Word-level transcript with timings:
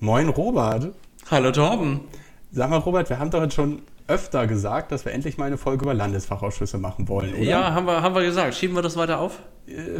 Moin 0.00 0.28
Robert. 0.28 0.92
Hallo 1.28 1.50
Torben. 1.50 2.02
Sag 2.52 2.70
mal 2.70 2.76
Robert, 2.76 3.10
wir 3.10 3.18
haben 3.18 3.32
doch 3.32 3.42
jetzt 3.42 3.54
schon 3.54 3.82
öfter 4.06 4.46
gesagt, 4.46 4.92
dass 4.92 5.04
wir 5.04 5.12
endlich 5.12 5.38
mal 5.38 5.46
eine 5.46 5.58
Folge 5.58 5.84
über 5.84 5.92
Landesfachausschüsse 5.92 6.78
machen 6.78 7.08
wollen, 7.08 7.34
oder? 7.34 7.42
Ja, 7.42 7.74
haben 7.74 7.86
wir, 7.86 8.00
haben 8.00 8.14
wir 8.14 8.22
gesagt. 8.22 8.54
Schieben 8.54 8.76
wir 8.76 8.82
das 8.82 8.96
weiter 8.96 9.18
auf? 9.18 9.40
Äh, 9.66 9.98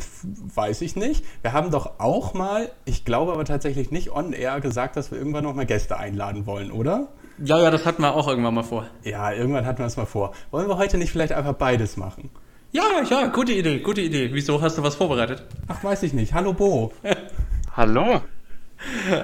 weiß 0.55 0.83
ich 0.83 0.95
nicht. 0.95 1.25
Wir 1.43 1.53
haben 1.53 1.73
doch 1.73 1.99
auch 1.99 2.33
mal, 2.33 2.71
ich 2.85 3.05
glaube 3.05 3.33
aber 3.33 3.45
tatsächlich 3.45 3.91
nicht 3.91 4.13
on 4.13 4.33
air, 4.33 4.61
gesagt, 4.61 4.95
dass 4.95 5.11
wir 5.11 5.19
irgendwann 5.19 5.43
noch 5.43 5.55
mal 5.55 5.67
Gäste 5.67 5.97
einladen 5.97 6.47
wollen, 6.47 6.71
oder? 6.71 7.09
Ja, 7.45 7.59
ja, 7.59 7.73
das 7.73 7.85
hatten 7.85 8.03
wir 8.03 8.15
auch 8.15 8.29
irgendwann 8.29 8.55
mal 8.55 8.63
vor. 8.63 8.87
Ja, 9.03 9.33
irgendwann 9.33 9.67
hatten 9.67 9.81
wir 9.81 9.87
es 9.87 9.97
mal 9.97 10.07
vor. 10.07 10.33
Wollen 10.53 10.69
wir 10.69 10.79
heute 10.79 10.97
nicht 10.97 11.11
vielleicht 11.11 11.33
einfach 11.33 11.55
beides 11.55 11.97
machen? 11.97 12.31
Ja, 12.71 12.85
ja, 13.11 13.27
gute 13.27 13.53
Idee, 13.53 13.81
gute 13.81 14.03
Idee. 14.03 14.31
Wieso 14.33 14.63
hast 14.63 14.79
du 14.79 14.85
was 14.85 14.95
vorbereitet? 14.95 15.43
Ach, 15.67 15.83
weiß 15.83 16.05
ich 16.05 16.13
nicht. 16.13 16.35
Hallo 16.35 16.53
Bo. 16.53 16.93
Hallo. 17.77 18.21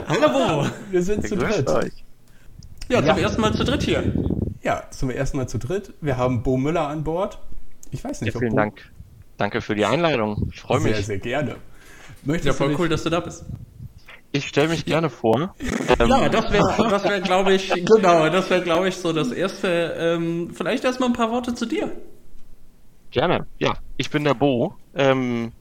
Hallo 0.08 0.28
Bo. 0.62 0.66
Wir 0.90 1.02
sind 1.02 1.26
zu 1.26 1.36
dritt. 1.36 1.68
Euch. 1.68 1.92
Ja, 2.88 2.98
zum 2.98 3.06
Ja. 3.06 3.18
ersten 3.18 3.40
Mal 3.40 3.54
zu 3.54 3.64
dritt 3.64 3.82
hier. 3.82 4.12
Ja, 4.62 4.84
zum 4.90 5.10
ersten 5.10 5.36
Mal 5.36 5.48
zu 5.48 5.58
dritt. 5.58 5.92
Wir 6.00 6.16
haben 6.16 6.42
Bo 6.42 6.56
Müller 6.56 6.88
an 6.88 7.04
Bord. 7.04 7.38
Ich 7.90 8.02
weiß 8.04 8.20
Ja, 8.20 8.24
nicht, 8.26 8.36
vielen 8.38 8.50
Bo 8.50 8.56
Dank. 8.56 8.90
Danke 9.36 9.60
für 9.60 9.74
die 9.74 9.84
Einladung. 9.84 10.48
Ich 10.52 10.60
freue 10.60 10.80
Sehr, 10.80 10.96
mich. 10.96 11.06
sehr 11.06 11.18
gerne. 11.18 11.56
Möchtest 12.24 12.46
Ja, 12.46 12.52
voll 12.52 12.70
dich- 12.70 12.78
cool, 12.78 12.88
dass 12.88 13.02
du 13.04 13.10
da 13.10 13.20
bist. 13.20 13.44
Ich 14.32 14.48
stelle 14.48 14.68
mich 14.68 14.84
gerne 14.84 15.10
vor. 15.10 15.54
Ähm, 15.60 16.08
Ja, 16.08 16.28
das 16.28 16.50
wäre, 16.50 16.88
das 16.90 17.04
wär, 17.04 17.20
glaube 17.20 17.52
ich, 17.54 17.70
genau, 17.72 18.28
das 18.30 18.50
wäre, 18.50 18.62
glaube 18.62 18.88
ich, 18.88 18.96
so 18.96 19.12
das 19.12 19.30
erste. 19.30 19.68
Ähm, 19.96 20.50
vielleicht 20.52 20.84
erstmal 20.84 21.10
ein 21.10 21.12
paar 21.12 21.30
Worte 21.30 21.54
zu 21.54 21.66
dir. 21.66 21.92
Gerne. 23.12 23.46
Ja, 23.58 23.74
ich 23.96 24.10
bin 24.10 24.24
der 24.24 24.34
Bo. 24.34 24.74
Ähm, 24.96 25.52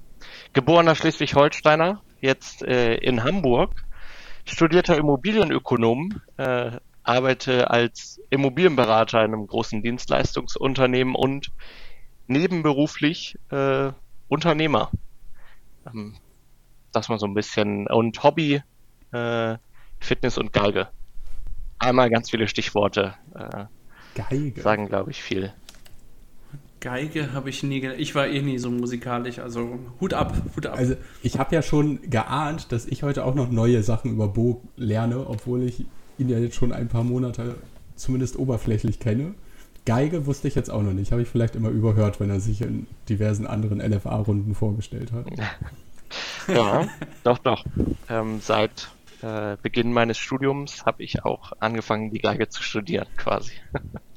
geborener 0.54 0.96
Schleswig-Holsteiner, 0.96 2.02
jetzt 2.24 2.64
äh, 2.64 2.96
in 2.96 3.24
Hamburg. 3.24 3.86
Studierter 4.46 4.98
Immobilienökonom. 4.98 6.22
Äh, 6.38 6.72
arbeite 7.04 7.70
als 7.70 8.22
Immobilienberater 8.30 9.24
in 9.24 9.34
einem 9.34 9.46
großen 9.46 9.84
Dienstleistungsunternehmen 9.84 11.16
und 11.16 11.52
nebenberuflich 12.28 13.38
äh, 13.52 13.92
Unternehmer. 14.30 14.90
Ähm, 15.86 16.16
das 16.94 17.10
mal 17.10 17.20
so 17.20 17.26
ein 17.26 17.34
bisschen. 17.34 17.88
Und 17.88 18.24
Hobby, 18.24 18.62
äh, 19.12 19.58
Fitness 20.00 20.38
und 20.38 20.54
Geige. 20.54 20.88
Einmal 21.80 22.10
ganz 22.10 22.30
viele 22.30 22.48
Stichworte 22.48 23.16
äh, 23.36 23.66
Geige. 24.16 24.62
sagen, 24.62 24.88
glaube 24.88 25.12
ich, 25.12 25.22
viel. 25.22 25.54
Geige 26.84 27.32
habe 27.32 27.50
ich 27.50 27.64
nie, 27.64 27.80
ge- 27.80 27.96
ich 27.96 28.14
war 28.14 28.28
eh 28.28 28.42
nie 28.42 28.58
so 28.58 28.70
musikalisch, 28.70 29.40
also 29.40 29.80
Hut 30.02 30.14
ab, 30.14 30.36
Hut 30.56 30.66
ab. 30.66 30.78
Also 30.78 30.96
ich 31.22 31.40
habe 31.40 31.56
ja 31.56 31.62
schon 31.62 32.10
geahnt, 32.10 32.74
dass 32.74 32.86
ich 32.86 33.04
heute 33.04 33.24
auch 33.24 33.36
noch 33.36 33.50
neue 33.50 33.82
Sachen 33.84 34.12
über 34.12 34.28
Bo 34.28 34.62
lerne, 34.76 35.26
obwohl 35.30 35.64
ich 35.64 35.86
ihn 36.18 36.28
ja 36.28 36.38
jetzt 36.40 36.56
schon 36.56 36.74
ein 36.74 36.90
paar 36.90 37.06
Monate 37.06 37.56
zumindest 37.96 38.38
oberflächlich 38.38 39.00
kenne. 39.00 39.34
Geige 39.86 40.26
wusste 40.26 40.50
ich 40.50 40.56
jetzt 40.56 40.70
auch 40.70 40.82
noch 40.84 40.92
nicht. 40.92 41.14
Habe 41.14 41.22
ich 41.22 41.30
vielleicht 41.30 41.56
immer 41.56 41.70
überhört, 41.70 42.20
wenn 42.20 42.30
er 42.30 42.42
sich 42.42 42.62
in 42.62 42.86
diversen 43.08 43.48
anderen 43.48 43.80
LFA-Runden 43.80 44.54
vorgestellt 44.54 45.12
hat. 45.14 45.26
Ja, 46.48 46.88
doch, 47.24 47.38
doch. 47.40 47.66
Ähm, 48.10 48.40
seit 48.42 48.90
äh, 49.22 49.56
Beginn 49.64 49.94
meines 49.94 50.18
Studiums 50.18 50.86
habe 50.86 51.02
ich 51.02 51.24
auch 51.24 51.54
angefangen, 51.60 52.12
die 52.12 52.20
Geige 52.20 52.50
zu 52.50 52.62
studieren, 52.62 53.08
quasi. 53.18 53.54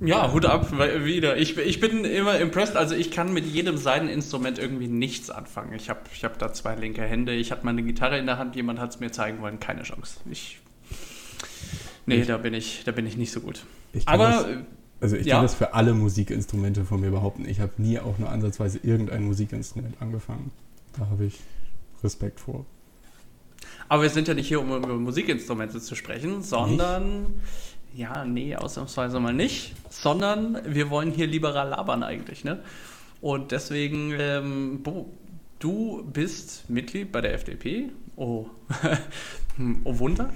Ja, 0.00 0.32
Hut 0.32 0.44
ab, 0.44 0.70
wieder. 1.04 1.36
Ich, 1.36 1.56
ich 1.56 1.80
bin 1.80 2.04
immer 2.04 2.38
impressed. 2.38 2.76
Also 2.76 2.94
ich 2.94 3.10
kann 3.10 3.32
mit 3.32 3.46
jedem 3.46 3.76
Seiteninstrument 3.76 4.58
irgendwie 4.58 4.88
nichts 4.88 5.30
anfangen. 5.30 5.72
Ich 5.72 5.88
habe 5.88 6.00
ich 6.12 6.22
hab 6.24 6.38
da 6.38 6.52
zwei 6.52 6.74
linke 6.76 7.02
Hände. 7.02 7.34
Ich 7.34 7.50
hatte 7.50 7.64
meine 7.64 7.82
Gitarre 7.82 8.18
in 8.18 8.26
der 8.26 8.38
Hand. 8.38 8.56
Jemand 8.56 8.78
hat 8.78 8.90
es 8.90 9.00
mir 9.00 9.10
zeigen 9.10 9.40
wollen. 9.40 9.58
Keine 9.58 9.82
Chance. 9.82 10.20
Ich, 10.30 10.60
nee, 12.04 12.24
da 12.24 12.36
bin 12.36 12.54
ich, 12.54 12.82
da 12.84 12.92
bin 12.92 13.06
ich 13.06 13.16
nicht 13.16 13.32
so 13.32 13.40
gut. 13.40 13.64
Ich 13.92 14.06
Aber 14.06 14.28
das, 14.28 14.44
äh, 14.44 14.56
also 15.00 15.16
ich 15.16 15.26
ja. 15.26 15.36
kann 15.36 15.44
das 15.44 15.54
für 15.54 15.74
alle 15.74 15.94
Musikinstrumente 15.94 16.84
von 16.84 17.00
mir 17.00 17.10
behaupten. 17.10 17.46
Ich 17.48 17.60
habe 17.60 17.72
nie 17.78 17.98
auch 17.98 18.18
nur 18.18 18.30
ansatzweise 18.30 18.78
irgendein 18.82 19.24
Musikinstrument 19.24 19.96
angefangen. 20.00 20.50
Da 20.98 21.06
habe 21.06 21.24
ich 21.24 21.40
Respekt 22.04 22.40
vor. 22.40 22.66
Aber 23.88 24.02
wir 24.02 24.10
sind 24.10 24.28
ja 24.28 24.34
nicht 24.34 24.48
hier, 24.48 24.60
um 24.60 24.74
über 24.74 24.94
Musikinstrumente 24.96 25.80
zu 25.80 25.94
sprechen, 25.94 26.42
sondern, 26.42 27.26
ja, 27.96 28.24
nee, 28.24 28.54
ausnahmsweise 28.54 29.18
mal 29.20 29.32
nicht, 29.32 29.72
sondern 29.88 30.58
wir 30.66 30.90
wollen 30.90 31.12
hier 31.12 31.26
liberal 31.26 31.70
labern 31.70 32.02
eigentlich, 32.02 32.44
ne? 32.44 32.60
Und 33.22 33.52
deswegen, 33.52 34.12
ähm, 34.18 34.82
Bo, 34.82 35.10
du 35.58 36.04
bist 36.12 36.68
Mitglied 36.68 37.10
bei 37.10 37.22
der 37.22 37.32
FDP. 37.32 37.90
Oh, 38.16 38.46
oh 39.84 39.98
Wunder. 39.98 40.30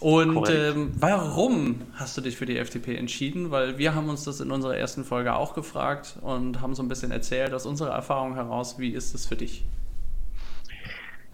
Und 0.00 0.50
ähm, 0.50 0.92
warum 0.98 1.82
hast 1.94 2.16
du 2.16 2.20
dich 2.20 2.36
für 2.36 2.46
die 2.46 2.58
FDP 2.58 2.96
entschieden? 2.96 3.52
Weil 3.52 3.78
wir 3.78 3.94
haben 3.94 4.08
uns 4.08 4.24
das 4.24 4.40
in 4.40 4.50
unserer 4.50 4.76
ersten 4.76 5.04
Folge 5.04 5.34
auch 5.34 5.54
gefragt 5.54 6.16
und 6.20 6.60
haben 6.60 6.74
so 6.74 6.82
ein 6.82 6.88
bisschen 6.88 7.12
erzählt 7.12 7.54
aus 7.54 7.64
unserer 7.64 7.94
Erfahrung 7.94 8.34
heraus, 8.34 8.78
wie 8.78 8.90
ist 8.90 9.14
es 9.14 9.24
für 9.24 9.36
dich? 9.36 9.64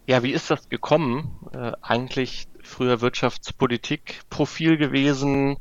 Ja, 0.06 0.22
wie 0.22 0.32
ist 0.32 0.50
das 0.50 0.68
gekommen? 0.68 1.36
Äh, 1.52 1.72
eigentlich 1.80 2.48
früher 2.62 3.00
Wirtschaftspolitik-Profil 3.00 4.76
gewesen. 4.76 5.56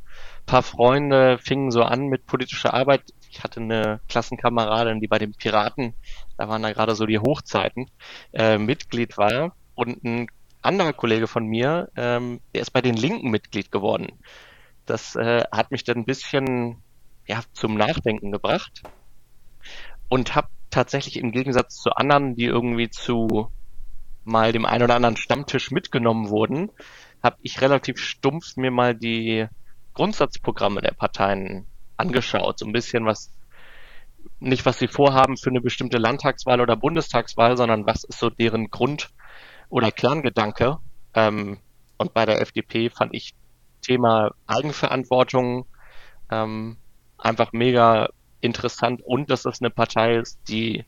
Paar 0.50 0.62
Freunde 0.64 1.38
fingen 1.38 1.70
so 1.70 1.84
an 1.84 2.08
mit 2.08 2.26
politischer 2.26 2.74
Arbeit. 2.74 3.02
Ich 3.30 3.44
hatte 3.44 3.60
eine 3.60 4.00
Klassenkameradin, 4.08 4.98
die 4.98 5.06
bei 5.06 5.20
den 5.20 5.32
Piraten, 5.32 5.94
da 6.36 6.48
waren 6.48 6.60
da 6.60 6.72
gerade 6.72 6.96
so 6.96 7.06
die 7.06 7.20
Hochzeiten, 7.20 7.88
äh, 8.32 8.58
Mitglied 8.58 9.16
war. 9.16 9.54
Und 9.76 10.02
ein 10.02 10.26
anderer 10.60 10.92
Kollege 10.92 11.28
von 11.28 11.46
mir, 11.46 11.88
ähm, 11.94 12.40
der 12.52 12.62
ist 12.62 12.72
bei 12.72 12.80
den 12.80 12.96
Linken 12.96 13.30
Mitglied 13.30 13.70
geworden. 13.70 14.08
Das 14.86 15.14
äh, 15.14 15.44
hat 15.52 15.70
mich 15.70 15.84
dann 15.84 15.98
ein 15.98 16.04
bisschen 16.04 16.82
ja, 17.28 17.42
zum 17.52 17.76
Nachdenken 17.76 18.32
gebracht. 18.32 18.82
Und 20.08 20.34
habe 20.34 20.48
tatsächlich 20.70 21.16
im 21.18 21.30
Gegensatz 21.30 21.76
zu 21.76 21.92
anderen, 21.92 22.34
die 22.34 22.46
irgendwie 22.46 22.90
zu 22.90 23.52
mal 24.24 24.50
dem 24.50 24.66
einen 24.66 24.82
oder 24.82 24.96
anderen 24.96 25.16
Stammtisch 25.16 25.70
mitgenommen 25.70 26.28
wurden, 26.28 26.72
habe 27.22 27.36
ich 27.42 27.60
relativ 27.60 27.98
stumpf 27.98 28.56
mir 28.56 28.72
mal 28.72 28.96
die 28.96 29.46
Grundsatzprogramme 29.94 30.80
der 30.80 30.92
Parteien 30.92 31.66
angeschaut. 31.96 32.58
So 32.58 32.66
ein 32.66 32.72
bisschen 32.72 33.06
was, 33.06 33.30
nicht 34.38 34.66
was 34.66 34.78
sie 34.78 34.88
vorhaben 34.88 35.36
für 35.36 35.50
eine 35.50 35.60
bestimmte 35.60 35.98
Landtagswahl 35.98 36.60
oder 36.60 36.76
Bundestagswahl, 36.76 37.56
sondern 37.56 37.86
was 37.86 38.04
ist 38.04 38.18
so 38.18 38.30
deren 38.30 38.70
Grund- 38.70 39.10
oder 39.68 39.90
Kerngedanke. 39.90 40.78
Ähm, 41.14 41.58
und 41.98 42.14
bei 42.14 42.24
der 42.24 42.40
FDP 42.40 42.90
fand 42.90 43.14
ich 43.14 43.34
Thema 43.82 44.32
Eigenverantwortung 44.46 45.66
ähm, 46.30 46.76
einfach 47.18 47.52
mega 47.52 48.08
interessant 48.40 49.02
und 49.04 49.30
dass 49.30 49.42
das 49.42 49.60
eine 49.60 49.70
Partei 49.70 50.16
ist, 50.16 50.40
die 50.48 50.84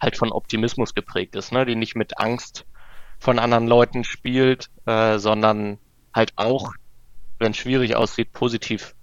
halt 0.00 0.16
von 0.16 0.32
Optimismus 0.32 0.94
geprägt 0.94 1.34
ist, 1.36 1.52
ne? 1.52 1.64
die 1.64 1.76
nicht 1.76 1.96
mit 1.96 2.18
Angst 2.18 2.66
von 3.18 3.38
anderen 3.38 3.66
Leuten 3.66 4.04
spielt, 4.04 4.68
äh, 4.86 5.18
sondern 5.18 5.78
halt 6.14 6.32
auch, 6.36 6.74
wenn 7.38 7.52
es 7.52 7.56
schwierig 7.56 7.96
aussieht, 7.96 8.32
positiv 8.32 8.94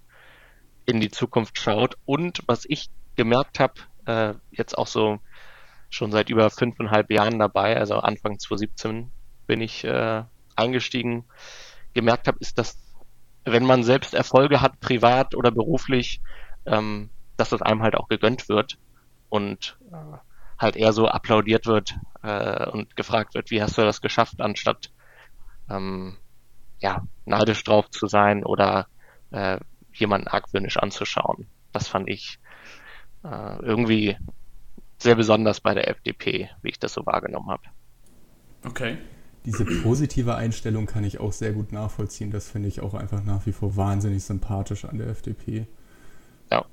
in 0.85 0.99
die 0.99 1.11
Zukunft 1.11 1.59
schaut. 1.59 1.97
Und 2.05 2.41
was 2.47 2.65
ich 2.67 2.89
gemerkt 3.15 3.59
habe, 3.59 3.73
äh, 4.05 4.33
jetzt 4.51 4.77
auch 4.77 4.87
so 4.87 5.19
schon 5.89 6.11
seit 6.11 6.29
über 6.29 6.49
fünfeinhalb 6.49 7.11
Jahren 7.11 7.39
dabei, 7.39 7.77
also 7.77 7.95
Anfang 7.95 8.39
2017 8.39 9.11
bin 9.45 9.61
ich 9.61 9.83
äh, 9.83 10.23
eingestiegen, 10.55 11.25
gemerkt 11.93 12.27
habe, 12.27 12.37
ist, 12.39 12.57
dass 12.57 12.77
wenn 13.43 13.65
man 13.65 13.83
selbst 13.83 14.13
Erfolge 14.13 14.61
hat, 14.61 14.79
privat 14.79 15.35
oder 15.35 15.51
beruflich, 15.51 16.21
ähm, 16.65 17.09
dass 17.37 17.49
das 17.49 17.61
einem 17.61 17.81
halt 17.81 17.95
auch 17.95 18.07
gegönnt 18.07 18.47
wird 18.49 18.77
und 19.29 19.77
äh, 19.91 20.17
halt 20.57 20.75
eher 20.75 20.93
so 20.93 21.07
applaudiert 21.07 21.65
wird 21.65 21.95
äh, 22.21 22.69
und 22.69 22.95
gefragt 22.95 23.33
wird, 23.33 23.49
wie 23.51 23.61
hast 23.61 23.77
du 23.77 23.81
das 23.81 24.01
geschafft, 24.01 24.39
anstatt 24.39 24.91
ähm, 25.69 26.17
ja, 26.81 27.07
neidisch 27.25 27.63
drauf 27.63 27.89
zu 27.89 28.07
sein 28.07 28.43
oder 28.43 28.87
äh, 29.31 29.59
jemanden 29.93 30.27
argwöhnisch 30.27 30.77
anzuschauen. 30.77 31.47
Das 31.71 31.87
fand 31.87 32.09
ich 32.09 32.39
äh, 33.23 33.59
irgendwie 33.61 34.17
sehr 34.97 35.15
besonders 35.15 35.61
bei 35.61 35.73
der 35.73 35.87
FDP, 35.89 36.49
wie 36.61 36.69
ich 36.69 36.79
das 36.79 36.93
so 36.93 37.05
wahrgenommen 37.05 37.49
habe. 37.49 37.63
Okay. 38.65 38.97
Diese 39.45 39.65
positive 39.65 40.35
Einstellung 40.35 40.85
kann 40.85 41.03
ich 41.03 41.19
auch 41.19 41.33
sehr 41.33 41.51
gut 41.51 41.71
nachvollziehen. 41.71 42.29
Das 42.29 42.47
finde 42.47 42.67
ich 42.67 42.81
auch 42.81 42.93
einfach 42.93 43.23
nach 43.23 43.45
wie 43.47 43.51
vor 43.51 43.75
wahnsinnig 43.75 44.23
sympathisch 44.23 44.85
an 44.85 44.99
der 44.99 45.07
FDP. 45.07 45.65
Ja. 46.51 46.65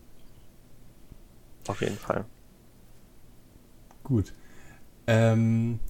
Auf 1.66 1.80
jeden 1.80 1.96
Fall. 1.96 2.26
Gut. 4.04 4.34
Ähm, 5.06 5.80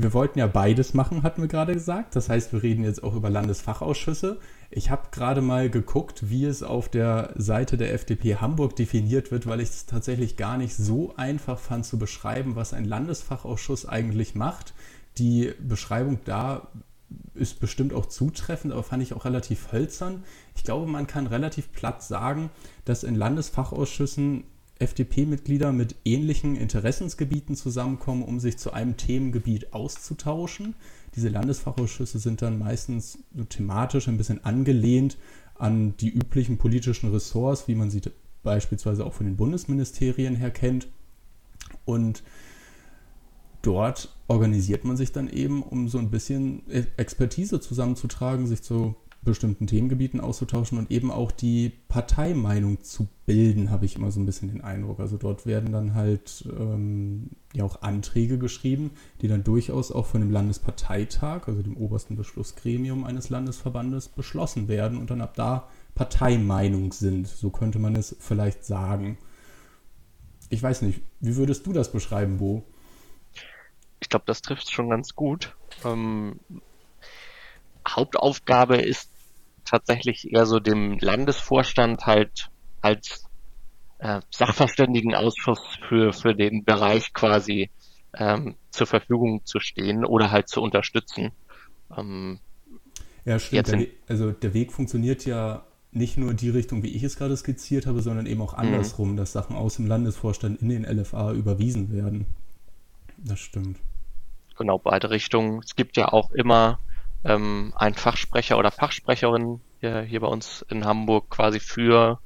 wir 0.00 0.14
wollten 0.14 0.38
ja 0.38 0.46
beides 0.46 0.94
machen, 0.94 1.24
hatten 1.24 1.42
wir 1.42 1.48
gerade 1.48 1.74
gesagt. 1.74 2.14
Das 2.14 2.28
heißt, 2.28 2.52
wir 2.52 2.62
reden 2.62 2.84
jetzt 2.84 3.02
auch 3.02 3.16
über 3.16 3.30
Landesfachausschüsse. 3.30 4.38
Ich 4.70 4.90
habe 4.90 5.08
gerade 5.10 5.40
mal 5.40 5.70
geguckt, 5.70 6.30
wie 6.30 6.44
es 6.44 6.62
auf 6.62 6.88
der 6.88 7.34
Seite 7.36 7.76
der 7.76 7.92
FDP 7.92 8.36
Hamburg 8.36 8.76
definiert 8.76 9.32
wird, 9.32 9.48
weil 9.48 9.60
ich 9.60 9.70
es 9.70 9.86
tatsächlich 9.86 10.36
gar 10.36 10.56
nicht 10.56 10.76
so 10.76 11.16
einfach 11.16 11.58
fand 11.58 11.84
zu 11.84 11.98
beschreiben, 11.98 12.54
was 12.54 12.74
ein 12.74 12.84
Landesfachausschuss 12.84 13.86
eigentlich 13.86 14.36
macht. 14.36 14.72
Die 15.18 15.52
Beschreibung 15.58 16.20
da 16.24 16.68
ist 17.34 17.58
bestimmt 17.58 17.92
auch 17.92 18.06
zutreffend, 18.06 18.72
aber 18.72 18.84
fand 18.84 19.02
ich 19.02 19.14
auch 19.14 19.24
relativ 19.24 19.72
hölzern. 19.72 20.22
Ich 20.54 20.62
glaube, 20.62 20.86
man 20.86 21.08
kann 21.08 21.26
relativ 21.26 21.72
platt 21.72 22.04
sagen, 22.04 22.50
dass 22.84 23.02
in 23.02 23.16
Landesfachausschüssen 23.16 24.44
FDP-Mitglieder 24.78 25.72
mit 25.72 25.96
ähnlichen 26.04 26.56
Interessensgebieten 26.56 27.56
zusammenkommen, 27.56 28.22
um 28.22 28.38
sich 28.40 28.58
zu 28.58 28.72
einem 28.72 28.96
Themengebiet 28.96 29.72
auszutauschen. 29.72 30.74
Diese 31.16 31.28
Landesfachausschüsse 31.28 32.18
sind 32.18 32.42
dann 32.42 32.58
meistens 32.58 33.18
thematisch 33.48 34.08
ein 34.08 34.16
bisschen 34.16 34.44
angelehnt 34.44 35.16
an 35.56 35.96
die 35.96 36.10
üblichen 36.10 36.58
politischen 36.58 37.10
Ressorts, 37.10 37.66
wie 37.66 37.74
man 37.74 37.90
sie 37.90 38.00
beispielsweise 38.42 39.04
auch 39.04 39.14
von 39.14 39.26
den 39.26 39.36
Bundesministerien 39.36 40.36
her 40.36 40.50
kennt. 40.50 40.88
Und 41.84 42.22
dort 43.62 44.14
organisiert 44.28 44.84
man 44.84 44.96
sich 44.96 45.10
dann 45.10 45.28
eben, 45.28 45.62
um 45.62 45.88
so 45.88 45.98
ein 45.98 46.10
bisschen 46.10 46.62
Expertise 46.96 47.60
zusammenzutragen, 47.60 48.46
sich 48.46 48.62
zu 48.62 48.94
bestimmten 49.22 49.66
Themengebieten 49.66 50.20
auszutauschen 50.20 50.78
und 50.78 50.90
eben 50.90 51.10
auch 51.10 51.32
die 51.32 51.72
Parteimeinung 51.88 52.82
zu 52.82 53.08
bilden, 53.26 53.70
habe 53.70 53.84
ich 53.84 53.96
immer 53.96 54.10
so 54.10 54.20
ein 54.20 54.26
bisschen 54.26 54.48
den 54.48 54.62
Eindruck. 54.62 55.00
Also 55.00 55.16
dort 55.16 55.44
werden 55.44 55.72
dann 55.72 55.94
halt 55.94 56.48
ähm, 56.58 57.30
ja 57.52 57.64
auch 57.64 57.82
Anträge 57.82 58.38
geschrieben, 58.38 58.92
die 59.20 59.28
dann 59.28 59.44
durchaus 59.44 59.92
auch 59.92 60.06
von 60.06 60.20
dem 60.20 60.30
Landesparteitag, 60.30 61.46
also 61.46 61.62
dem 61.62 61.76
obersten 61.76 62.16
Beschlussgremium 62.16 63.04
eines 63.04 63.28
Landesverbandes, 63.28 64.08
beschlossen 64.08 64.68
werden 64.68 64.98
und 64.98 65.10
dann 65.10 65.20
ab 65.20 65.34
da 65.34 65.68
Parteimeinung 65.94 66.92
sind. 66.92 67.26
So 67.26 67.50
könnte 67.50 67.78
man 67.78 67.96
es 67.96 68.16
vielleicht 68.20 68.64
sagen. 68.64 69.18
Ich 70.48 70.62
weiß 70.62 70.82
nicht, 70.82 71.02
wie 71.20 71.36
würdest 71.36 71.66
du 71.66 71.72
das 71.72 71.92
beschreiben, 71.92 72.38
Bo? 72.38 72.62
Ich 74.00 74.08
glaube, 74.08 74.24
das 74.26 74.42
trifft 74.42 74.70
schon 74.70 74.88
ganz 74.88 75.14
gut. 75.14 75.56
Ähm, 75.84 76.38
Hauptaufgabe 77.88 78.76
ist 78.76 79.10
tatsächlich 79.64 80.32
eher 80.32 80.46
so 80.46 80.60
dem 80.60 80.98
Landesvorstand 80.98 82.06
halt 82.06 82.48
als 82.80 83.24
äh, 83.98 84.20
Sachverständigenausschuss 84.30 85.60
für, 85.88 86.12
für 86.12 86.34
den 86.34 86.64
Bereich 86.64 87.12
quasi 87.12 87.70
ähm, 88.16 88.56
zur 88.70 88.86
Verfügung 88.86 89.44
zu 89.44 89.60
stehen 89.60 90.04
oder 90.04 90.30
halt 90.30 90.48
zu 90.48 90.62
unterstützen. 90.62 91.32
Ähm, 91.96 92.40
ja, 93.24 93.38
stimmt. 93.38 93.68
Der 93.68 93.86
also 94.08 94.30
der 94.32 94.54
Weg 94.54 94.72
funktioniert 94.72 95.26
ja 95.26 95.64
nicht 95.90 96.16
nur 96.16 96.34
die 96.34 96.50
Richtung, 96.50 96.82
wie 96.82 96.94
ich 96.94 97.02
es 97.02 97.16
gerade 97.16 97.36
skizziert 97.36 97.86
habe, 97.86 98.00
sondern 98.00 98.26
eben 98.26 98.40
auch 98.40 98.52
mhm. 98.52 98.60
andersrum, 98.60 99.12
mhm. 99.12 99.16
dass 99.16 99.32
Sachen 99.32 99.56
aus 99.56 99.76
dem 99.76 99.86
Landesvorstand 99.86 100.62
in 100.62 100.68
den 100.68 100.84
LFA 100.84 101.32
überwiesen 101.32 101.92
werden. 101.92 102.26
Das 103.18 103.40
stimmt. 103.40 103.78
Genau, 104.56 104.78
beide 104.78 105.10
Richtungen. 105.10 105.60
Es 105.64 105.76
gibt 105.76 105.96
ja 105.96 106.12
auch 106.12 106.30
immer 106.32 106.78
ähm, 107.28 107.72
einen 107.76 107.94
Fachsprecher 107.94 108.58
oder 108.58 108.70
Fachsprecherin 108.70 109.60
hier, 109.80 110.00
hier 110.00 110.20
bei 110.20 110.26
uns 110.26 110.64
in 110.70 110.84
Hamburg 110.84 111.30
quasi 111.30 111.60
für 111.60 112.20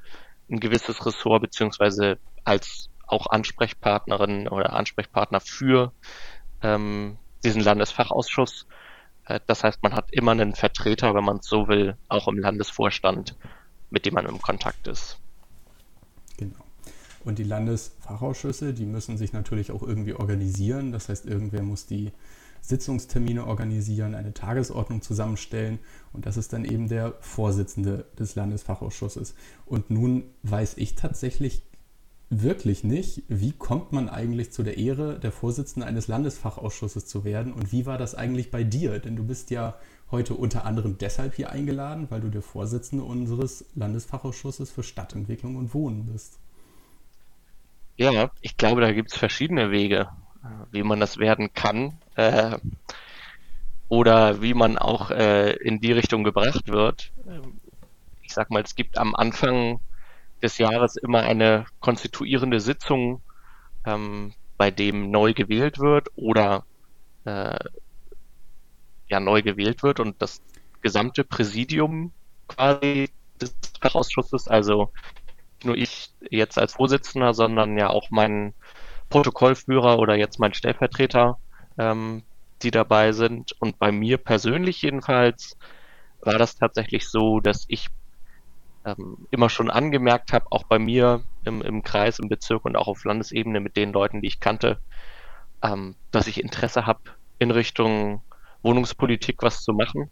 ein 0.49 0.60
gewisses 0.60 1.04
Ressort 1.04 1.43
beziehungsweise 1.43 2.19
als 2.44 2.88
auch 3.06 3.26
Ansprechpartnerin 3.26 4.49
oder 4.49 4.72
Ansprechpartner 4.72 5.40
für 5.40 5.93
ähm, 6.62 7.19
diesen 7.44 7.62
Landesfachausschuss. 7.62 8.66
Äh, 9.26 9.40
das 9.46 9.64
heißt, 9.64 9.82
man 9.82 9.94
hat 9.94 10.12
immer 10.12 10.31
einen 10.31 10.54
Vertreter, 10.54 11.14
wenn 11.14 11.25
man 11.25 11.38
es 11.38 11.46
so 11.46 11.69
will, 11.69 11.96
auch 12.08 12.28
im 12.28 12.38
Landesvorstand, 12.38 13.37
mit 13.90 14.06
dem 14.06 14.14
man 14.14 14.26
im 14.26 14.40
Kontakt 14.40 14.87
ist. 14.87 15.19
Genau. 16.37 16.64
Und 17.25 17.38
die 17.38 17.44
Landesfachausschüsse, 17.44 18.72
die 18.72 18.87
müssen 18.87 19.16
sich 19.16 19.32
natürlich 19.32 19.72
auch 19.72 19.82
irgendwie 19.82 20.14
organisieren. 20.14 20.93
Das 20.93 21.08
heißt, 21.08 21.26
irgendwer 21.26 21.62
muss 21.62 21.87
die 21.87 22.12
Sitzungstermine 22.62 23.47
organisieren, 23.47 24.14
eine 24.14 24.32
Tagesordnung 24.32 25.03
zusammenstellen. 25.03 25.79
Und 26.12 26.25
das 26.25 26.37
ist 26.37 26.53
dann 26.53 26.64
eben 26.64 26.88
der 26.88 27.14
Vorsitzende 27.20 28.06
des 28.19 28.35
Landesfachausschusses. 28.35 29.35
Und 29.67 29.91
nun 29.91 30.25
weiß 30.43 30.76
ich 30.79 30.94
tatsächlich 30.94 31.62
wirklich 32.31 32.82
nicht, 32.82 33.25
wie 33.29 33.53
kommt 33.53 33.93
man 33.93 34.09
eigentlich 34.09 34.53
zu 34.53 34.62
der 34.62 34.79
Ehre, 34.79 35.19
der 35.19 35.32
Vorsitzende 35.32 35.87
eines 35.87 36.09
Landesfachausschusses 36.09 37.06
zu 37.06 37.25
werden 37.25 37.53
und 37.53 37.73
wie 37.73 37.85
war 37.85 37.99
das 37.99 38.14
eigentlich 38.14 38.50
bei 38.50 38.65
dir? 38.65 38.99
Denn 39.00 39.17
du 39.17 39.25
bist 39.25 39.50
ja 39.50 39.76
heute 40.11 40.35
unter 40.35 40.65
anderem 40.65 40.97
deshalb 40.97 41.35
hier 41.35 41.50
eingeladen, 41.50 42.06
weil 42.08 42.23
du 42.23 42.31
der 42.31 42.41
Vorsitzende 42.41 43.05
unseres 43.05 43.67
Landesfachausschusses 43.75 44.70
für 44.70 44.82
Stadtentwicklung 44.82 45.56
und 45.56 45.75
Wohnen 45.75 46.06
bist. 46.06 46.38
Ja, 47.97 48.31
ich 48.41 48.56
glaube, 48.56 48.81
da 48.81 48.93
gibt 48.93 49.12
es 49.12 49.19
verschiedene 49.19 49.70
Wege, 49.70 50.08
wie 50.71 50.83
man 50.83 51.00
das 51.00 51.19
werden 51.19 51.53
kann 51.53 51.99
äh, 52.17 52.59
oder 53.89 54.43
wie 54.43 54.55
man 54.55 54.79
auch 54.79 55.11
äh, 55.11 55.53
in 55.53 55.81
die 55.81 55.93
Richtung 55.93 56.25
gebracht 56.25 56.69
wird. 56.69 57.12
Ich 58.23 58.33
sag 58.33 58.50
mal, 58.50 58.62
es 58.62 58.75
gibt 58.75 58.99
am 58.99 59.15
Anfang 59.15 59.81
des 60.43 60.59
Jahres 60.59 60.97
immer 60.97 61.21
eine 61.21 61.67
konstituierende 61.81 62.61
Sitzung, 62.61 63.23
ähm, 63.85 64.33
bei 64.56 64.71
dem 64.71 65.11
neu 65.11 65.35
gewählt 65.35 65.79
wird 65.79 66.09
oder 66.17 66.65
äh, 67.25 67.59
ja 69.09 69.21
neu 69.21 69.43
gewählt 69.43 69.83
wird 69.83 70.00
und 70.00 70.21
das 70.23 70.41
gesamte 70.81 71.25
Präsidium 71.25 72.12
quasi 72.49 73.11
des 73.41 73.55
Fachausschusses, 73.81 74.49
also 74.49 74.93
nicht 75.62 75.65
nur 75.65 75.77
ich 75.77 76.11
jetzt 76.31 76.59
als 76.59 76.75
Vorsitzender, 76.75 77.35
sondern 77.35 77.79
ja 77.79 77.89
auch 77.91 78.11
mein 78.11 78.55
Protokollführer 79.12 79.99
oder 79.99 80.17
jetzt 80.17 80.41
mein 80.41 80.55
Stellvertreter, 80.55 81.38
ähm, 81.76 82.23
die 82.62 82.70
dabei 82.70 83.12
sind. 83.12 83.53
Und 83.61 83.79
bei 83.79 83.93
mir 83.93 84.17
persönlich 84.17 84.81
jedenfalls 84.81 85.59
war 86.23 86.38
das 86.38 86.56
tatsächlich 86.56 87.06
so, 87.11 87.38
dass 87.38 87.67
ich 87.69 87.88
ähm, 88.87 89.26
immer 89.31 89.50
schon 89.50 89.70
angemerkt 89.70 90.32
habe, 90.32 90.47
auch 90.50 90.64
bei 90.64 90.79
mir 90.79 91.23
im, 91.44 91.61
im 91.61 91.82
Kreis, 91.82 92.20
im 92.20 92.31
Bezirk 92.31 92.64
und 92.64 92.75
auch 92.75 92.88
auf 92.88 93.05
Landesebene 93.05 93.61
mit 93.61 93.76
den 93.76 93.93
Leuten, 93.93 94.23
die 94.23 94.29
ich 94.29 94.41
kannte, 94.41 94.81
ähm, 95.62 95.94
dass 96.11 96.26
ich 96.26 96.43
Interesse 96.43 96.87
habe, 96.87 97.03
in 97.38 97.50
Richtung 97.50 98.23
Wohnungspolitik 98.62 99.43
was 99.43 99.61
zu 99.61 99.75
machen. 99.75 100.11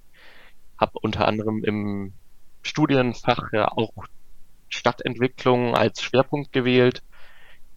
Habe 0.79 0.99
unter 1.01 1.27
anderem 1.27 1.65
im 1.65 2.13
Studienfach 2.61 3.51
ja 3.53 3.69
auch 3.69 3.95
Stadtentwicklung 4.69 5.75
als 5.75 6.03
Schwerpunkt 6.03 6.53
gewählt. 6.53 7.03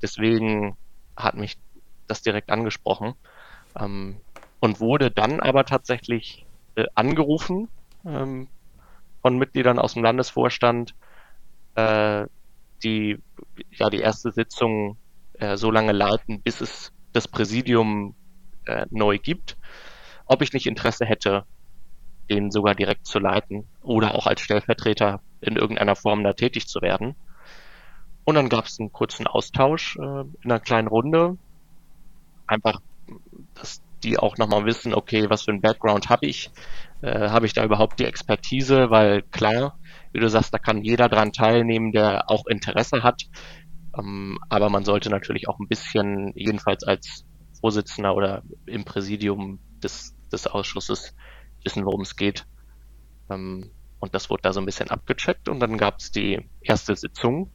Deswegen 0.01 0.75
hat 1.15 1.35
mich 1.35 1.57
das 2.07 2.21
direkt 2.21 2.49
angesprochen 2.49 3.13
ähm, 3.79 4.17
und 4.59 4.79
wurde 4.79 5.11
dann 5.11 5.39
aber 5.39 5.65
tatsächlich 5.65 6.45
äh, 6.75 6.85
angerufen 6.95 7.69
ähm, 8.05 8.47
von 9.21 9.37
Mitgliedern 9.37 9.79
aus 9.79 9.93
dem 9.93 10.03
Landesvorstand, 10.03 10.95
äh, 11.75 12.25
die 12.83 13.17
ja 13.71 13.89
die 13.89 13.99
erste 13.99 14.31
Sitzung 14.31 14.97
äh, 15.33 15.57
so 15.57 15.71
lange 15.71 15.91
leiten, 15.93 16.41
bis 16.41 16.61
es 16.61 16.91
das 17.13 17.27
Präsidium 17.27 18.15
äh, 18.65 18.85
neu 18.89 19.17
gibt, 19.17 19.57
ob 20.25 20.41
ich 20.41 20.53
nicht 20.53 20.67
Interesse 20.67 21.05
hätte, 21.05 21.45
den 22.29 22.51
sogar 22.51 22.75
direkt 22.75 23.05
zu 23.05 23.19
leiten 23.19 23.67
oder 23.81 24.15
auch 24.15 24.27
als 24.27 24.41
Stellvertreter 24.41 25.21
in 25.41 25.55
irgendeiner 25.55 25.95
Form 25.95 26.23
da 26.23 26.33
tätig 26.33 26.67
zu 26.67 26.81
werden. 26.81 27.15
Und 28.25 28.35
dann 28.35 28.49
gab 28.49 28.65
es 28.65 28.79
einen 28.79 28.91
kurzen 28.91 29.27
Austausch 29.27 29.97
äh, 29.97 30.21
in 30.21 30.35
einer 30.43 30.59
kleinen 30.59 30.87
Runde. 30.87 31.37
Einfach, 32.47 32.79
dass 33.53 33.81
die 34.03 34.17
auch 34.17 34.37
nochmal 34.37 34.65
wissen, 34.65 34.93
okay, 34.93 35.29
was 35.29 35.43
für 35.43 35.51
ein 35.51 35.61
Background 35.61 36.09
habe 36.09 36.25
ich? 36.25 36.49
Äh, 37.01 37.29
habe 37.29 37.45
ich 37.45 37.53
da 37.53 37.63
überhaupt 37.63 37.99
die 37.99 38.05
Expertise? 38.05 38.89
Weil 38.89 39.23
klar, 39.23 39.77
wie 40.11 40.19
du 40.19 40.29
sagst, 40.29 40.53
da 40.53 40.57
kann 40.57 40.83
jeder 40.83 41.09
dran 41.09 41.33
teilnehmen, 41.33 41.91
der 41.91 42.29
auch 42.29 42.45
Interesse 42.47 43.03
hat. 43.03 43.23
Ähm, 43.97 44.39
aber 44.49 44.69
man 44.69 44.85
sollte 44.85 45.09
natürlich 45.09 45.47
auch 45.47 45.59
ein 45.59 45.67
bisschen, 45.67 46.33
jedenfalls 46.35 46.83
als 46.83 47.25
Vorsitzender 47.59 48.15
oder 48.15 48.43
im 48.65 48.83
Präsidium 48.83 49.59
des, 49.81 50.15
des 50.31 50.47
Ausschusses, 50.47 51.15
wissen, 51.63 51.85
worum 51.85 52.01
es 52.01 52.15
geht. 52.15 52.45
Ähm, 53.29 53.71
und 53.99 54.13
das 54.13 54.29
wurde 54.29 54.41
da 54.41 54.53
so 54.53 54.59
ein 54.59 54.65
bisschen 54.65 54.89
abgecheckt 54.89 55.47
und 55.47 55.61
dann 55.61 55.77
gab 55.77 55.99
es 55.99 56.11
die 56.11 56.49
erste 56.61 56.95
Sitzung 56.95 57.53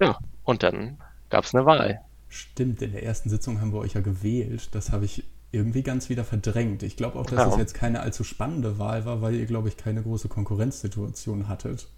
ja, 0.00 0.18
und 0.44 0.62
dann 0.62 0.98
gab 1.30 1.44
es 1.44 1.54
eine 1.54 1.66
Wahl. 1.66 2.00
Stimmt, 2.28 2.82
in 2.82 2.92
der 2.92 3.04
ersten 3.04 3.28
Sitzung 3.28 3.60
haben 3.60 3.72
wir 3.72 3.78
euch 3.78 3.94
ja 3.94 4.00
gewählt. 4.00 4.68
Das 4.72 4.90
habe 4.90 5.04
ich 5.04 5.24
irgendwie 5.52 5.82
ganz 5.82 6.08
wieder 6.08 6.24
verdrängt. 6.24 6.82
Ich 6.82 6.96
glaube 6.96 7.18
auch, 7.18 7.26
dass 7.26 7.38
ja. 7.38 7.48
es 7.48 7.56
jetzt 7.56 7.74
keine 7.74 8.00
allzu 8.00 8.24
spannende 8.24 8.78
Wahl 8.78 9.04
war, 9.04 9.22
weil 9.22 9.34
ihr, 9.34 9.46
glaube 9.46 9.68
ich, 9.68 9.76
keine 9.76 10.02
große 10.02 10.28
Konkurrenzsituation 10.28 11.48
hattet. 11.48 11.88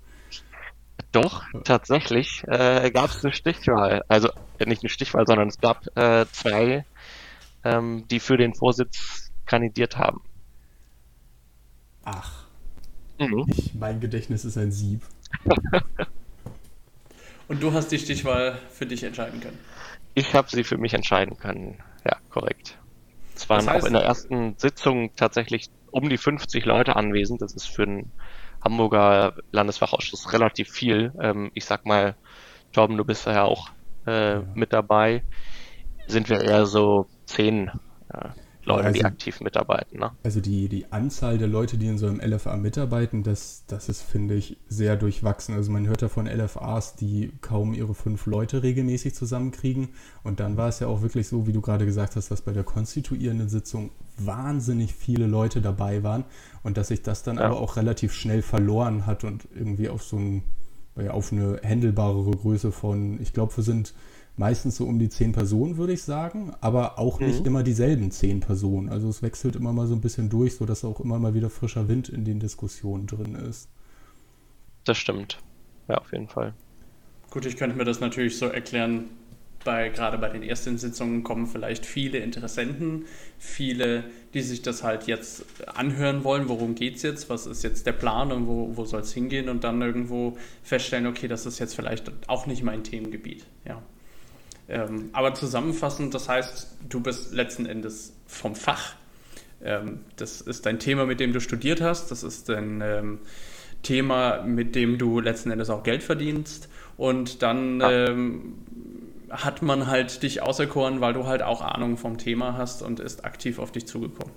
Doch, 1.13 1.45
tatsächlich 1.65 2.45
äh, 2.47 2.91
gab 2.91 3.11
es 3.11 3.25
eine 3.25 3.33
Stichwahl. 3.33 4.05
Also 4.09 4.29
äh, 4.59 4.67
nicht 4.67 4.83
eine 4.83 4.91
Stichwahl, 4.91 5.27
sondern 5.27 5.49
es 5.49 5.59
gab 5.59 5.87
äh, 5.97 6.27
zwei, 6.31 6.85
ähm, 7.65 8.05
die 8.11 8.21
für 8.21 8.37
den 8.37 8.55
Vorsitz 8.55 9.33
kandidiert 9.47 9.97
haben. 9.97 10.21
Ach. 12.05 12.45
Mhm. 13.19 13.47
Ich, 13.49 13.75
mein 13.75 14.01
Gedächtnis 14.01 14.45
ist 14.45 14.59
ein 14.59 14.73
Sieb. 14.73 15.03
Und 17.49 17.63
du 17.63 17.73
hast 17.73 17.89
die 17.93 17.99
Stichwahl 17.99 18.59
für 18.71 18.87
dich 18.87 19.03
entscheiden 19.05 19.41
können. 19.41 19.59
Ich 20.15 20.35
habe 20.35 20.49
sie 20.51 20.65
für 20.65 20.79
mich 20.79 20.95
entscheiden 20.95 21.37
können. 21.37 21.79
Ja, 22.05 22.17
korrekt. 22.31 22.79
Es 23.35 23.49
waren 23.49 23.67
das 23.67 23.69
heißt, 23.69 23.85
auch 23.85 23.87
in 23.87 23.93
der 23.93 24.03
ersten 24.03 24.55
Sitzung 24.59 25.15
tatsächlich 25.15 25.69
um 25.91 26.09
die 26.09 26.17
50 26.17 26.65
Leute 26.65 26.97
anwesend. 26.97 27.43
Das 27.43 27.55
ist 27.55 27.67
für 27.67 27.83
einen 27.83 28.13
Hamburger 28.63 29.35
Landesfachausschuss 29.53 30.33
relativ 30.33 30.71
viel. 30.71 31.13
Ähm, 31.21 31.51
ich 31.55 31.65
sag 31.65 31.85
mal, 31.85 32.17
Torben, 32.73 32.97
du 32.97 33.05
bist 33.05 33.27
ja 33.27 33.45
auch 33.45 33.71
äh, 34.07 34.35
ja. 34.35 34.45
mit 34.55 34.73
dabei. 34.73 35.23
Sind 36.07 36.29
wir 36.29 36.41
eher 36.41 36.67
so 36.67 37.07
zehn 37.27 37.71
äh, 38.13 38.31
Leute, 38.67 38.87
also, 38.89 38.99
die 38.99 39.05
aktiv 39.05 39.41
mitarbeiten. 39.41 40.01
Ne? 40.01 40.11
Also 40.25 40.41
die, 40.41 40.69
die 40.69 40.91
Anzahl 40.91 41.39
der 41.39 41.47
Leute, 41.47 41.79
die 41.79 41.87
in 41.87 41.99
so 41.99 42.07
einem 42.07 42.21
LFA 42.21 42.57
mitarbeiten, 42.57 43.23
das, 43.23 43.65
das 43.69 43.89
ist, 43.89 44.03
finde 44.03 44.35
ich, 44.35 44.57
sehr 44.69 44.97
durchwachsen. 44.97 45.55
Also 45.55 45.71
man 45.71 45.87
hört 45.87 46.03
ja 46.03 46.09
von 46.09 46.27
LFAs, 46.27 46.97
die 46.97 47.33
kaum 47.41 47.75
ihre 47.75 47.95
fünf 47.95 48.27
Leute 48.27 48.65
regelmäßig 48.65 49.15
zusammenkriegen. 49.15 49.91
Und 50.25 50.41
dann 50.41 50.57
war 50.57 50.69
es 50.69 50.81
ja 50.81 50.89
auch 50.89 51.01
wirklich 51.01 51.29
so, 51.29 51.47
wie 51.47 51.53
du 51.53 51.61
gerade 51.61 51.87
gesagt 51.87 52.17
hast, 52.17 52.31
dass 52.33 52.43
bei 52.43 52.53
der 52.53 52.65
konstituierenden 52.65 53.49
Sitzung 53.49 53.91
wahnsinnig 54.19 54.95
viele 54.95 55.27
Leute 55.27 55.61
dabei 55.61 56.03
waren 56.03 56.25
und 56.65 56.77
dass 56.77 56.89
sich 56.89 57.03
das 57.03 57.23
dann 57.23 57.37
ja. 57.37 57.45
aber 57.45 57.61
auch 57.61 57.77
relativ 57.77 58.13
schnell 58.13 58.43
verloren 58.43 59.07
hat 59.07 59.23
und 59.23 59.47
irgendwie 59.55 59.89
auf 59.89 60.03
so 60.03 60.17
ein, 60.17 60.43
auf 61.09 61.33
eine 61.33 61.61
händelbarere 61.63 62.33
Größe 62.33 62.73
von, 62.73 63.21
ich 63.21 63.33
glaube, 63.33 63.57
wir 63.57 63.65
sind 63.65 63.95
meistens 64.37 64.77
so 64.77 64.85
um 64.85 64.99
die 64.99 65.09
zehn 65.09 65.33
Personen, 65.33 65.77
würde 65.77 65.93
ich 65.93 66.03
sagen, 66.03 66.53
aber 66.61 66.99
auch 66.99 67.21
nicht 67.21 67.41
mhm. 67.41 67.47
immer 67.47 67.63
dieselben 67.63 68.11
zehn 68.11 68.41
Personen. 68.41 68.89
Also 68.89 69.09
es 69.09 69.23
wechselt 69.23 69.57
immer 69.57 69.73
mal 69.73 69.87
so 69.87 69.95
ein 69.95 70.01
bisschen 70.01 70.29
durch, 70.29 70.57
sodass 70.57 70.85
auch 70.85 71.01
immer 71.01 71.19
mal 71.19 71.35
wieder 71.35 71.51
frischer 71.51 71.89
Wind 71.89 72.09
in 72.09 72.25
den 72.25 72.41
Diskussionen 72.41 73.07
drin 73.07 73.35
ist. 73.35 73.69
Das 74.85 74.99
stimmt. 74.99 75.39
Ja, 75.89 75.99
auf 75.99 76.13
jeden 76.13 76.29
Fall. 76.29 76.53
Gut, 77.31 77.47
ich 77.47 77.57
könnte 77.57 77.77
mir 77.77 77.85
das 77.85 78.01
natürlich 78.01 78.39
so 78.39 78.47
erklären, 78.47 79.07
bei, 79.65 79.89
gerade 79.89 80.17
bei 80.17 80.29
den 80.29 80.45
ersten 80.45 80.79
Sitzungen 80.79 81.25
kommen 81.25 81.47
vielleicht 81.47 81.85
viele 81.85 82.19
Interessenten, 82.19 83.05
viele, 83.37 84.05
die 84.33 84.41
sich 84.41 84.63
das 84.63 84.85
halt 84.85 85.09
jetzt 85.09 85.45
anhören 85.67 86.23
wollen, 86.23 86.49
worum 86.49 86.77
geht 86.77 86.97
es 86.97 87.03
jetzt, 87.03 87.29
was 87.29 87.47
ist 87.47 87.65
jetzt 87.65 87.85
der 87.85 87.93
Plan 87.93 88.31
und 88.31 88.47
wo, 88.47 88.77
wo 88.77 88.85
soll 88.85 89.01
es 89.01 89.13
hingehen 89.13 89.49
und 89.49 89.65
dann 89.65 89.83
irgendwo 89.83 90.39
feststellen, 90.63 91.07
okay, 91.07 91.27
das 91.27 91.47
ist 91.47 91.59
jetzt 91.59 91.75
vielleicht 91.75 92.13
auch 92.29 92.47
nicht 92.47 92.63
mein 92.63 92.85
Themengebiet. 92.85 93.45
Ja. 93.67 93.83
Ähm, 94.69 95.11
aber 95.13 95.35
zusammenfassend, 95.35 96.15
das 96.15 96.29
heißt, 96.29 96.77
du 96.89 97.01
bist 97.01 97.33
letzten 97.33 97.67
Endes 97.67 98.15
vom 98.27 98.55
Fach. 98.55 98.95
Ähm, 99.63 100.01
das 100.17 100.41
ist 100.41 100.67
dein 100.67 100.79
Thema, 100.79 101.07
mit 101.07 101.21
dem 101.21 101.33
du 101.33 101.41
studiert 101.41 101.81
hast. 101.81 102.11
Das 102.11 102.23
ist 102.23 102.49
dein 102.49 102.81
ähm, 102.83 103.19
Thema, 103.83 104.43
mit 104.43 104.75
dem 104.75 104.99
du 104.99 105.21
letzten 105.21 105.51
Endes 105.51 105.71
auch 105.71 105.83
Geld 105.83 106.03
verdienst. 106.03 106.69
Und 106.97 107.43
dann 107.43 107.81
ja. 107.81 108.09
Ähm, 108.09 108.55
hat 109.31 109.63
man 109.63 109.87
halt 109.87 110.23
dich 110.23 110.43
auserkoren, 110.43 111.01
weil 111.01 111.13
du 111.13 111.27
halt 111.27 111.43
auch 111.43 111.61
Ahnung 111.61 111.97
vom 111.97 112.19
Thema 112.19 112.57
hast 112.57 112.83
und 112.83 113.01
ist 113.01 113.25
aktiv 113.25 113.59
auf 113.59 113.73
dich 113.73 113.87
zugekommen. 113.87 114.33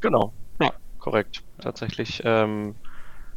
Genau, 0.00 0.32
ja, 0.60 0.72
korrekt. 0.98 1.42
Tatsächlich 1.60 2.22
ähm, 2.24 2.74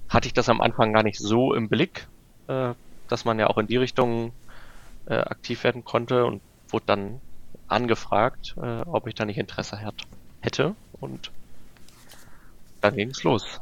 hatte 0.09 0.27
ich 0.27 0.33
das 0.33 0.49
am 0.49 0.61
Anfang 0.61 0.93
gar 0.93 1.03
nicht 1.03 1.19
so 1.19 1.53
im 1.53 1.69
Blick, 1.69 2.07
äh, 2.47 2.73
dass 3.09 3.25
man 3.25 3.39
ja 3.39 3.47
auch 3.47 3.57
in 3.57 3.67
die 3.67 3.77
Richtung 3.77 4.31
äh, 5.07 5.15
aktiv 5.15 5.63
werden 5.63 5.83
konnte 5.83 6.25
und 6.25 6.41
wurde 6.69 6.85
dann 6.87 7.21
angefragt, 7.67 8.55
äh, 8.61 8.81
ob 8.81 9.07
ich 9.07 9.15
da 9.15 9.25
nicht 9.25 9.37
Interesse 9.37 9.81
hat, 9.81 9.95
hätte 10.41 10.75
und 10.99 11.31
dann 12.81 12.95
ging 12.95 13.09
es 13.09 13.23
los. 13.23 13.59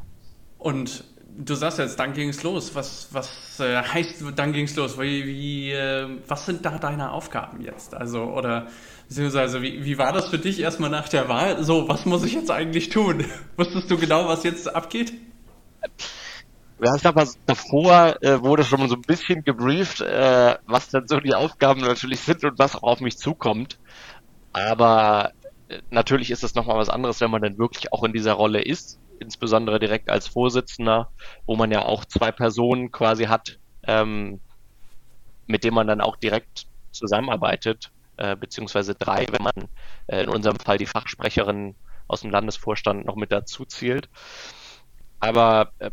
Und 0.60 1.04
du 1.38 1.56
sagst 1.56 1.80
jetzt, 1.80 2.00
dann 2.00 2.14
ging 2.14 2.30
es 2.30 2.44
los. 2.44 2.76
Was, 2.76 3.10
was 3.12 3.60
äh, 3.60 3.82
heißt, 3.82 4.24
dann 4.36 4.54
ging 4.54 4.66
es 4.66 4.76
los? 4.76 5.00
Wie, 5.00 5.26
wie 5.26 5.72
äh, 5.72 6.08
was 6.28 6.46
sind 6.46 6.66
da 6.66 6.78
deine 6.78 7.12
Aufgaben 7.12 7.62
jetzt? 7.62 7.94
Also, 7.94 8.24
oder 8.24 8.68
beziehungsweise, 9.08 9.62
wie, 9.62 9.86
wie 9.86 9.98
war 9.98 10.14
das 10.14 10.30
für 10.30 10.40
dich 10.40 10.60
erstmal 10.60 10.90
nach 10.90 11.10
der 11.10 11.30
Wahl? 11.30 11.64
So, 11.64 11.88
was 11.88 12.06
muss 12.06 12.24
ich 12.24 12.34
jetzt 12.34 12.52
eigentlich 12.52 12.90
tun? 12.90 13.26
Wusstest 13.58 13.90
du 13.90 13.98
genau, 13.98 14.28
was 14.28 14.44
jetzt 14.44 14.74
abgeht? 14.74 15.14
Ich 16.78 17.02
sag 17.02 17.16
mal, 17.16 17.28
davor 17.46 18.22
äh, 18.22 18.42
wurde 18.42 18.64
schon 18.66 18.88
so 18.90 18.96
ein 18.96 19.02
bisschen 19.02 19.44
gebrieft, 19.44 20.02
äh, 20.02 20.58
was 20.66 20.90
dann 20.90 21.08
so 21.08 21.20
die 21.20 21.34
Aufgaben 21.34 21.82
natürlich 21.82 22.20
sind 22.20 22.44
und 22.44 22.60
was 22.60 22.76
auch 22.76 22.84
auf 22.84 23.00
mich 23.00 23.18
zukommt. 23.18 23.80
Aber 24.52 25.32
äh, 25.70 25.80
natürlich 25.90 26.32
ist 26.32 26.44
es 26.44 26.54
nochmal 26.56 26.78
was 26.78 26.90
anderes, 26.90 27.22
wenn 27.22 27.32
man 27.32 27.42
dann 27.42 27.58
wirklich 27.58 27.94
auch 27.94 28.04
in 28.04 28.12
dieser 28.12 28.34
Rolle 28.34 28.62
ist, 28.62 29.00
insbesondere 29.20 29.80
direkt 29.80 30.10
als 30.10 30.28
Vorsitzender, 30.28 31.10
wo 31.46 31.56
man 31.56 31.72
ja 31.72 31.86
auch 31.86 32.04
zwei 32.04 32.32
Personen 32.34 32.92
quasi 32.92 33.26
hat, 33.26 33.58
ähm, 33.88 34.42
mit 35.48 35.64
denen 35.64 35.76
man 35.76 35.88
dann 35.88 36.02
auch 36.02 36.18
direkt 36.18 36.68
zusammenarbeitet, 36.92 37.92
äh, 38.18 38.36
beziehungsweise 38.36 38.96
drei, 38.96 39.26
wenn 39.32 39.44
man 39.44 39.70
äh, 40.08 40.24
in 40.24 40.30
unserem 40.30 40.60
Fall 40.60 40.78
die 40.78 40.86
Fachsprecherin 40.86 41.76
aus 42.08 42.22
dem 42.22 42.32
Landesvorstand 42.32 43.06
noch 43.06 43.16
mit 43.16 43.32
dazu 43.32 43.66
zählt. 43.66 44.10
Aber 45.20 45.72
äh, 45.80 45.92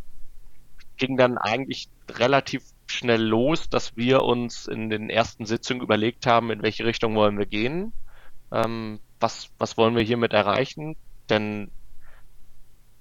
ging 1.03 1.17
dann 1.17 1.37
eigentlich 1.37 1.89
relativ 2.09 2.63
schnell 2.87 3.21
los, 3.21 3.69
dass 3.69 3.97
wir 3.97 4.23
uns 4.23 4.69
in 4.69 4.89
den 4.89 5.11
ersten 5.11 5.47
Sitzungen 5.47 5.83
überlegt 5.83 6.27
haben, 6.27 6.53
in 6.53 6.63
welche 6.63 6.85
Richtung 6.85 7.17
wollen 7.17 7.37
wir 7.37 7.47
gehen, 7.47 7.93
ähm, 8.53 9.01
was, 9.19 9.51
was 9.59 9.77
wollen 9.77 9.97
wir 9.97 10.05
hiermit 10.05 10.33
erreichen, 10.33 10.95
denn 11.29 11.73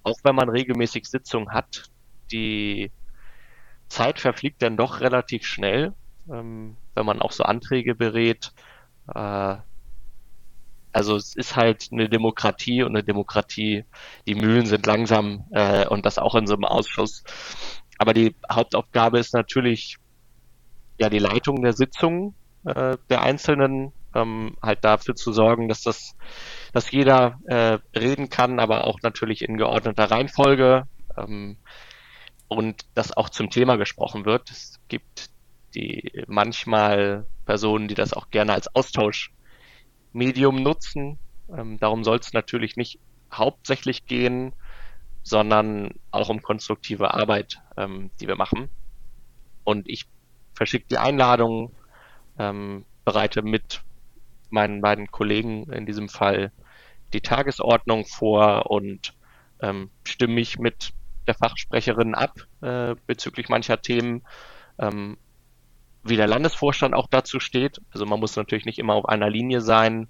auch 0.02 0.18
wenn 0.24 0.34
man 0.34 0.50
regelmäßig 0.50 1.06
Sitzungen 1.06 1.54
hat, 1.54 1.84
die 2.32 2.92
Zeit 3.88 4.20
verfliegt 4.20 4.64
dann 4.64 4.78
doch 4.78 5.00
relativ 5.02 5.46
schnell, 5.46 5.94
ähm, 6.28 6.78
wenn 6.96 7.06
man 7.06 7.22
auch 7.22 7.32
so 7.32 7.44
Anträge 7.44 7.94
berät. 7.94 8.52
Äh, 9.14 9.58
also 10.94 11.16
es 11.16 11.36
ist 11.36 11.56
halt 11.56 11.90
eine 11.92 12.10
Demokratie 12.10 12.84
und 12.84 12.90
eine 12.90 13.04
Demokratie, 13.04 13.86
die 14.28 14.36
Mühlen 14.36 14.66
sind 14.66 14.86
langsam 14.86 15.46
äh, 15.52 15.88
und 15.88 16.06
das 16.06 16.18
auch 16.18 16.36
in 16.36 16.48
so 16.48 16.56
einem 16.56 16.66
Ausschuss. 16.66 17.24
Aber 18.02 18.16
die 18.16 18.36
Hauptaufgabe 18.52 19.20
ist 19.20 19.36
natürlich 19.36 19.98
ja 20.98 21.08
die 21.08 21.20
Leitung 21.20 21.62
der 21.62 21.74
Sitzungen 21.74 22.34
äh, 22.66 22.98
der 23.12 23.22
Einzelnen, 23.22 23.94
ähm, 24.16 24.58
halt 24.60 24.84
dafür 24.84 25.14
zu 25.14 25.32
sorgen, 25.32 25.70
dass 25.70 25.84
das, 25.84 26.16
dass 26.74 26.90
jeder 26.90 27.38
äh, 27.46 27.78
reden 27.96 28.30
kann, 28.30 28.60
aber 28.60 28.88
auch 28.88 29.04
natürlich 29.04 29.44
in 29.44 29.56
geordneter 29.56 30.10
Reihenfolge 30.10 30.88
ähm, 31.16 31.58
und 32.48 32.88
dass 32.96 33.16
auch 33.16 33.30
zum 33.30 33.52
Thema 33.52 33.76
gesprochen 33.76 34.26
wird. 34.26 34.50
Es 34.50 34.80
gibt 34.88 35.30
die 35.76 36.24
manchmal 36.26 37.28
Personen, 37.46 37.88
die 37.88 37.94
das 37.94 38.14
auch 38.14 38.32
gerne 38.32 38.54
als 38.54 38.68
Austauschmedium 38.74 40.56
nutzen. 40.56 41.20
Ähm, 41.56 41.78
darum 41.78 42.04
soll 42.04 42.18
es 42.18 42.34
natürlich 42.34 42.78
nicht 42.78 42.98
hauptsächlich 43.32 44.08
gehen, 44.08 44.54
sondern 45.24 45.94
auch 46.12 46.30
um 46.30 46.42
konstruktive 46.42 47.14
Arbeit, 47.14 47.62
ähm, 47.78 48.12
die 48.20 48.28
wir 48.28 48.36
machen. 48.36 48.70
Und 49.64 49.88
ich 49.88 50.06
verschicke 50.54 50.88
die 50.90 50.98
Einladung, 50.98 51.72
ähm, 52.38 52.86
bereite 53.06 53.42
mit 53.42 53.84
meinen 54.50 54.82
beiden 54.82 55.12
Kollegen 55.12 55.72
in 55.72 55.86
diesem 55.86 56.10
Fall 56.10 56.52
die 57.14 57.22
Tagesordnung 57.22 58.06
vor 58.06 58.70
und 58.70 59.14
ähm, 59.62 59.90
stimme 60.04 60.34
mich 60.34 60.60
mit 60.60 60.94
der 61.28 61.36
Fachsprecherin 61.36 62.16
ab 62.16 62.36
äh, 62.62 62.96
bezüglich 63.06 63.50
mancher 63.50 63.82
Themen, 63.82 64.24
ähm, 64.80 65.18
wie 66.04 66.16
der 66.16 66.28
Landesvorstand 66.28 66.96
auch 66.96 67.08
dazu 67.08 67.40
steht. 67.40 67.80
Also 67.92 68.06
man 68.06 68.20
muss 68.20 68.36
natürlich 68.36 68.66
nicht 68.66 68.80
immer 68.80 68.96
auf 68.96 69.06
einer 69.06 69.30
Linie 69.30 69.62
sein, 69.62 70.08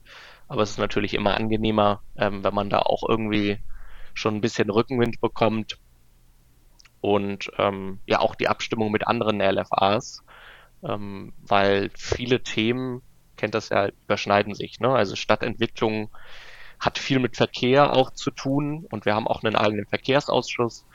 aber 0.47 0.63
es 0.63 0.71
ist 0.71 0.79
natürlich 0.79 1.13
immer 1.13 1.35
angenehmer, 1.35 2.01
ähm, 2.15 2.43
wenn 2.43 2.53
man 2.53 2.69
da 2.69 2.79
auch 2.79 3.03
irgendwie 3.07 3.59
schon 4.13 4.35
ein 4.35 4.41
bisschen 4.41 4.69
Rückenwind 4.69 5.21
bekommt. 5.21 5.77
Und 7.01 7.51
ähm, 7.57 7.99
ja, 8.05 8.19
auch 8.19 8.35
die 8.35 8.47
Abstimmung 8.47 8.91
mit 8.91 9.07
anderen 9.07 9.39
LFAs, 9.41 10.23
ähm, 10.83 11.33
weil 11.41 11.89
viele 11.95 12.43
Themen, 12.43 13.01
kennt 13.37 13.55
das 13.55 13.69
ja, 13.69 13.89
überschneiden 14.05 14.53
sich. 14.53 14.79
Ne? 14.79 14.89
Also 14.89 15.15
Stadtentwicklung 15.15 16.09
hat 16.79 16.97
viel 16.97 17.19
mit 17.19 17.37
Verkehr 17.37 17.93
auch 17.93 18.11
zu 18.11 18.31
tun 18.31 18.85
und 18.91 19.05
wir 19.05 19.15
haben 19.15 19.27
auch 19.27 19.43
einen 19.43 19.55
eigenen 19.55 19.85
Verkehrsausschuss. 19.87 20.85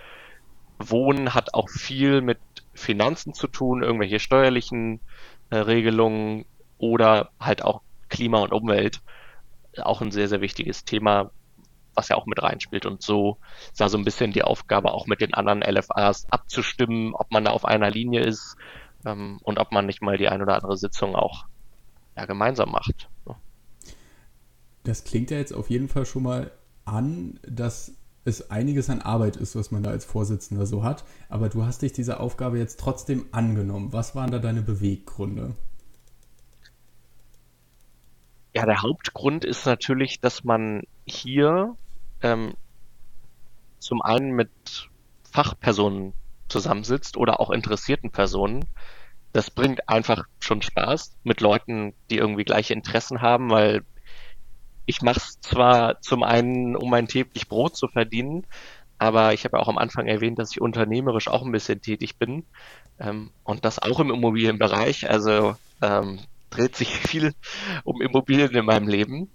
Wohnen 0.78 1.35
hat 1.35 1.54
auch 1.54 1.68
viel 1.68 2.20
mit 2.20 2.38
Finanzen 2.75 3.35
zu 3.35 3.49
tun, 3.49 3.82
irgendwelche 3.82 4.20
steuerlichen 4.20 5.00
äh, 5.50 5.56
Regelungen 5.56 6.44
oder 6.78 7.30
halt 7.40 7.64
auch 7.64 7.82
Klima 8.08 8.40
und 8.40 8.52
Umwelt. 8.52 9.00
Auch 9.78 10.00
ein 10.00 10.11
sehr, 10.11 10.28
sehr 10.28 10.40
wichtiges 10.40 10.85
Thema, 10.85 11.30
was 11.97 12.09
ja 12.09 12.17
auch 12.17 12.26
mit 12.26 12.43
reinspielt. 12.43 12.87
Und 12.87 13.03
so 13.03 13.38
ist 13.71 13.81
da 13.81 13.88
so 13.88 13.99
ein 13.99 14.05
bisschen 14.05 14.33
die 14.33 14.43
Aufgabe, 14.43 14.93
auch 14.93 15.07
mit 15.07 15.21
den 15.21 15.35
anderen 15.35 15.62
LFAs 15.62 16.26
abzustimmen, 16.31 17.15
ob 17.15 17.31
man 17.31 17.45
da 17.45 17.50
auf 17.50 17.65
einer 17.65 17.91
Linie 17.91 18.21
ist 18.21 18.57
ähm, 19.05 19.38
und 19.43 19.59
ob 19.59 19.73
man 19.73 19.87
nicht 19.87 20.03
mal 20.03 20.17
die 20.17 20.29
ein 20.29 20.43
oder 20.43 20.55
andere 20.55 20.76
Sitzung 20.76 21.15
auch 21.15 21.47
ja, 22.17 22.26
gemeinsam 22.26 22.71
macht. 22.71 23.09
Ne? 23.26 23.35
Das 24.85 25.05
klingt 25.05 25.31
ja 25.31 25.38
jetzt 25.38 25.53
auf 25.53 25.71
jeden 25.71 25.88
Fall 25.88 26.07
schon 26.07 26.23
mal 26.23 26.53
an, 26.85 27.41
dass 27.43 27.93
es 28.25 28.50
einiges 28.50 28.91
an 28.91 29.00
Arbeit 29.00 29.37
ist, 29.37 29.55
was 29.55 29.71
man 29.71 29.83
da 29.83 29.91
als 29.91 30.05
Vorsitzender 30.05 30.67
so 30.67 30.83
hat. 30.83 31.05
Aber 31.29 31.49
du 31.49 31.65
hast 31.65 31.83
dich 31.83 31.93
dieser 31.93 32.21
Aufgabe 32.21 32.59
jetzt 32.59 32.81
trotzdem 32.81 33.26
angenommen. 33.33 33.93
Was 33.93 34.15
waren 34.15 34.31
da 34.31 34.38
deine 34.38 34.62
Beweggründe? 34.62 35.55
Ja, 38.55 38.67
der 38.67 38.83
Hauptgrund 38.83 39.45
ist 39.45 39.67
natürlich, 39.67 40.21
dass 40.21 40.43
man 40.43 40.83
hier 41.05 41.76
ähm, 42.23 42.54
zum 43.78 44.02
einen 44.02 44.32
mit 44.32 44.50
Fachpersonen 45.30 46.12
zusammensitzt 46.49 47.16
oder 47.16 47.40
auch 47.40 47.50
interessierten 47.50 48.11
Personen. 48.11 48.64
Das 49.32 49.50
bringt 49.50 49.88
einfach 49.88 50.25
schon 50.40 50.62
Spaß 50.62 51.16
mit 51.25 51.40
Leuten, 51.40 51.94
die 52.11 52.16
irgendwie 52.16 52.44
gleiche 52.44 52.73
Interessen 52.73 53.20
haben, 53.20 53.50
weil 53.50 53.82
ich 54.87 55.02
mache 55.02 55.18
es 55.18 55.40
zwar 55.40 56.00
zum 56.00 56.23
einen, 56.23 56.76
um 56.76 56.88
mein 56.90 57.08
täglich 57.08 57.49
Brot 57.49 57.76
zu 57.76 57.88
verdienen, 57.88 58.46
aber 58.99 59.35
ich 59.35 59.44
habe 59.44 59.56
ja 59.56 59.62
auch 59.62 59.68
am 59.68 59.78
Anfang 59.78 60.06
erwähnt, 60.06 60.38
dass 60.38 60.52
ich 60.52 60.61
unternehmerisch 60.61 61.28
auch 61.28 61.42
ein 61.44 61.52
bisschen 61.52 61.82
tätig 61.82 62.16
bin 62.18 62.46
ähm, 62.99 63.30
und 63.44 63.64
das 63.64 63.78
auch 63.78 64.00
im 64.00 64.11
Immobilienbereich. 64.11 65.11
Also 65.11 65.56
ähm, 65.82 66.20
dreht 66.50 66.76
sich 66.76 66.88
viel 67.08 67.35
um 67.85 68.00
Immobilien 68.00 68.52
in 68.52 68.64
meinem 68.64 68.88
Leben, 68.88 69.30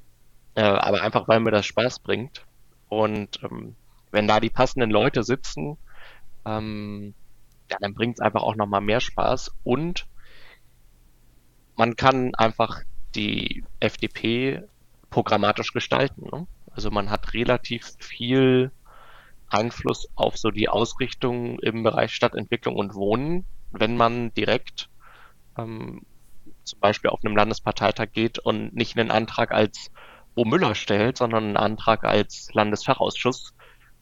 äh, 0.56 0.64
aber 0.64 1.02
einfach 1.02 1.28
weil 1.28 1.42
mir 1.42 1.52
das 1.52 1.66
Spaß 1.66 2.00
bringt. 2.00 2.44
Und 2.92 3.42
ähm, 3.42 3.78
wenn 4.12 4.28
da 4.28 4.42
die 4.42 4.50
passenden 4.50 4.92
Leute 4.92 5.24
sitzen, 5.24 5.78
ähm, 6.46 7.14
ja, 7.70 7.78
dann 7.80 7.94
bringt 7.94 8.18
es 8.18 8.20
einfach 8.20 8.42
auch 8.42 8.58
nochmal 8.58 8.82
mehr 8.82 9.00
Spaß 9.00 9.56
und 9.64 10.08
man 11.78 11.96
kann 11.96 12.36
einfach 12.36 12.82
die 13.16 13.64
FDP 13.80 14.64
programmatisch 15.10 15.72
gestalten. 15.72 16.28
Ne? 16.34 16.48
Also 16.76 16.92
man 16.92 17.10
hat 17.10 17.34
relativ 17.34 17.94
viel 18.00 18.72
Einfluss 19.48 20.10
auf 20.16 20.38
so 20.38 20.52
die 20.52 20.68
Ausrichtung 20.68 21.60
im 21.60 21.84
Bereich 21.84 22.14
Stadtentwicklung 22.14 22.76
und 22.76 22.94
Wohnen, 22.94 23.46
wenn 23.72 23.96
man 23.96 24.34
direkt 24.34 24.90
ähm, 25.58 26.02
zum 26.66 26.82
Beispiel 26.82 27.10
auf 27.10 27.24
einem 27.24 27.38
Landesparteitag 27.38 28.12
geht 28.12 28.38
und 28.38 28.76
nicht 28.76 29.00
einen 29.00 29.12
Antrag 29.12 29.54
als 29.54 29.92
Bo 30.36 30.46
Müller 30.46 30.76
stellt, 30.76 31.18
sondern 31.18 31.46
einen 31.46 31.58
Antrag 31.58 32.04
als 32.04 32.54
Landesfachausschuss, 32.54 33.54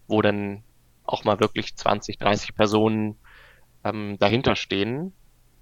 wo 0.08 0.22
dann 0.22 0.64
auch 1.04 1.24
mal 1.24 1.40
wirklich 1.40 1.76
20, 1.76 2.18
30 2.18 2.56
Personen 2.56 3.18
ähm, 3.84 4.18
dahinter 4.20 4.56
stehen, 4.56 5.14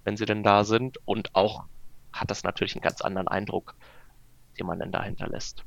wenn 0.03 0.17
sie 0.17 0.25
denn 0.25 0.43
da 0.43 0.63
sind. 0.63 0.97
Und 1.05 1.35
auch 1.35 1.65
hat 2.11 2.31
das 2.31 2.43
natürlich 2.43 2.75
einen 2.75 2.83
ganz 2.83 3.01
anderen 3.01 3.27
Eindruck, 3.27 3.75
den 4.59 4.67
man 4.67 4.79
dann 4.79 4.91
dahinter 4.91 5.27
lässt. 5.27 5.63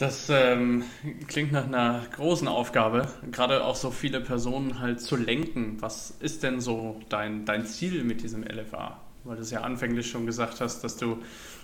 Das 0.00 0.30
ähm, 0.30 0.84
klingt 1.28 1.52
nach 1.52 1.66
einer 1.66 2.02
großen 2.12 2.48
Aufgabe, 2.48 3.06
gerade 3.32 3.62
auch 3.62 3.74
so 3.74 3.90
viele 3.90 4.22
Personen 4.22 4.80
halt 4.80 4.98
zu 4.98 5.14
lenken. 5.14 5.76
Was 5.80 6.10
ist 6.10 6.42
denn 6.42 6.62
so 6.62 6.98
dein, 7.10 7.44
dein 7.44 7.66
Ziel 7.66 8.02
mit 8.02 8.22
diesem 8.22 8.42
LFA? 8.42 8.98
Weil 9.24 9.36
du 9.36 9.42
es 9.42 9.50
ja 9.50 9.60
anfänglich 9.60 10.08
schon 10.08 10.24
gesagt 10.24 10.62
hast, 10.62 10.82
dass 10.82 10.96
du, 10.96 11.18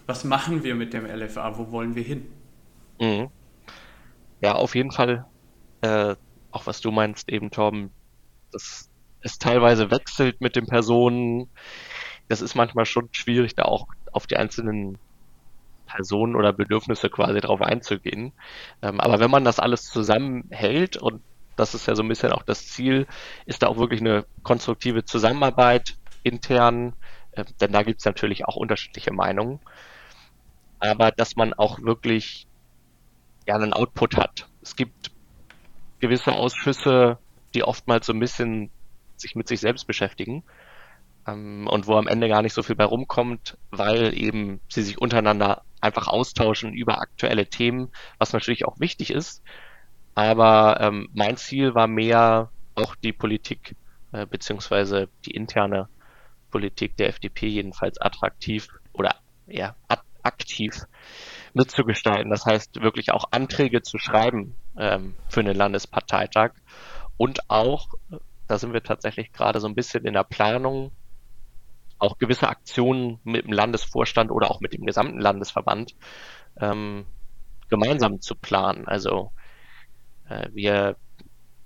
was 0.06 0.24
machen 0.24 0.62
wir 0.64 0.74
mit 0.74 0.92
dem 0.92 1.04
LFA? 1.04 1.58
Wo 1.58 1.70
wollen 1.72 1.94
wir 1.94 2.02
hin? 2.02 2.26
Mhm. 3.00 3.30
Ja, 4.40 4.54
auf 4.54 4.74
jeden 4.74 4.92
Fall, 4.92 5.26
äh, 5.82 6.14
auch 6.50 6.66
was 6.66 6.80
du 6.80 6.90
meinst 6.90 7.30
eben, 7.30 7.50
Torben, 7.50 7.94
dass 8.52 8.90
es 9.20 9.38
teilweise 9.38 9.90
wechselt 9.90 10.40
mit 10.40 10.56
den 10.56 10.66
Personen. 10.66 11.50
Das 12.28 12.42
ist 12.42 12.54
manchmal 12.54 12.86
schon 12.86 13.08
schwierig, 13.12 13.54
da 13.54 13.64
auch 13.64 13.86
auf 14.12 14.26
die 14.26 14.36
einzelnen 14.36 14.98
Personen 15.86 16.36
oder 16.36 16.52
Bedürfnisse 16.52 17.10
quasi 17.10 17.40
drauf 17.40 17.62
einzugehen. 17.62 18.32
Ähm, 18.82 19.00
aber 19.00 19.20
wenn 19.20 19.30
man 19.30 19.44
das 19.44 19.60
alles 19.60 19.84
zusammenhält 19.84 20.96
und 20.96 21.22
das 21.56 21.74
ist 21.74 21.86
ja 21.86 21.94
so 21.94 22.02
ein 22.02 22.08
bisschen 22.08 22.32
auch 22.32 22.42
das 22.42 22.66
Ziel, 22.66 23.06
ist 23.46 23.62
da 23.62 23.68
auch 23.68 23.78
wirklich 23.78 24.00
eine 24.00 24.26
konstruktive 24.42 25.04
Zusammenarbeit 25.04 25.96
intern, 26.22 26.94
äh, 27.32 27.44
denn 27.60 27.72
da 27.72 27.82
gibt 27.82 28.00
es 28.00 28.04
natürlich 28.04 28.44
auch 28.46 28.56
unterschiedliche 28.56 29.12
Meinungen. 29.12 29.60
Aber 30.78 31.10
dass 31.10 31.36
man 31.36 31.54
auch 31.54 31.80
wirklich 31.80 32.46
ja 33.46 33.54
einen 33.54 33.72
Output 33.72 34.16
hat. 34.16 34.48
Es 34.62 34.76
gibt 34.76 35.10
gewisse 36.00 36.32
Ausschüsse, 36.32 37.18
die 37.54 37.62
oftmals 37.62 38.06
so 38.06 38.12
ein 38.12 38.20
bisschen 38.20 38.70
sich 39.16 39.34
mit 39.34 39.48
sich 39.48 39.60
selbst 39.60 39.86
beschäftigen 39.86 40.44
ähm, 41.26 41.66
und 41.68 41.86
wo 41.86 41.96
am 41.96 42.08
Ende 42.08 42.28
gar 42.28 42.42
nicht 42.42 42.52
so 42.52 42.62
viel 42.62 42.76
bei 42.76 42.84
rumkommt, 42.84 43.56
weil 43.70 44.12
eben 44.18 44.60
sie 44.68 44.82
sich 44.82 44.98
untereinander 44.98 45.62
einfach 45.80 46.08
austauschen 46.08 46.74
über 46.74 47.00
aktuelle 47.00 47.46
Themen, 47.46 47.90
was 48.18 48.32
natürlich 48.32 48.66
auch 48.66 48.78
wichtig 48.80 49.10
ist. 49.10 49.42
Aber 50.14 50.78
ähm, 50.80 51.08
mein 51.14 51.36
Ziel 51.36 51.74
war 51.74 51.86
mehr 51.86 52.50
auch 52.74 52.94
die 52.96 53.12
Politik 53.12 53.76
äh, 54.12 54.26
beziehungsweise 54.26 55.08
die 55.24 55.32
interne 55.32 55.88
Politik 56.50 56.96
der 56.96 57.08
FDP 57.08 57.48
jedenfalls 57.48 58.00
attraktiv 58.00 58.68
oder 58.92 59.16
ja 59.46 59.76
aktiv 60.26 60.84
mitzugestalten. 61.54 62.30
Das 62.30 62.44
heißt 62.44 62.82
wirklich 62.82 63.12
auch 63.12 63.24
Anträge 63.30 63.82
zu 63.82 63.98
schreiben 63.98 64.56
ähm, 64.78 65.14
für 65.28 65.40
einen 65.40 65.56
Landesparteitag 65.56 66.52
und 67.16 67.48
auch, 67.48 67.88
da 68.46 68.58
sind 68.58 68.72
wir 68.72 68.82
tatsächlich 68.82 69.32
gerade 69.32 69.60
so 69.60 69.66
ein 69.66 69.74
bisschen 69.74 70.04
in 70.04 70.12
der 70.12 70.24
Planung, 70.24 70.92
auch 71.98 72.18
gewisse 72.18 72.48
Aktionen 72.48 73.20
mit 73.24 73.46
dem 73.46 73.52
Landesvorstand 73.52 74.30
oder 74.30 74.50
auch 74.50 74.60
mit 74.60 74.74
dem 74.74 74.84
gesamten 74.84 75.18
Landesverband 75.18 75.94
ähm, 76.60 77.06
gemeinsam 77.70 78.20
zu 78.20 78.34
planen. 78.34 78.86
Also 78.86 79.32
äh, 80.28 80.48
wir 80.52 80.96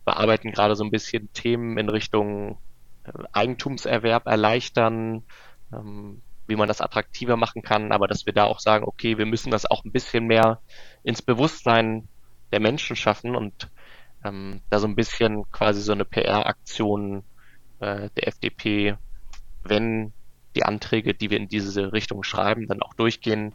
bearbeiten 0.04 0.52
gerade 0.52 0.76
so 0.76 0.84
ein 0.84 0.90
bisschen 0.90 1.32
Themen 1.32 1.78
in 1.78 1.88
Richtung 1.88 2.58
äh, 3.04 3.12
Eigentumserwerb 3.32 4.26
erleichtern, 4.26 5.24
ähm, 5.72 6.22
wie 6.50 6.56
man 6.56 6.68
das 6.68 6.82
attraktiver 6.82 7.36
machen 7.36 7.62
kann, 7.62 7.92
aber 7.92 8.06
dass 8.06 8.26
wir 8.26 8.34
da 8.34 8.44
auch 8.44 8.60
sagen, 8.60 8.84
okay, 8.84 9.16
wir 9.16 9.24
müssen 9.24 9.50
das 9.50 9.64
auch 9.64 9.84
ein 9.84 9.92
bisschen 9.92 10.26
mehr 10.26 10.60
ins 11.02 11.22
Bewusstsein 11.22 12.08
der 12.52 12.60
Menschen 12.60 12.96
schaffen 12.96 13.34
und 13.34 13.70
ähm, 14.24 14.60
da 14.68 14.78
so 14.78 14.86
ein 14.86 14.96
bisschen 14.96 15.50
quasi 15.50 15.80
so 15.80 15.92
eine 15.92 16.04
PR-Aktion 16.04 17.22
äh, 17.78 18.10
der 18.16 18.28
FDP, 18.28 18.96
wenn 19.62 20.12
die 20.54 20.64
Anträge, 20.64 21.14
die 21.14 21.30
wir 21.30 21.38
in 21.38 21.48
diese 21.48 21.92
Richtung 21.92 22.22
schreiben, 22.22 22.66
dann 22.66 22.82
auch 22.82 22.94
durchgehen, 22.94 23.54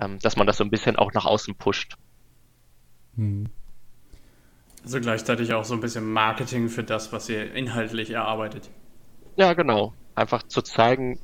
ähm, 0.00 0.18
dass 0.20 0.36
man 0.36 0.46
das 0.46 0.56
so 0.56 0.64
ein 0.64 0.70
bisschen 0.70 0.96
auch 0.96 1.12
nach 1.12 1.26
außen 1.26 1.56
pusht. 1.56 1.96
Hm. 3.16 3.48
Also 4.84 5.00
gleichzeitig 5.00 5.52
auch 5.52 5.64
so 5.64 5.74
ein 5.74 5.80
bisschen 5.80 6.12
Marketing 6.12 6.68
für 6.68 6.84
das, 6.84 7.12
was 7.12 7.28
ihr 7.28 7.52
inhaltlich 7.54 8.10
erarbeitet. 8.10 8.70
Ja, 9.34 9.52
genau. 9.54 9.94
Einfach 10.14 10.44
zu 10.44 10.62
zeigen, 10.62 11.18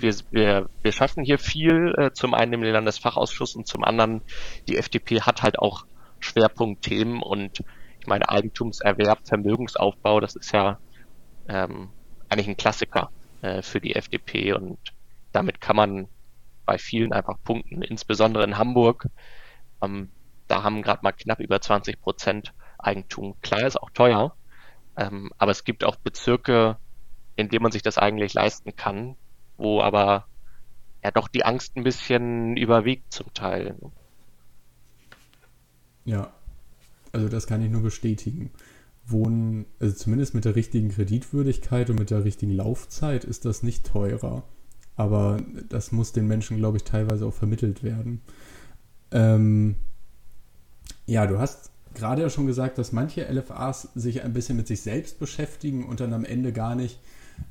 wir, 0.00 0.14
wir, 0.30 0.70
wir 0.82 0.92
schaffen 0.92 1.24
hier 1.24 1.38
viel, 1.38 1.94
äh, 1.96 2.12
zum 2.12 2.34
einen 2.34 2.54
im 2.54 2.62
Landesfachausschuss 2.62 3.54
und 3.54 3.66
zum 3.66 3.84
anderen 3.84 4.22
die 4.68 4.76
FDP 4.76 5.20
hat 5.20 5.42
halt 5.42 5.58
auch 5.58 5.84
Schwerpunktthemen 6.20 7.22
und 7.22 7.60
ich 8.00 8.06
meine 8.06 8.28
Eigentumserwerb, 8.28 9.20
Vermögensaufbau, 9.24 10.20
das 10.20 10.34
ist 10.34 10.52
ja 10.52 10.78
ähm, 11.48 11.90
eigentlich 12.28 12.48
ein 12.48 12.56
Klassiker 12.56 13.10
äh, 13.42 13.62
für 13.62 13.80
die 13.80 13.94
FDP 13.94 14.54
und 14.54 14.78
damit 15.32 15.60
kann 15.60 15.76
man 15.76 16.08
bei 16.64 16.78
vielen 16.78 17.12
einfach 17.12 17.36
punkten, 17.44 17.82
insbesondere 17.82 18.44
in 18.44 18.58
Hamburg. 18.58 19.06
Ähm, 19.82 20.12
da 20.48 20.62
haben 20.62 20.82
gerade 20.82 21.00
mal 21.02 21.12
knapp 21.12 21.40
über 21.40 21.60
20 21.60 22.00
Prozent 22.00 22.52
Eigentum. 22.78 23.36
Klar 23.40 23.66
ist 23.66 23.80
auch 23.80 23.90
teuer, 23.90 24.36
ähm, 24.96 25.30
aber 25.38 25.52
es 25.52 25.64
gibt 25.64 25.84
auch 25.84 25.96
Bezirke, 25.96 26.78
in 27.36 27.48
denen 27.48 27.62
man 27.62 27.72
sich 27.72 27.82
das 27.82 27.98
eigentlich 27.98 28.34
leisten 28.34 28.76
kann, 28.76 29.16
wo 29.56 29.80
aber 29.80 30.26
ja 31.02 31.10
doch 31.10 31.28
die 31.28 31.44
Angst 31.44 31.76
ein 31.76 31.84
bisschen 31.84 32.56
überwiegt 32.56 33.12
zum 33.12 33.32
Teil. 33.34 33.76
Ja, 36.04 36.32
also 37.12 37.28
das 37.28 37.46
kann 37.46 37.62
ich 37.62 37.70
nur 37.70 37.82
bestätigen. 37.82 38.50
Wohnen, 39.04 39.66
also 39.80 39.94
zumindest 39.94 40.34
mit 40.34 40.44
der 40.44 40.54
richtigen 40.54 40.90
Kreditwürdigkeit 40.90 41.90
und 41.90 41.98
mit 41.98 42.10
der 42.10 42.24
richtigen 42.24 42.52
Laufzeit 42.52 43.24
ist 43.24 43.44
das 43.44 43.62
nicht 43.62 43.84
teurer. 43.86 44.44
Aber 44.96 45.38
das 45.68 45.90
muss 45.90 46.12
den 46.12 46.28
Menschen, 46.28 46.58
glaube 46.58 46.76
ich, 46.76 46.84
teilweise 46.84 47.26
auch 47.26 47.34
vermittelt 47.34 47.82
werden. 47.82 48.20
Ähm, 49.10 49.76
ja, 51.06 51.26
du 51.26 51.38
hast 51.38 51.70
gerade 51.94 52.22
ja 52.22 52.30
schon 52.30 52.46
gesagt, 52.46 52.78
dass 52.78 52.92
manche 52.92 53.22
LFAs 53.22 53.88
sich 53.94 54.22
ein 54.22 54.32
bisschen 54.32 54.56
mit 54.56 54.66
sich 54.66 54.82
selbst 54.82 55.18
beschäftigen 55.18 55.84
und 55.84 56.00
dann 56.00 56.12
am 56.12 56.24
Ende 56.24 56.52
gar 56.52 56.74
nicht 56.74 56.98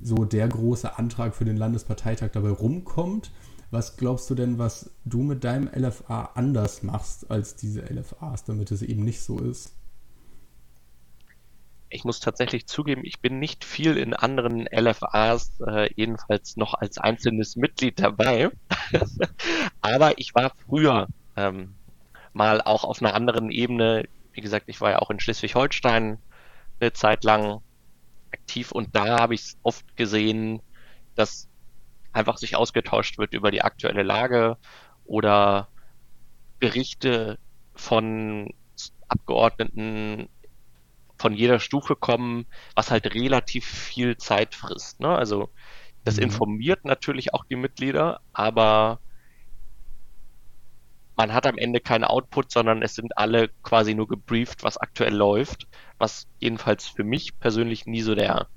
so 0.01 0.25
der 0.25 0.47
große 0.47 0.97
Antrag 0.97 1.35
für 1.35 1.45
den 1.45 1.57
Landesparteitag 1.57 2.31
dabei 2.31 2.49
rumkommt. 2.49 3.31
Was 3.71 3.95
glaubst 3.95 4.29
du 4.29 4.35
denn, 4.35 4.57
was 4.57 4.91
du 5.05 5.23
mit 5.23 5.43
deinem 5.43 5.69
LFA 5.73 6.31
anders 6.35 6.83
machst 6.83 7.31
als 7.31 7.55
diese 7.55 7.81
LFAs, 7.81 8.43
damit 8.43 8.69
es 8.71 8.81
eben 8.81 9.03
nicht 9.03 9.21
so 9.21 9.39
ist? 9.39 9.73
Ich 11.89 12.05
muss 12.05 12.19
tatsächlich 12.21 12.67
zugeben, 12.67 13.01
ich 13.03 13.19
bin 13.19 13.39
nicht 13.39 13.65
viel 13.65 13.97
in 13.97 14.13
anderen 14.13 14.67
LFAs, 14.71 15.59
äh, 15.67 15.89
jedenfalls 15.95 16.55
noch 16.55 16.73
als 16.73 16.97
einzelnes 16.97 17.55
Mitglied 17.55 17.99
dabei. 17.99 18.49
Aber 19.81 20.17
ich 20.17 20.33
war 20.33 20.53
früher 20.65 21.07
ähm, 21.35 21.75
mal 22.33 22.61
auch 22.61 22.83
auf 22.83 23.01
einer 23.01 23.13
anderen 23.13 23.51
Ebene. 23.51 24.07
Wie 24.31 24.41
gesagt, 24.41 24.69
ich 24.69 24.79
war 24.79 24.91
ja 24.91 24.99
auch 24.99 25.11
in 25.11 25.19
Schleswig-Holstein 25.19 26.17
eine 26.79 26.93
Zeit 26.93 27.23
lang 27.23 27.61
aktiv 28.33 28.71
und 28.71 28.95
da 28.95 29.19
habe 29.19 29.33
ich 29.33 29.41
es 29.41 29.57
oft 29.63 29.95
gesehen, 29.95 30.61
dass 31.15 31.49
einfach 32.13 32.37
sich 32.37 32.55
ausgetauscht 32.55 33.17
wird 33.17 33.33
über 33.33 33.51
die 33.51 33.61
aktuelle 33.61 34.03
Lage 34.03 34.57
oder 35.05 35.69
Berichte 36.59 37.39
von 37.73 38.53
Abgeordneten 39.07 40.29
von 41.17 41.33
jeder 41.33 41.59
Stufe 41.59 41.95
kommen, 41.95 42.45
was 42.75 42.91
halt 42.91 43.13
relativ 43.13 43.65
viel 43.65 44.17
Zeit 44.17 44.55
frisst. 44.55 44.99
Ne? 44.99 45.09
Also 45.09 45.49
das 46.03 46.17
mhm. 46.17 46.23
informiert 46.23 46.83
natürlich 46.83 47.33
auch 47.33 47.45
die 47.45 47.55
Mitglieder, 47.55 48.21
aber 48.33 48.99
man 51.15 51.33
hat 51.33 51.45
am 51.45 51.57
Ende 51.57 51.79
keinen 51.79 52.03
Output, 52.03 52.51
sondern 52.51 52.81
es 52.81 52.95
sind 52.95 53.17
alle 53.17 53.49
quasi 53.63 53.93
nur 53.93 54.07
gebrieft, 54.07 54.63
was 54.63 54.77
aktuell 54.77 55.13
läuft, 55.13 55.67
was 55.97 56.27
jedenfalls 56.39 56.87
für 56.87 57.03
mich 57.03 57.37
persönlich 57.39 57.85
nie 57.85 58.01
so 58.01 58.15
der 58.15 58.47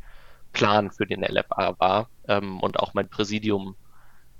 Plan 0.52 0.90
für 0.90 1.06
den 1.06 1.22
LFA 1.22 1.78
war 1.78 2.08
ähm, 2.28 2.60
und 2.60 2.78
auch 2.78 2.94
mein 2.94 3.08
Präsidium 3.08 3.76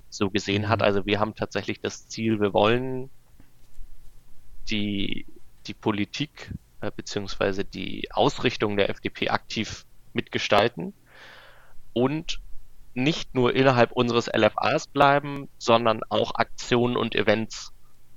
so 0.09 0.31
gesehen 0.31 0.69
hat. 0.69 0.79
Mhm. 0.79 0.85
Also 0.85 1.07
wir 1.07 1.21
haben 1.21 1.35
tatsächlich 1.35 1.81
das 1.81 2.09
Ziel, 2.09 2.41
wir 2.41 2.55
wollen 2.55 3.11
die, 4.71 5.27
die 5.67 5.75
Politik 5.75 6.55
äh, 6.81 6.91
beziehungsweise 6.95 7.65
die 7.65 8.11
Ausrichtung 8.13 8.77
der 8.77 8.91
FDP 8.91 9.29
aktiv 9.29 9.85
mitgestalten 10.13 10.95
und 11.93 12.41
nicht 12.95 13.35
nur 13.35 13.55
innerhalb 13.55 13.91
unseres 13.93 14.29
LFAs 14.29 14.87
bleiben, 14.87 15.49
sondern 15.59 16.03
auch 16.09 16.37
Aktionen 16.37 16.97
und 16.97 17.17
Events 17.17 17.74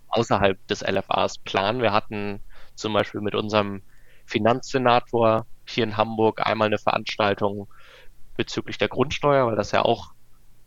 außerhalb 0.09 0.65
des 0.67 0.81
LFAs 0.81 1.39
planen. 1.39 1.81
Wir 1.81 1.93
hatten 1.93 2.43
zum 2.75 2.93
Beispiel 2.93 3.21
mit 3.21 3.35
unserem 3.35 3.81
Finanzsenator 4.25 5.45
hier 5.65 5.83
in 5.83 5.97
Hamburg 5.97 6.45
einmal 6.45 6.67
eine 6.67 6.77
Veranstaltung 6.77 7.67
bezüglich 8.35 8.77
der 8.77 8.87
Grundsteuer, 8.87 9.47
weil 9.47 9.55
das 9.55 9.71
ja 9.71 9.83
auch 9.83 10.13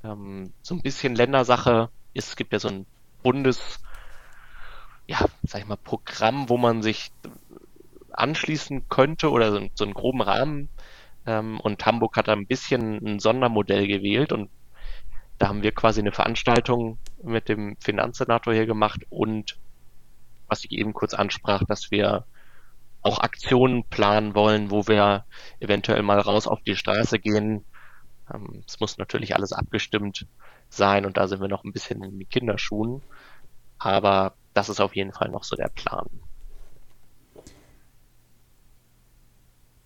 ähm, 0.05 0.53
so 0.63 0.75
ein 0.75 0.83
bisschen 0.83 1.15
Ländersache 1.15 1.91
ist. 2.13 2.29
Es 2.29 2.37
gibt 2.37 2.53
ja 2.53 2.59
so 2.59 2.69
ein 2.69 2.87
Bundes, 3.23 3.81
ja, 5.07 5.25
sag 5.43 5.63
ich 5.63 5.69
mal, 5.69 5.77
Programm, 5.77 6.49
wo 6.49 6.57
man 6.57 6.83
sich 6.83 7.11
anschließen 8.13 8.89
könnte 8.89 9.31
oder 9.31 9.53
so, 9.53 9.69
so 9.75 9.85
einen 9.85 9.95
groben 9.95 10.23
Rahmen. 10.23 10.69
Ähm, 11.27 11.61
und 11.61 11.85
Hamburg 11.85 12.17
hat 12.17 12.29
da 12.29 12.33
ein 12.33 12.47
bisschen 12.47 12.99
ein 13.05 13.19
Sondermodell 13.21 13.87
gewählt 13.87 14.33
und 14.33 14.51
da 15.41 15.49
haben 15.49 15.63
wir 15.63 15.73
quasi 15.73 16.01
eine 16.01 16.13
Veranstaltung 16.13 16.99
mit 17.23 17.49
dem 17.49 17.77
Finanzsenator 17.81 18.53
hier 18.53 18.67
gemacht 18.67 19.01
und 19.09 19.59
was 20.49 20.65
ich 20.65 20.73
eben 20.73 20.93
kurz 20.93 21.15
ansprach, 21.15 21.65
dass 21.67 21.91
wir 21.91 22.27
auch 23.01 23.21
Aktionen 23.21 23.85
planen 23.89 24.35
wollen, 24.35 24.71
wo 24.71 24.87
wir 24.87 25.25
eventuell 25.59 26.03
mal 26.03 26.21
raus 26.21 26.47
auf 26.47 26.61
die 26.63 26.77
Straße 26.77 27.19
gehen. 27.19 27.65
Ähm, 28.31 28.63
es 28.69 28.81
muss 28.81 28.99
natürlich 28.99 29.35
alles 29.35 29.55
abgestimmt 29.55 30.27
sein 30.69 31.07
und 31.07 31.17
da 31.17 31.27
sind 31.27 31.41
wir 31.41 31.49
noch 31.49 31.65
ein 31.65 31.73
bisschen 31.73 32.05
in 32.05 32.19
den 32.19 32.29
Kinderschuhen. 32.29 33.03
Aber 33.79 34.35
das 34.53 34.69
ist 34.69 34.81
auf 34.81 34.95
jeden 34.95 35.15
Fall 35.15 35.31
noch 35.31 35.45
so 35.45 35.57
der 35.57 35.71
Plan. 35.75 36.07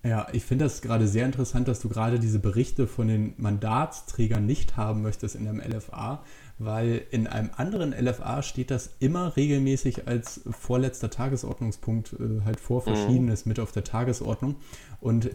Ja, 0.05 0.27
ich 0.33 0.45
finde 0.45 0.67
das 0.67 0.83
gerade 0.83 1.09
sehr 1.09 1.25
interessant, 1.25 1.67
dass 1.67 1.81
du 1.81 1.88
gerade 1.88 2.21
diese 2.21 2.38
Berichte 2.38 2.87
von 2.87 3.09
den 3.09 3.33
Mandatsträgern 3.38 4.45
nicht 4.45 4.77
haben 4.77 5.01
möchtest 5.01 5.35
in 5.35 5.49
einem 5.49 5.61
LFA, 5.61 6.23
weil 6.59 7.07
in 7.11 7.27
einem 7.27 7.49
anderen 7.57 7.93
LFA 7.93 8.43
steht 8.43 8.71
das 8.71 8.90
immer 8.99 9.35
regelmäßig 9.35 10.07
als 10.07 10.43
vorletzter 10.51 11.09
Tagesordnungspunkt 11.09 12.12
äh, 12.12 12.45
halt 12.45 12.61
vor 12.61 12.83
mhm. 12.83 12.95
Verschiedenes 12.95 13.47
mhm. 13.47 13.49
mit 13.49 13.61
auf 13.61 13.73
der 13.73 13.85
Tagesordnung. 13.85 14.57
Und 15.01 15.31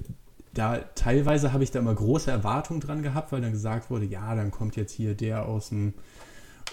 da 0.53 0.77
teilweise 0.93 1.51
habe 1.51 1.63
ich 1.63 1.71
da 1.71 1.79
immer 1.79 1.95
große 1.95 2.29
Erwartungen 2.29 2.79
dran 2.79 3.01
gehabt, 3.01 3.31
weil 3.31 3.41
dann 3.41 3.53
gesagt 3.53 3.89
wurde, 3.89 4.05
ja, 4.05 4.35
dann 4.35 4.51
kommt 4.51 4.75
jetzt 4.75 4.91
hier 4.91 5.15
der 5.15 5.47
aus 5.47 5.69
dem 5.69 5.95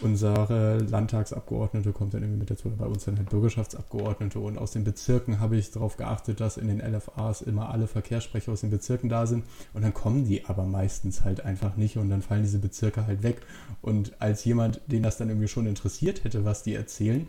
unsere 0.00 0.78
Landtagsabgeordnete 0.78 1.92
kommt 1.92 2.14
dann 2.14 2.22
irgendwie 2.22 2.40
mit 2.40 2.50
dazu, 2.50 2.70
bei 2.70 2.86
uns 2.86 3.04
dann 3.04 3.16
halt 3.16 3.30
Bürgerschaftsabgeordnete 3.30 4.38
und 4.38 4.58
aus 4.58 4.72
den 4.72 4.84
Bezirken 4.84 5.40
habe 5.40 5.56
ich 5.56 5.70
darauf 5.70 5.96
geachtet, 5.96 6.40
dass 6.40 6.56
in 6.56 6.68
den 6.68 6.80
LFAs 6.80 7.42
immer 7.42 7.70
alle 7.70 7.86
Verkehrssprecher 7.86 8.52
aus 8.52 8.60
den 8.60 8.70
Bezirken 8.70 9.08
da 9.08 9.26
sind. 9.26 9.44
Und 9.72 9.82
dann 9.82 9.94
kommen 9.94 10.24
die 10.24 10.44
aber 10.44 10.64
meistens 10.64 11.24
halt 11.24 11.44
einfach 11.44 11.76
nicht 11.76 11.96
und 11.96 12.10
dann 12.10 12.22
fallen 12.22 12.42
diese 12.42 12.58
Bezirke 12.58 13.06
halt 13.06 13.22
weg. 13.22 13.42
Und 13.82 14.20
als 14.20 14.44
jemand, 14.44 14.80
den 14.86 15.02
das 15.02 15.16
dann 15.16 15.28
irgendwie 15.28 15.48
schon 15.48 15.66
interessiert 15.66 16.24
hätte, 16.24 16.44
was 16.44 16.62
die 16.62 16.74
erzählen, 16.74 17.26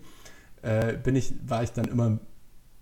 äh, 0.62 0.98
bin 0.98 1.16
ich, 1.16 1.34
war 1.46 1.64
ich 1.64 1.72
dann 1.72 1.86
immer 1.86 2.20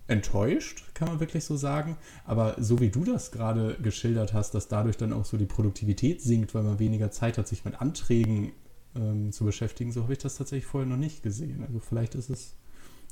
enttäuscht, 0.07 0.83
kann 0.93 1.07
man 1.07 1.19
wirklich 1.19 1.45
so 1.45 1.57
sagen. 1.57 1.97
Aber 2.25 2.55
so 2.59 2.79
wie 2.79 2.89
du 2.89 3.03
das 3.03 3.31
gerade 3.31 3.75
geschildert 3.81 4.33
hast, 4.33 4.53
dass 4.53 4.67
dadurch 4.67 4.97
dann 4.97 5.13
auch 5.13 5.25
so 5.25 5.37
die 5.37 5.45
Produktivität 5.45 6.21
sinkt, 6.21 6.53
weil 6.53 6.63
man 6.63 6.79
weniger 6.79 7.11
Zeit 7.11 7.37
hat, 7.37 7.47
sich 7.47 7.65
mit 7.65 7.81
Anträgen 7.81 8.51
ähm, 8.95 9.31
zu 9.31 9.45
beschäftigen. 9.45 9.91
So 9.91 10.03
habe 10.03 10.13
ich 10.13 10.19
das 10.19 10.37
tatsächlich 10.37 10.65
vorher 10.65 10.89
noch 10.89 10.97
nicht 10.97 11.23
gesehen. 11.23 11.63
Also 11.65 11.79
vielleicht 11.79 12.15
ist 12.15 12.29
es 12.29 12.55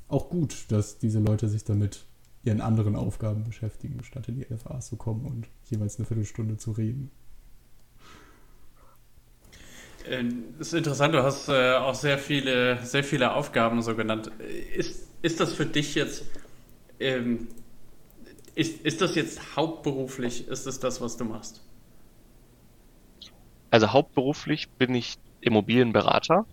auch 0.07 0.29
gut, 0.29 0.65
dass 0.69 0.97
diese 0.97 1.19
Leute 1.19 1.47
sich 1.47 1.63
damit 1.63 2.05
ihren 2.43 2.61
anderen 2.61 2.95
Aufgaben 2.95 3.43
beschäftigen, 3.43 4.03
statt 4.03 4.27
in 4.27 4.35
die 4.35 4.43
LFAs 4.43 4.87
zu 4.87 4.97
kommen 4.97 5.25
und 5.25 5.47
jeweils 5.69 5.97
eine 5.97 6.05
Viertelstunde 6.05 6.57
zu 6.57 6.71
reden. 6.71 7.09
Ähm, 10.05 10.43
das 10.57 10.67
ist 10.67 10.73
interessant, 10.73 11.13
du 11.13 11.23
hast 11.23 11.47
äh, 11.47 11.75
auch 11.75 11.95
sehr 11.95 12.17
viele, 12.17 12.83
sehr 12.85 13.03
viele 13.03 13.33
Aufgaben 13.33 13.81
so 13.81 13.95
genannt. 13.95 14.31
Ist, 14.75 15.07
ist 15.21 15.39
das 15.39 15.53
für 15.53 15.65
dich 15.65 15.95
jetzt, 15.95 16.25
ähm, 16.99 17.47
ist, 18.55 18.81
ist 18.81 18.99
das 19.01 19.15
jetzt 19.15 19.55
hauptberuflich, 19.55 20.47
ist 20.49 20.67
es 20.67 20.79
das, 20.79 20.99
was 20.99 21.15
du 21.15 21.23
machst? 21.23 21.61
Also 23.71 23.91
hauptberuflich 23.93 24.69
bin 24.71 24.93
ich 24.93 25.15
Immobilienberater, 25.45 26.45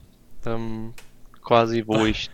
ähm, 0.47 0.95
quasi, 1.43 1.85
wo 1.87 2.05
ich 2.05 2.31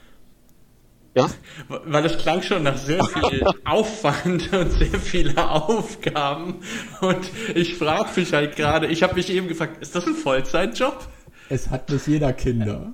ja? 1.16 1.30
Weil 1.68 2.04
es 2.04 2.18
klang 2.18 2.42
schon 2.42 2.62
nach 2.62 2.76
sehr 2.76 3.02
viel 3.30 3.42
Aufwand 3.64 4.52
und 4.52 4.70
sehr 4.70 5.00
viele 5.00 5.50
Aufgaben. 5.50 6.60
Und 7.00 7.30
ich 7.54 7.74
frage 7.76 8.20
mich 8.20 8.34
halt 8.34 8.54
gerade, 8.54 8.86
ich 8.86 9.02
habe 9.02 9.14
mich 9.14 9.30
eben 9.30 9.48
gefragt, 9.48 9.80
ist 9.80 9.94
das 9.96 10.06
ein 10.06 10.14
Vollzeitjob? 10.14 11.08
Es 11.48 11.70
hat 11.70 11.88
nicht 11.90 12.06
jeder 12.06 12.32
Kinder. 12.32 12.92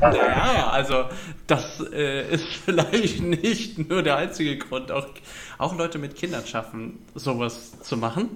Ja, 0.00 0.70
also 0.70 1.06
das 1.46 1.82
äh, 1.92 2.32
ist 2.32 2.44
vielleicht 2.64 3.20
nicht 3.20 3.88
nur 3.90 4.02
der 4.02 4.16
einzige 4.16 4.56
Grund. 4.56 4.92
Auch, 4.92 5.08
auch 5.58 5.76
Leute 5.76 5.98
mit 5.98 6.14
Kindern 6.14 6.46
schaffen, 6.46 7.00
sowas 7.14 7.80
zu 7.80 7.96
machen. 7.96 8.28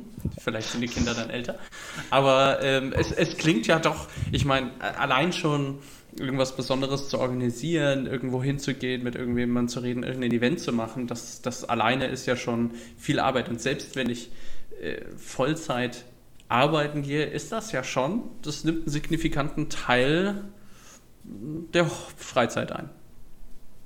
Vielleicht 0.42 0.70
sind 0.70 0.80
die 0.80 0.88
Kinder 0.88 1.14
dann 1.14 1.30
älter. 1.30 1.56
Aber 2.10 2.60
ähm, 2.62 2.92
es, 2.92 3.12
es 3.12 3.36
klingt 3.36 3.66
ja 3.68 3.78
doch, 3.78 4.08
ich 4.32 4.44
meine, 4.44 4.70
allein 4.80 5.32
schon 5.32 5.78
irgendwas 6.18 6.56
Besonderes 6.56 7.08
zu 7.08 7.20
organisieren, 7.20 8.06
irgendwo 8.06 8.42
hinzugehen, 8.42 9.04
mit 9.04 9.14
irgendjemandem 9.14 9.68
zu 9.68 9.80
reden, 9.80 10.02
irgendein 10.02 10.32
Event 10.32 10.58
zu 10.58 10.72
machen, 10.72 11.06
das, 11.06 11.40
das 11.40 11.64
alleine 11.64 12.06
ist 12.06 12.26
ja 12.26 12.34
schon 12.34 12.72
viel 12.98 13.20
Arbeit. 13.20 13.48
Und 13.48 13.60
selbst 13.60 13.94
wenn 13.94 14.10
ich 14.10 14.30
äh, 14.82 15.02
Vollzeit 15.16 16.04
arbeiten 16.50 17.02
gehe, 17.02 17.24
ist 17.24 17.52
das 17.52 17.72
ja 17.72 17.84
schon, 17.84 18.22
das 18.42 18.64
nimmt 18.64 18.80
einen 18.80 18.90
signifikanten 18.90 19.68
Teil 19.68 20.44
der 21.24 21.86
Freizeit 21.86 22.72
ein. 22.72 22.90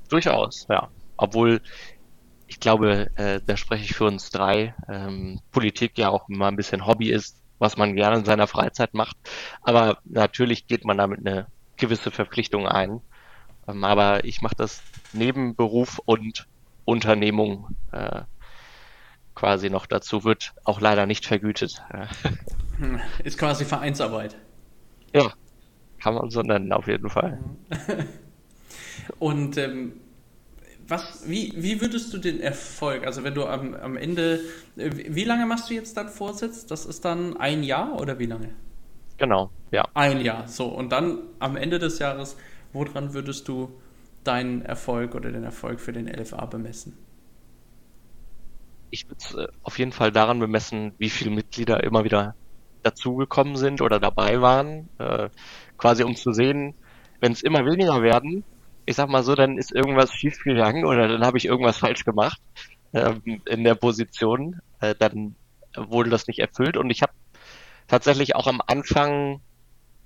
Durchaus, 0.09 0.67
ja. 0.69 0.89
Obwohl, 1.17 1.61
ich 2.47 2.61
glaube, 2.61 3.11
äh, 3.17 3.41
da 3.45 3.57
spreche 3.57 3.85
ich 3.85 3.95
für 3.95 4.05
uns 4.05 4.31
drei, 4.31 4.75
ähm, 4.89 5.41
Politik 5.53 5.99
ja 5.99 6.09
auch 6.09 6.29
immer 6.29 6.47
ein 6.47 6.57
bisschen 6.57 6.87
Hobby 6.87 7.11
ist, 7.11 7.41
was 7.59 7.77
man 7.77 7.97
gerne 7.97 8.19
in 8.19 8.25
seiner 8.25 8.47
Freizeit 8.47 8.95
macht. 8.95 9.17
Aber 9.63 9.99
natürlich 10.05 10.67
geht 10.67 10.85
man 10.85 10.99
damit 10.99 11.21
eine 11.21 11.47
gewisse 11.77 12.11
Verpflichtung 12.11 12.67
ein. 12.67 13.01
Ähm, 13.69 13.85
aber 13.85 14.25
ich 14.25 14.43
mache 14.43 14.57
das 14.57 14.83
neben 15.13 15.55
Beruf 15.55 16.01
und 16.05 16.47
Unternehmung 16.85 17.77
äh, 17.93 18.23
quasi 19.35 19.71
noch 19.71 19.87
dazu, 19.87 20.25
wird 20.25 20.53
auch 20.65 20.81
leider 20.81 21.07
nicht 21.07 21.27
vergütet. 21.27 21.83
Ist 23.23 23.39
quasi 23.39 23.65
Vereinsarbeit. 23.65 24.37
Ja, 25.13 25.33
kann 26.01 26.15
man 26.15 26.31
so 26.31 26.43
nennen, 26.43 26.73
auf 26.73 26.87
jeden 26.87 27.09
Fall. 27.09 27.39
Und 29.19 29.57
ähm, 29.59 29.93
was, 30.89 31.25
wie, 31.27 31.53
wie 31.57 31.81
würdest 31.81 32.13
du 32.13 32.19
den 32.19 32.41
Erfolg, 32.41 33.07
also 33.07 33.25
wenn 33.25 33.35
du 33.35 33.47
am, 33.47 33.75
am 33.75 33.97
Ende, 33.97 34.41
äh, 34.77 34.91
wie 34.93 35.25
lange 35.25 35.47
machst 35.47 35.71
du 35.71 35.75
jetzt 35.75 35.97
dann 35.97 36.09
Vorsitz? 36.09 36.67
Das 36.67 36.85
ist 36.85 37.05
dann 37.05 37.37
ein 37.37 37.63
Jahr 37.63 38.01
oder 38.01 38.19
wie 38.19 38.27
lange? 38.27 38.51
Genau, 39.17 39.51
ja. 39.71 39.87
Ein 39.95 40.21
Jahr, 40.21 40.49
so. 40.49 40.67
Und 40.67 40.91
dann 40.91 41.19
am 41.39 41.57
Ende 41.57 41.79
des 41.79 41.99
Jahres, 41.99 42.37
woran 42.73 43.15
würdest 43.15 43.49
du 43.49 43.73
deinen 44.25 44.63
Erfolg 44.63 45.15
oder 45.15 45.31
den 45.31 45.45
Erfolg 45.45 45.81
für 45.81 45.93
den 45.93 46.09
LFA 46.09 46.47
bemessen? 46.47 46.99
Ich 48.95 49.09
würde 49.09 49.19
es 49.19 49.35
äh, 49.35 49.49
auf 49.63 49.79
jeden 49.81 49.91
Fall 49.91 50.13
daran 50.13 50.39
bemessen, 50.39 50.95
wie 50.99 51.11
viele 51.11 51.31
Mitglieder 51.31 51.83
immer 51.83 52.05
wieder 52.05 52.37
dazugekommen 52.83 53.57
sind 53.57 53.81
oder 53.81 53.99
dabei 53.99 54.41
waren, 54.41 54.89
äh, 54.99 55.31
quasi 55.77 56.05
um 56.05 56.15
zu 56.15 56.33
sehen, 56.33 56.77
wenn 57.21 57.33
es 57.33 57.43
immer 57.43 57.67
weniger 57.67 58.03
werden, 58.03 58.45
ich 58.87 58.95
sag 58.95 59.09
mal 59.09 59.25
so, 59.25 59.35
dann 59.35 59.59
ist 59.59 59.73
irgendwas 59.73 60.13
schief 60.13 60.39
gegangen 60.45 60.85
oder 60.85 61.09
dann 61.09 61.25
habe 61.25 61.39
ich 61.39 61.47
irgendwas 61.47 61.79
falsch 61.79 62.05
gemacht 62.05 62.39
ähm, 62.93 63.43
in 63.47 63.65
der 63.65 63.75
Position, 63.75 64.61
äh, 64.81 64.95
dann 64.97 65.35
wurde 65.77 66.11
das 66.11 66.29
nicht 66.29 66.39
erfüllt. 66.39 66.77
Und 66.77 66.91
ich 66.91 67.03
habe 67.03 67.13
tatsächlich 67.89 68.37
auch 68.37 68.47
am 68.47 68.61
Anfang 68.65 69.43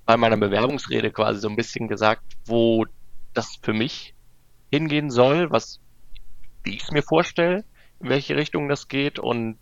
bei 0.06 0.16
meiner 0.16 0.38
Bewerbungsrede 0.38 1.10
quasi 1.10 1.40
so 1.40 1.48
ein 1.48 1.56
bisschen 1.56 1.88
gesagt, 1.88 2.22
wo 2.46 2.86
das 3.34 3.58
für 3.62 3.74
mich 3.74 4.14
hingehen 4.70 5.10
soll, 5.10 5.50
was, 5.50 5.80
wie 6.64 6.76
ich 6.76 6.84
es 6.84 6.90
mir 6.90 7.02
vorstelle, 7.02 7.64
welche 8.00 8.36
Richtung 8.36 8.68
das 8.68 8.88
geht. 8.88 9.18
Und 9.18 9.58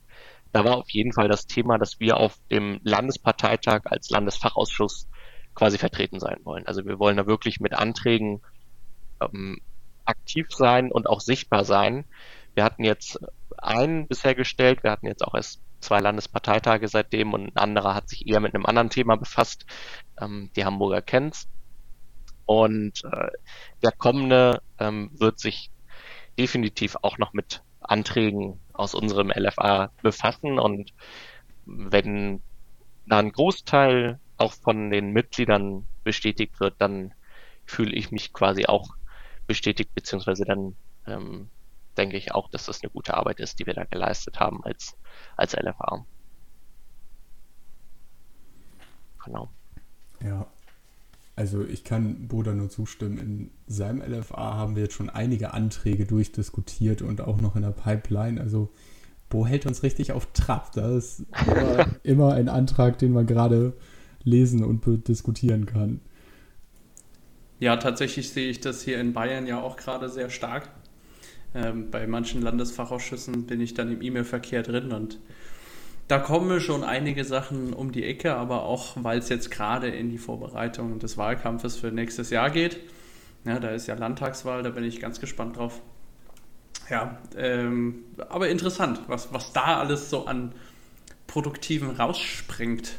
da 0.53 0.65
war 0.65 0.77
auf 0.79 0.91
jeden 0.91 1.13
Fall 1.13 1.29
das 1.29 1.47
Thema, 1.47 1.79
dass 1.79 2.01
wir 2.01 2.17
auf 2.17 2.39
dem 2.51 2.81
Landesparteitag 2.83 3.83
als 3.85 4.11
Landesfachausschuss 4.11 5.09
quasi 5.55 5.79
vertreten 5.79 6.21
sein 6.21 6.39
wollen. 6.45 6.67
Also 6.67 6.85
wir 6.85 6.99
wollen 6.99 7.17
da 7.17 7.27
wirklich 7.27 7.61
mit 7.61 7.75
Anträgen 7.75 8.43
ähm, 9.21 9.61
aktiv 10.05 10.47
sein 10.51 10.93
und 10.93 11.09
auch 11.09 11.21
sichtbar 11.21 11.65
sein. 11.65 12.05
Wir 12.55 12.65
hatten 12.65 12.85
jetzt 12.85 13.19
einen 13.59 14.07
bisher 14.07 14.35
gestellt, 14.35 14.83
wir 14.83 14.91
hatten 14.91 15.07
jetzt 15.07 15.25
auch 15.25 15.35
erst 15.35 15.61
zwei 15.81 16.01
Landesparteitage 16.01 16.89
seitdem 16.89 17.33
und 17.33 17.49
ein 17.49 17.57
anderer 17.57 17.95
hat 17.95 18.09
sich 18.09 18.27
eher 18.27 18.41
mit 18.41 18.55
einem 18.55 18.67
anderen 18.67 18.91
Thema 18.91 19.17
befasst. 19.17 19.67
Ähm, 20.21 20.51
die 20.57 20.65
Hamburger 20.65 21.03
kennt's. 21.03 21.49
Und 22.45 23.03
äh, 23.05 23.29
der 23.83 23.93
kommende 23.93 24.63
ähm, 24.79 25.11
wird 25.19 25.39
sich 25.41 25.71
definitiv 26.39 26.97
auch 27.03 27.19
noch 27.19 27.33
mit 27.33 27.63
Anträgen 27.89 28.61
aus 28.73 28.95
unserem 28.95 29.31
LFA 29.31 29.91
befassen 30.03 30.59
und 30.59 30.93
wenn 31.65 32.43
da 33.07 33.19
ein 33.19 33.33
Großteil 33.33 34.21
auch 34.37 34.53
von 34.53 34.91
den 34.91 35.13
Mitgliedern 35.13 35.87
bestätigt 36.05 36.61
wird, 36.61 36.75
dann 36.79 37.15
fühle 37.65 37.95
ich 37.95 38.11
mich 38.11 38.33
quasi 38.33 38.67
auch 38.67 38.89
bestätigt, 39.47 39.95
beziehungsweise 39.95 40.45
dann 40.45 40.77
ähm, 41.07 41.51
denke 41.97 42.17
ich 42.17 42.33
auch, 42.33 42.51
dass 42.51 42.67
das 42.67 42.83
eine 42.83 42.91
gute 42.91 43.15
Arbeit 43.15 43.41
ist, 43.41 43.59
die 43.59 43.67
wir 43.67 43.75
da 43.75 43.85
geleistet 43.85 44.39
haben 44.39 44.63
als, 44.65 44.97
als 45.37 45.55
LFA. 45.55 46.05
Genau. 49.25 49.49
Ja, 50.21 50.47
also 51.37 51.63
ich 51.65 51.85
kann 51.85 52.29
Boda 52.29 52.55
nur 52.55 52.71
zustimmen. 52.71 53.19
In 53.19 53.51
seinem 53.67 54.01
LFA 54.01 54.55
haben 54.55 54.75
wir 54.75 54.85
jetzt 54.85 54.95
schon 54.95 55.11
einige 55.11 55.53
Anträge 55.53 56.07
durchdiskutiert 56.07 57.03
und 57.03 57.21
auch 57.21 57.41
noch 57.43 57.57
in 57.57 57.63
der 57.63 57.71
Pipeline. 57.71 58.41
Also 58.41 58.71
Bo 59.29 59.47
hält 59.47 59.67
uns 59.67 59.83
richtig 59.83 60.13
auf 60.13 60.33
Trab. 60.33 60.73
Das 60.73 61.21
ist 61.21 61.27
immer, 61.47 61.87
immer 62.03 62.33
ein 62.33 62.49
Antrag, 62.49 62.99
den 62.99 63.13
man 63.13 63.27
gerade 63.27 63.75
lesen 64.25 64.65
und 64.65 65.07
diskutieren 65.07 65.67
kann. 65.67 66.01
Ja, 67.61 67.77
tatsächlich 67.77 68.31
sehe 68.31 68.49
ich 68.49 68.61
das 68.61 68.83
hier 68.83 68.99
in 68.99 69.13
Bayern 69.13 69.47
ja 69.47 69.61
auch 69.61 69.77
gerade 69.77 70.09
sehr 70.09 70.31
stark. 70.31 70.71
Ähm, 71.55 71.91
bei 71.91 72.07
manchen 72.07 72.41
Landesfachausschüssen 72.41 73.47
bin 73.47 73.61
ich 73.61 73.75
dann 73.75 73.93
im 73.93 74.01
E-Mail-Verkehr 74.01 74.63
drin 74.63 74.93
und 74.93 75.19
da 76.09 76.19
kommen 76.19 76.61
schon 76.61 76.85
einige 76.85 77.25
Sachen 77.25 77.73
um 77.73 77.93
die 77.93 78.05
Ecke, 78.05 78.37
aber 78.37 78.63
auch, 78.63 78.97
weil 78.97 79.19
es 79.19 79.29
jetzt 79.29 79.51
gerade 79.51 79.89
in 79.89 80.11
die 80.11 80.19
Vorbereitung 80.19 80.99
des 80.99 81.19
Wahlkampfes 81.19 81.77
für 81.77 81.91
nächstes 81.91 82.31
Jahr 82.31 82.51
geht. 82.51 82.79
Ja, 83.45 83.59
da 83.59 83.71
ist 83.71 83.87
ja 83.87 83.95
Landtagswahl, 83.95 84.63
da 84.63 84.71
bin 84.71 84.85
ich 84.85 85.01
ganz 85.01 85.21
gespannt 85.21 85.57
drauf. 85.57 85.81
Ja, 86.91 87.19
ähm, 87.37 88.05
aber 88.29 88.49
interessant, 88.49 89.01
was, 89.09 89.33
was 89.33 89.53
da 89.53 89.81
alles 89.81 90.11
so 90.11 90.27
an 90.27 90.53
Produktiven 91.27 91.91
rausspringt. 91.91 92.93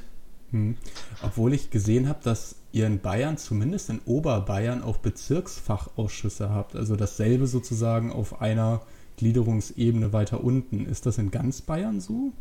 Hm. 0.52 0.78
Obwohl 1.22 1.54
ich 1.54 1.70
gesehen 1.70 2.10
habe, 2.10 2.20
dass 2.24 2.56
ihr 2.72 2.86
in 2.86 3.00
Bayern, 3.00 3.38
zumindest 3.38 3.90
in 3.90 4.00
Oberbayern, 4.06 4.84
auch 4.84 4.98
Bezirksfachausschüsse 4.98 6.50
habt. 6.50 6.76
Also 6.76 6.96
dasselbe 6.96 7.48
sozusagen 7.48 8.12
auf 8.12 8.42
einer 8.42 8.82
Gliederungsebene 9.18 10.14
weiter 10.14 10.44
unten. 10.44 10.86
Ist 10.86 11.06
das 11.06 11.18
in 11.18 11.32
ganz 11.32 11.62
Bayern 11.62 12.00
so? 12.00 12.34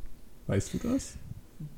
Weißt 0.47 0.75
du 0.75 0.79
das? 0.79 1.15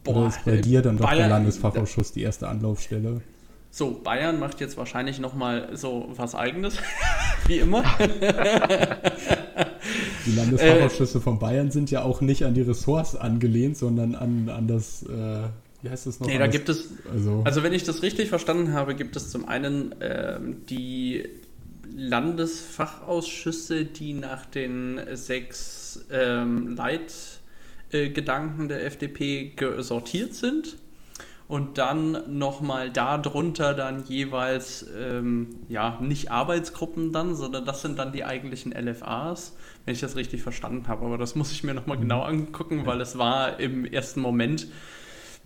Boah, 0.05 0.17
Oder 0.17 0.29
ist 0.29 0.45
bei 0.45 0.53
äh, 0.53 0.61
dir 0.61 0.83
dann 0.83 0.97
doch 0.97 1.07
Bayern, 1.07 1.19
der 1.19 1.29
Landesfachausschuss 1.29 2.13
die 2.13 2.23
erste 2.23 2.49
Anlaufstelle? 2.49 3.23
So, 3.71 4.01
Bayern 4.03 4.39
macht 4.41 4.61
jetzt 4.61 4.77
wahrscheinlich 4.77 5.21
nochmal 5.21 5.71
so 5.77 6.09
was 6.17 6.35
Eigenes, 6.35 6.75
wie 7.47 7.59
immer. 7.59 7.85
die 10.27 10.35
Landesfachausschüsse 10.35 11.19
äh, 11.19 11.21
von 11.21 11.39
Bayern 11.39 11.71
sind 11.71 11.91
ja 11.91 12.03
auch 12.03 12.21
nicht 12.21 12.45
an 12.45 12.55
die 12.55 12.63
Ressorts 12.63 13.15
angelehnt, 13.15 13.77
sondern 13.77 14.15
an, 14.15 14.49
an 14.49 14.67
das, 14.67 15.03
äh, 15.05 15.43
wie 15.83 15.91
heißt 15.91 16.07
das 16.07 16.19
noch? 16.21 16.27
Nee, 16.27 16.39
da 16.39 16.47
gibt 16.47 16.69
es, 16.69 16.89
also, 17.13 17.43
also, 17.45 17.63
wenn 17.63 17.73
ich 17.73 17.85
das 17.85 18.03
richtig 18.03 18.29
verstanden 18.31 18.73
habe, 18.73 18.95
gibt 18.95 19.17
es 19.17 19.31
zum 19.31 19.47
einen 19.49 19.93
äh, 20.01 20.41
die 20.69 21.29
Landesfachausschüsse, 21.95 23.85
die 23.85 24.15
nach 24.15 24.45
den 24.47 25.01
sechs 25.15 26.05
ähm, 26.11 26.75
Leit- 26.75 27.38
äh, 27.93 28.11
Gedanken 28.11 28.69
der 28.69 28.85
FDP 28.85 29.55
sortiert 29.79 30.35
sind 30.35 30.77
und 31.49 31.79
dann 31.79 32.39
nochmal 32.39 32.91
darunter 32.91 33.73
dann 33.73 34.05
jeweils, 34.05 34.87
ähm, 34.97 35.49
ja, 35.69 35.99
nicht 36.03 36.31
Arbeitsgruppen 36.31 37.13
dann, 37.13 37.35
sondern 37.35 37.65
das 37.65 37.81
sind 37.81 37.99
dann 37.99 38.13
die 38.13 38.25
eigentlichen 38.25 38.73
LFAs, 38.73 39.57
wenn 39.87 39.95
ich 39.95 40.01
das 40.01 40.15
richtig 40.15 40.43
verstanden 40.43 40.87
habe. 40.89 41.07
Aber 41.07 41.17
das 41.17 41.35
muss 41.35 41.51
ich 41.51 41.65
mir 41.65 41.73
nochmal 41.73 41.97
mhm. 41.97 42.03
genau 42.03 42.23
angucken, 42.23 42.85
weil 42.85 43.01
es 43.01 43.17
war 43.17 43.59
im 43.59 43.87
ersten 43.87 44.21
Moment, 44.21 44.69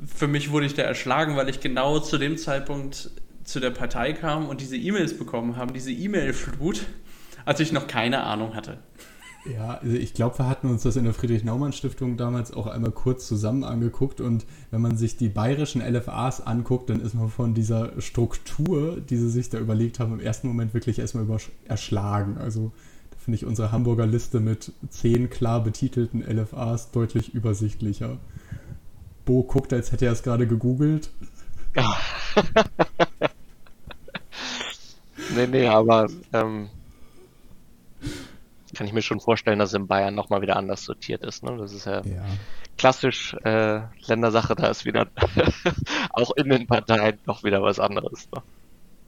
für 0.04 0.26
mich 0.26 0.50
wurde 0.50 0.66
ich 0.66 0.74
da 0.74 0.82
erschlagen, 0.82 1.36
weil 1.36 1.48
ich 1.48 1.60
genau 1.60 2.00
zu 2.00 2.18
dem 2.18 2.36
Zeitpunkt 2.36 3.10
zu 3.44 3.60
der 3.60 3.70
Partei 3.70 4.12
kam 4.12 4.48
und 4.48 4.60
diese 4.60 4.76
E-Mails 4.76 5.16
bekommen 5.16 5.56
habe, 5.56 5.72
diese 5.72 5.92
E-Mail-Flut, 5.92 6.82
als 7.44 7.60
ich 7.60 7.70
noch 7.70 7.86
keine 7.86 8.24
Ahnung 8.24 8.56
hatte. 8.56 8.78
Ja, 9.44 9.78
also 9.82 9.96
ich 9.96 10.14
glaube, 10.14 10.38
wir 10.38 10.48
hatten 10.48 10.68
uns 10.68 10.84
das 10.84 10.94
in 10.94 11.02
der 11.04 11.14
Friedrich-Naumann-Stiftung 11.14 12.16
damals 12.16 12.52
auch 12.52 12.68
einmal 12.68 12.92
kurz 12.92 13.26
zusammen 13.26 13.64
angeguckt 13.64 14.20
und 14.20 14.46
wenn 14.70 14.80
man 14.80 14.96
sich 14.96 15.16
die 15.16 15.28
bayerischen 15.28 15.82
LFAs 15.82 16.46
anguckt, 16.46 16.90
dann 16.90 17.00
ist 17.00 17.14
man 17.14 17.28
von 17.28 17.52
dieser 17.52 18.00
Struktur, 18.00 19.00
die 19.00 19.16
sie 19.16 19.30
sich 19.30 19.50
da 19.50 19.58
überlegt 19.58 19.98
haben, 19.98 20.12
im 20.12 20.20
ersten 20.20 20.46
Moment 20.46 20.74
wirklich 20.74 21.00
erstmal 21.00 21.26
erschlagen. 21.64 22.38
Also 22.38 22.70
da 23.10 23.16
finde 23.18 23.36
ich 23.36 23.44
unsere 23.44 23.72
Hamburger 23.72 24.06
Liste 24.06 24.38
mit 24.38 24.72
zehn 24.90 25.28
klar 25.28 25.64
betitelten 25.64 26.22
LFAs 26.22 26.92
deutlich 26.92 27.34
übersichtlicher. 27.34 28.18
Bo 29.24 29.42
guckt, 29.42 29.72
als 29.72 29.90
hätte 29.90 30.06
er 30.06 30.12
es 30.12 30.22
gerade 30.22 30.46
gegoogelt. 30.46 31.10
nee, 35.34 35.46
nee, 35.48 35.66
aber 35.66 36.06
ähm, 36.32 36.68
kann 38.74 38.86
ich 38.86 38.92
mir 38.92 39.02
schon 39.02 39.20
vorstellen, 39.20 39.58
dass 39.58 39.74
in 39.74 39.86
Bayern 39.86 40.14
nochmal 40.14 40.42
wieder 40.42 40.56
anders 40.56 40.84
sortiert 40.84 41.22
ist. 41.24 41.42
Ne? 41.42 41.56
Das 41.56 41.72
ist 41.72 41.86
ja, 41.86 42.02
ja. 42.04 42.24
klassisch 42.78 43.34
äh, 43.44 43.80
Ländersache, 44.06 44.54
da 44.54 44.68
ist 44.68 44.84
wieder 44.84 45.08
auch 46.10 46.34
in 46.36 46.48
den 46.48 46.66
Parteien 46.66 47.18
noch 47.26 47.44
wieder 47.44 47.62
was 47.62 47.78
anderes. 47.78 48.28
Ne? 48.34 48.42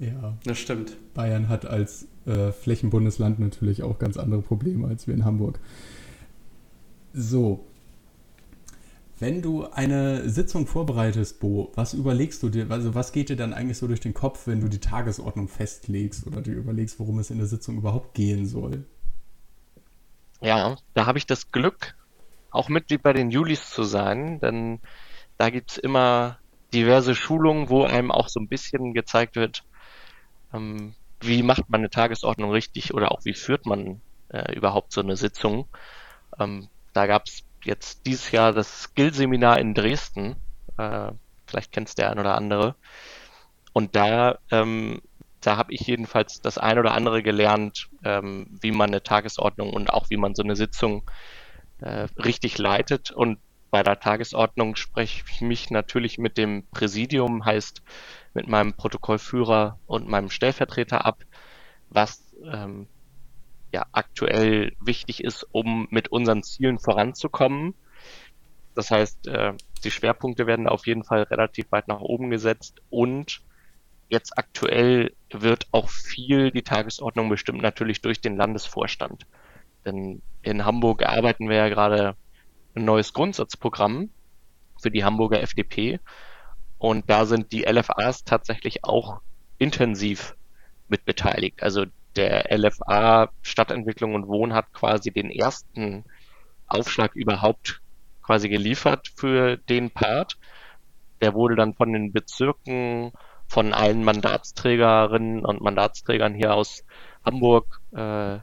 Ja, 0.00 0.36
das 0.44 0.58
stimmt. 0.58 0.96
Bayern 1.14 1.48
hat 1.48 1.66
als 1.66 2.08
äh, 2.26 2.52
Flächenbundesland 2.52 3.38
natürlich 3.38 3.82
auch 3.82 3.98
ganz 3.98 4.16
andere 4.16 4.42
Probleme 4.42 4.88
als 4.88 5.06
wir 5.06 5.14
in 5.14 5.24
Hamburg. 5.24 5.60
So. 7.12 7.64
Wenn 9.20 9.42
du 9.42 9.64
eine 9.66 10.28
Sitzung 10.28 10.66
vorbereitest, 10.66 11.38
Bo, 11.38 11.70
was 11.76 11.94
überlegst 11.94 12.42
du 12.42 12.48
dir, 12.48 12.68
also 12.70 12.96
was 12.96 13.12
geht 13.12 13.28
dir 13.28 13.36
dann 13.36 13.54
eigentlich 13.54 13.78
so 13.78 13.86
durch 13.86 14.00
den 14.00 14.12
Kopf, 14.12 14.48
wenn 14.48 14.60
du 14.60 14.68
die 14.68 14.80
Tagesordnung 14.80 15.46
festlegst 15.46 16.26
oder 16.26 16.40
dir 16.42 16.54
überlegst, 16.54 16.98
worum 16.98 17.20
es 17.20 17.30
in 17.30 17.38
der 17.38 17.46
Sitzung 17.46 17.76
überhaupt 17.76 18.14
gehen 18.14 18.46
soll? 18.46 18.84
Ja, 20.44 20.76
da 20.92 21.06
habe 21.06 21.16
ich 21.16 21.24
das 21.24 21.52
Glück, 21.52 21.96
auch 22.50 22.68
Mitglied 22.68 23.02
bei 23.02 23.14
den 23.14 23.30
Julis 23.30 23.70
zu 23.70 23.82
sein, 23.82 24.40
denn 24.40 24.78
da 25.38 25.48
gibt's 25.48 25.78
immer 25.78 26.38
diverse 26.74 27.14
Schulungen, 27.14 27.70
wo 27.70 27.84
einem 27.84 28.10
auch 28.10 28.28
so 28.28 28.40
ein 28.40 28.48
bisschen 28.48 28.92
gezeigt 28.92 29.36
wird, 29.36 29.64
ähm, 30.52 30.94
wie 31.20 31.42
macht 31.42 31.70
man 31.70 31.80
eine 31.80 31.88
Tagesordnung 31.88 32.50
richtig 32.50 32.92
oder 32.92 33.10
auch 33.10 33.24
wie 33.24 33.32
führt 33.32 33.64
man 33.64 34.02
äh, 34.28 34.54
überhaupt 34.54 34.92
so 34.92 35.00
eine 35.00 35.16
Sitzung. 35.16 35.66
Ähm, 36.38 36.68
da 36.92 37.06
gab's 37.06 37.44
jetzt 37.64 38.04
dieses 38.04 38.30
Jahr 38.30 38.52
das 38.52 38.82
Skill-Seminar 38.82 39.58
in 39.58 39.72
Dresden, 39.72 40.36
äh, 40.76 41.10
vielleicht 41.46 41.72
kennst 41.72 41.96
der 41.96 42.10
ein 42.10 42.18
oder 42.18 42.34
andere. 42.34 42.76
Und 43.72 43.96
da 43.96 44.38
ähm, 44.50 45.00
da 45.46 45.56
habe 45.56 45.72
ich 45.72 45.80
jedenfalls 45.82 46.40
das 46.40 46.58
ein 46.58 46.78
oder 46.78 46.94
andere 46.94 47.22
gelernt, 47.22 47.88
ähm, 48.04 48.46
wie 48.60 48.72
man 48.72 48.90
eine 48.90 49.02
Tagesordnung 49.02 49.72
und 49.72 49.90
auch 49.90 50.10
wie 50.10 50.16
man 50.16 50.34
so 50.34 50.42
eine 50.42 50.56
Sitzung 50.56 51.08
äh, 51.80 52.08
richtig 52.16 52.58
leitet. 52.58 53.10
Und 53.10 53.38
bei 53.70 53.82
der 53.82 54.00
Tagesordnung 54.00 54.76
spreche 54.76 55.24
ich 55.30 55.40
mich 55.40 55.70
natürlich 55.70 56.18
mit 56.18 56.38
dem 56.38 56.66
Präsidium, 56.70 57.44
heißt 57.44 57.82
mit 58.32 58.48
meinem 58.48 58.72
Protokollführer 58.74 59.78
und 59.86 60.08
meinem 60.08 60.30
Stellvertreter 60.30 61.04
ab, 61.04 61.22
was 61.90 62.34
ähm, 62.50 62.86
ja 63.72 63.84
aktuell 63.92 64.72
wichtig 64.80 65.22
ist, 65.22 65.46
um 65.52 65.88
mit 65.90 66.08
unseren 66.08 66.42
Zielen 66.42 66.78
voranzukommen. 66.78 67.74
Das 68.74 68.90
heißt, 68.90 69.26
äh, 69.28 69.52
die 69.84 69.90
Schwerpunkte 69.90 70.46
werden 70.46 70.68
auf 70.68 70.86
jeden 70.86 71.04
Fall 71.04 71.24
relativ 71.24 71.70
weit 71.70 71.88
nach 71.88 72.00
oben 72.00 72.30
gesetzt 72.30 72.80
und 72.90 73.42
Jetzt 74.14 74.38
aktuell 74.38 75.12
wird 75.32 75.66
auch 75.72 75.88
viel 75.88 76.52
die 76.52 76.62
Tagesordnung 76.62 77.28
bestimmt 77.28 77.62
natürlich 77.62 78.00
durch 78.00 78.20
den 78.20 78.36
Landesvorstand. 78.36 79.26
Denn 79.84 80.22
in 80.42 80.64
Hamburg 80.64 81.02
erarbeiten 81.02 81.48
wir 81.48 81.56
ja 81.56 81.68
gerade 81.68 82.14
ein 82.76 82.84
neues 82.84 83.12
Grundsatzprogramm 83.12 84.10
für 84.80 84.92
die 84.92 85.02
Hamburger 85.02 85.42
FDP. 85.42 85.98
Und 86.78 87.10
da 87.10 87.26
sind 87.26 87.50
die 87.50 87.62
LFAs 87.62 88.22
tatsächlich 88.22 88.84
auch 88.84 89.20
intensiv 89.58 90.36
mit 90.86 91.04
beteiligt. 91.04 91.60
Also 91.60 91.86
der 92.14 92.56
LFA 92.56 93.30
Stadtentwicklung 93.42 94.14
und 94.14 94.28
Wohnen 94.28 94.54
hat 94.54 94.72
quasi 94.72 95.10
den 95.10 95.28
ersten 95.28 96.04
Aufschlag 96.68 97.16
überhaupt 97.16 97.80
quasi 98.22 98.48
geliefert 98.48 99.08
für 99.16 99.56
den 99.56 99.90
Part. 99.90 100.38
Der 101.20 101.34
wurde 101.34 101.56
dann 101.56 101.74
von 101.74 101.92
den 101.92 102.12
Bezirken, 102.12 103.10
von 103.48 103.72
allen 103.72 104.04
Mandatsträgerinnen 104.04 105.44
und 105.44 105.60
Mandatsträgern 105.60 106.34
hier 106.34 106.54
aus 106.54 106.84
Hamburg, 107.24 107.80
äh, 107.92 108.38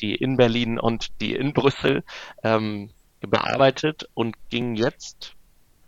die 0.00 0.14
in 0.14 0.36
Berlin 0.36 0.78
und 0.78 1.20
die 1.20 1.34
in 1.34 1.52
Brüssel 1.52 2.04
ähm, 2.42 2.90
bearbeitet 3.20 4.08
und 4.14 4.36
ging 4.50 4.74
jetzt 4.74 5.34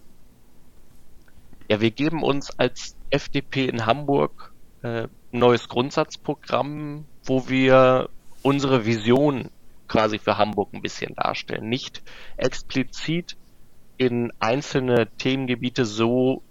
Ja, 1.68 1.80
wir 1.80 1.90
geben 1.90 2.22
uns 2.22 2.56
als 2.58 2.94
FDP 3.10 3.66
in 3.66 3.86
Hamburg 3.86 4.52
äh, 4.82 5.08
ein 5.32 5.32
neues 5.32 5.68
Grundsatzprogramm, 5.68 7.06
wo 7.24 7.48
wir 7.48 8.08
unsere 8.42 8.86
Vision 8.86 9.50
quasi 9.88 10.18
für 10.18 10.38
Hamburg 10.38 10.70
ein 10.72 10.82
bisschen 10.82 11.14
darstellen. 11.14 11.68
Nicht 11.68 12.02
explizit 12.36 13.36
in 13.96 14.32
einzelne 14.40 15.08
Themengebiete 15.18 15.84
so 15.84 16.42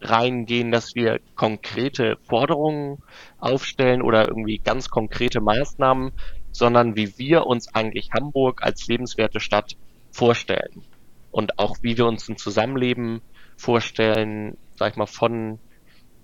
reingehen, 0.00 0.70
dass 0.70 0.94
wir 0.94 1.20
konkrete 1.34 2.18
Forderungen 2.28 2.98
aufstellen 3.38 4.02
oder 4.02 4.28
irgendwie 4.28 4.58
ganz 4.58 4.90
konkrete 4.90 5.40
Maßnahmen, 5.40 6.12
sondern 6.52 6.96
wie 6.96 7.18
wir 7.18 7.46
uns 7.46 7.74
eigentlich 7.74 8.10
Hamburg 8.12 8.62
als 8.62 8.86
lebenswerte 8.86 9.40
Stadt 9.40 9.76
vorstellen 10.10 10.82
und 11.30 11.58
auch 11.58 11.76
wie 11.82 11.96
wir 11.96 12.06
uns 12.06 12.28
ein 12.28 12.36
Zusammenleben 12.36 13.20
vorstellen, 13.56 14.56
sag 14.76 14.92
ich 14.92 14.96
mal, 14.96 15.06
von 15.06 15.58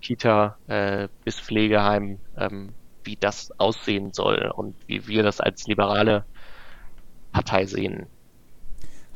Kita 0.00 0.56
äh, 0.66 1.08
bis 1.24 1.40
Pflegeheim, 1.40 2.18
ähm, 2.36 2.72
wie 3.10 3.16
das 3.16 3.50
aussehen 3.58 4.12
soll 4.12 4.52
und 4.54 4.76
wie 4.86 5.08
wir 5.08 5.24
das 5.24 5.40
als 5.40 5.66
liberale 5.66 6.24
Partei 7.32 7.66
sehen. 7.66 8.06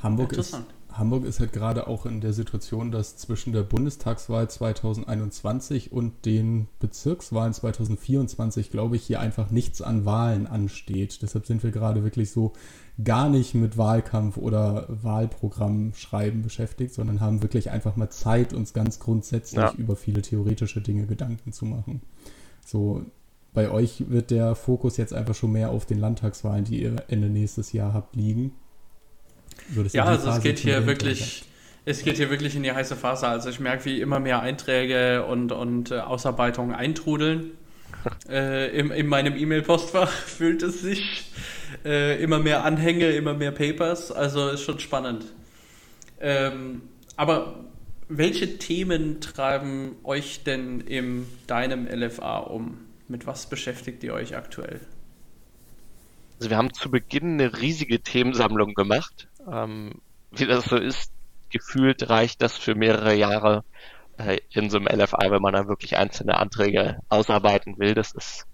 Hamburg 0.03 0.33
ist, 0.33 0.61
Hamburg 0.93 1.25
ist 1.25 1.39
halt 1.39 1.53
gerade 1.53 1.87
auch 1.87 2.05
in 2.05 2.21
der 2.21 2.33
Situation, 2.33 2.91
dass 2.91 3.17
zwischen 3.17 3.53
der 3.53 3.63
Bundestagswahl 3.63 4.51
2021 4.51 5.93
und 5.93 6.27
den 6.27 6.67
Bezirkswahlen 6.81 7.53
2024, 7.53 8.73
glaube 8.73 8.97
ich, 8.97 9.05
hier 9.05 9.21
einfach 9.21 9.51
nichts 9.51 9.81
an 9.81 10.05
Wahlen 10.05 10.49
ansteht. 10.49 11.23
Deshalb 11.23 11.47
sind 11.47 11.63
wir 11.63 11.71
gerade 11.71 12.03
wirklich 12.03 12.33
so 12.33 12.53
gar 13.03 13.29
nicht 13.29 13.55
mit 13.55 13.79
Wahlkampf 13.79 14.37
oder 14.37 14.87
Wahlprogramm 14.89 15.95
schreiben 15.95 16.43
beschäftigt, 16.43 16.95
sondern 16.95 17.21
haben 17.21 17.43
wirklich 17.43 17.71
einfach 17.71 17.95
mal 17.95 18.11
Zeit, 18.11 18.53
uns 18.53 18.73
ganz 18.73 18.99
grundsätzlich 18.99 19.63
ja. 19.63 19.73
über 19.77 19.95
viele 19.95 20.23
theoretische 20.23 20.81
Dinge 20.81 21.07
Gedanken 21.07 21.53
zu 21.53 21.65
machen. 21.65 22.03
So, 22.65 23.05
bei 23.55 23.71
euch 23.71 24.11
wird 24.11 24.31
der 24.31 24.55
Fokus 24.57 24.97
jetzt 24.97 25.14
einfach 25.14 25.35
schon 25.35 25.53
mehr 25.53 25.71
auf 25.71 25.87
den 25.87 26.01
Landtagswahlen, 26.01 26.64
die 26.64 26.83
ihr 26.83 26.97
Ende 27.09 27.29
nächstes 27.29 27.73
Jahr 27.73 27.95
habt, 27.95 28.17
liegen. 28.17 28.53
ja, 29.93 30.05
also 30.05 30.31
es 30.31 30.43
geht 30.43 30.59
hier 30.59 30.87
wirklich, 30.87 31.45
es 31.85 32.03
geht 32.03 32.17
hier 32.17 32.31
wirklich 32.31 32.57
in 32.57 32.64
die 32.64 32.73
heiße 32.73 32.97
Phase. 32.97 33.29
Also 33.29 33.49
ich 33.49 33.61
merke, 33.61 33.85
wie 33.85 34.01
immer 34.01 34.19
mehr 34.19 34.40
Einträge 34.40 35.25
und, 35.25 35.53
und 35.53 35.93
äh, 35.93 36.01
Ausarbeitungen 36.01 36.75
eintrudeln. 36.75 37.53
äh, 38.29 38.77
in, 38.77 38.90
in 38.90 39.07
meinem 39.07 39.37
E-Mail-Postfach 39.37 40.11
fühlt 40.27 40.62
es 40.62 40.83
sich 40.83 41.31
äh, 41.85 42.21
immer 42.23 42.40
mehr 42.40 42.64
Anhänge, 42.64 43.11
immer 43.11 43.35
mehr 43.35 43.53
Papers. 43.53 44.11
Also 44.11 44.49
ist 44.49 44.62
schon 44.62 44.81
spannend. 44.81 45.27
Ähm, 46.21 46.83
aber 47.17 47.64
welche 48.09 48.59
Themen 48.59 49.21
treiben 49.21 49.97
euch 50.03 50.43
denn 50.43 50.81
in 50.81 51.27
deinem 51.47 51.87
LFA 51.87 52.38
um? 52.38 52.79
Mit 53.09 53.27
was 53.27 53.49
beschäftigt 53.49 54.03
ihr 54.05 54.14
euch 54.14 54.37
aktuell? 54.37 54.81
Also 56.38 56.51
wir 56.51 56.57
haben 56.57 56.73
zu 56.73 56.90
Beginn 56.90 57.35
eine 57.35 57.61
riesige 57.61 58.01
Themensammlung 58.01 58.75
gemacht. 58.75 59.29
Ähm, 59.51 60.01
wie 60.31 60.47
das 60.47 60.64
so 60.64 60.77
ist, 60.77 61.12
gefühlt 61.51 62.09
reicht 62.09 62.43
das 62.43 62.57
für 62.57 62.75
mehrere 62.75 63.14
Jahre 63.14 63.64
äh, 64.19 64.38
in 64.51 64.71
so 64.71 64.79
einem 64.79 64.87
LFI, 64.87 65.31
wenn 65.31 65.43
man 65.43 65.55
dann 65.55 65.69
wirklich 65.69 65.97
einzelne 65.97 66.38
Anträge 66.38 66.99
ausarbeiten 67.09 67.79
will. 67.79 67.95
Das 67.95 68.12
ist 68.12 68.47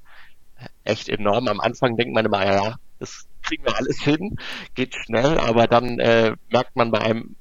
echt 0.84 1.08
enorm. 1.08 1.48
Am 1.48 1.60
Anfang 1.60 1.96
denkt 1.96 2.14
man 2.14 2.26
immer, 2.26 2.44
ja, 2.44 2.76
das 2.98 3.26
kriegen 3.42 3.64
wir 3.64 3.76
alles 3.76 4.00
hin, 4.00 4.36
geht 4.74 4.94
schnell, 4.94 5.38
aber 5.38 5.66
dann 5.66 5.98
äh, 5.98 6.36
merkt 6.50 6.76
man 6.76 6.90
bei 6.90 7.00
einem 7.00 7.36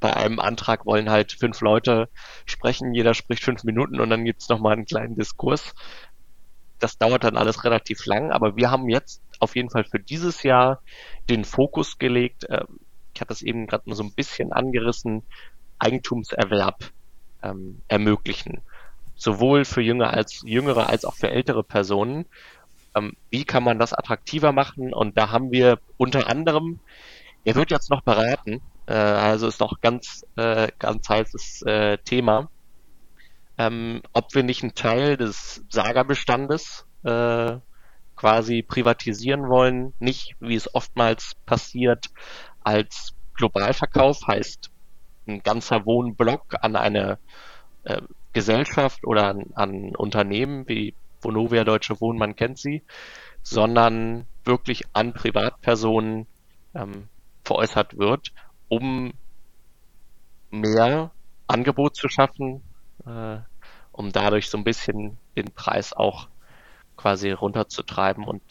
bei 0.00 0.16
einem 0.16 0.40
Antrag 0.40 0.86
wollen 0.86 1.10
halt 1.10 1.32
fünf 1.32 1.60
Leute 1.60 2.08
sprechen, 2.46 2.94
jeder 2.94 3.12
spricht 3.12 3.44
fünf 3.44 3.64
Minuten 3.64 4.00
und 4.00 4.08
dann 4.08 4.24
gibt's 4.24 4.48
noch 4.48 4.58
mal 4.58 4.72
einen 4.72 4.86
kleinen 4.86 5.14
Diskurs 5.14 5.74
das 6.80 6.98
dauert 6.98 7.24
dann 7.24 7.36
alles 7.36 7.64
relativ 7.64 8.06
lang, 8.06 8.32
aber 8.32 8.56
wir 8.56 8.70
haben 8.70 8.88
jetzt 8.88 9.22
auf 9.38 9.56
jeden 9.56 9.70
Fall 9.70 9.84
für 9.84 9.98
dieses 9.98 10.42
Jahr 10.42 10.80
den 11.28 11.44
Fokus 11.44 11.98
gelegt, 11.98 12.44
äh, 12.48 12.64
ich 13.14 13.20
hatte 13.20 13.28
das 13.28 13.42
eben 13.42 13.66
gerade 13.66 13.88
mal 13.88 13.94
so 13.94 14.02
ein 14.02 14.12
bisschen 14.12 14.52
angerissen, 14.52 15.22
Eigentumserwerb 15.78 16.90
ähm, 17.42 17.82
ermöglichen. 17.88 18.60
Sowohl 19.16 19.64
für 19.64 19.82
Jüngere 19.82 20.12
als, 20.12 20.42
Jüngere 20.44 20.88
als 20.88 21.04
auch 21.04 21.14
für 21.14 21.30
ältere 21.30 21.62
Personen. 21.62 22.26
Ähm, 22.94 23.16
wie 23.30 23.44
kann 23.44 23.64
man 23.64 23.78
das 23.78 23.92
attraktiver 23.92 24.52
machen? 24.52 24.94
Und 24.94 25.18
da 25.18 25.30
haben 25.30 25.50
wir 25.50 25.78
unter 25.96 26.28
anderem, 26.28 26.80
er 27.44 27.54
wird 27.54 27.70
jetzt 27.70 27.90
noch 27.90 28.02
beraten, 28.02 28.60
äh, 28.86 28.92
also 28.92 29.48
ist 29.48 29.60
noch 29.60 29.80
ganz, 29.80 30.24
äh, 30.36 30.68
ganz 30.78 31.08
heißes 31.08 31.62
äh, 31.62 31.98
Thema 31.98 32.48
ähm, 33.60 34.00
ob 34.14 34.34
wir 34.34 34.42
nicht 34.42 34.62
einen 34.62 34.74
Teil 34.74 35.18
des 35.18 35.62
Saga-Bestandes 35.68 36.86
äh, 37.02 37.58
quasi 38.16 38.62
privatisieren 38.62 39.50
wollen, 39.50 39.92
nicht 39.98 40.34
wie 40.40 40.54
es 40.54 40.74
oftmals 40.74 41.34
passiert 41.44 42.06
als 42.64 43.14
Globalverkauf, 43.34 44.26
heißt 44.26 44.70
ein 45.26 45.42
ganzer 45.42 45.84
Wohnblock 45.84 46.56
an 46.62 46.74
eine 46.74 47.18
äh, 47.84 48.00
Gesellschaft 48.32 49.06
oder 49.06 49.28
an, 49.28 49.50
an 49.54 49.94
Unternehmen 49.94 50.66
wie 50.66 50.94
Vonovia 51.20 51.64
Deutsche 51.64 52.00
Wohnen, 52.00 52.18
man 52.18 52.36
kennt 52.36 52.58
sie, 52.58 52.82
sondern 53.42 54.24
wirklich 54.42 54.84
an 54.94 55.12
Privatpersonen 55.12 56.26
ähm, 56.74 57.08
veräußert 57.44 57.98
wird, 57.98 58.32
um 58.68 59.12
mehr 60.50 61.10
Angebot 61.46 61.94
zu 61.94 62.08
schaffen, 62.08 62.62
äh, 63.06 63.40
um 63.92 64.12
dadurch 64.12 64.48
so 64.48 64.58
ein 64.58 64.64
bisschen 64.64 65.18
den 65.36 65.52
Preis 65.52 65.92
auch 65.92 66.28
quasi 66.96 67.30
runterzutreiben 67.30 68.24
und 68.24 68.42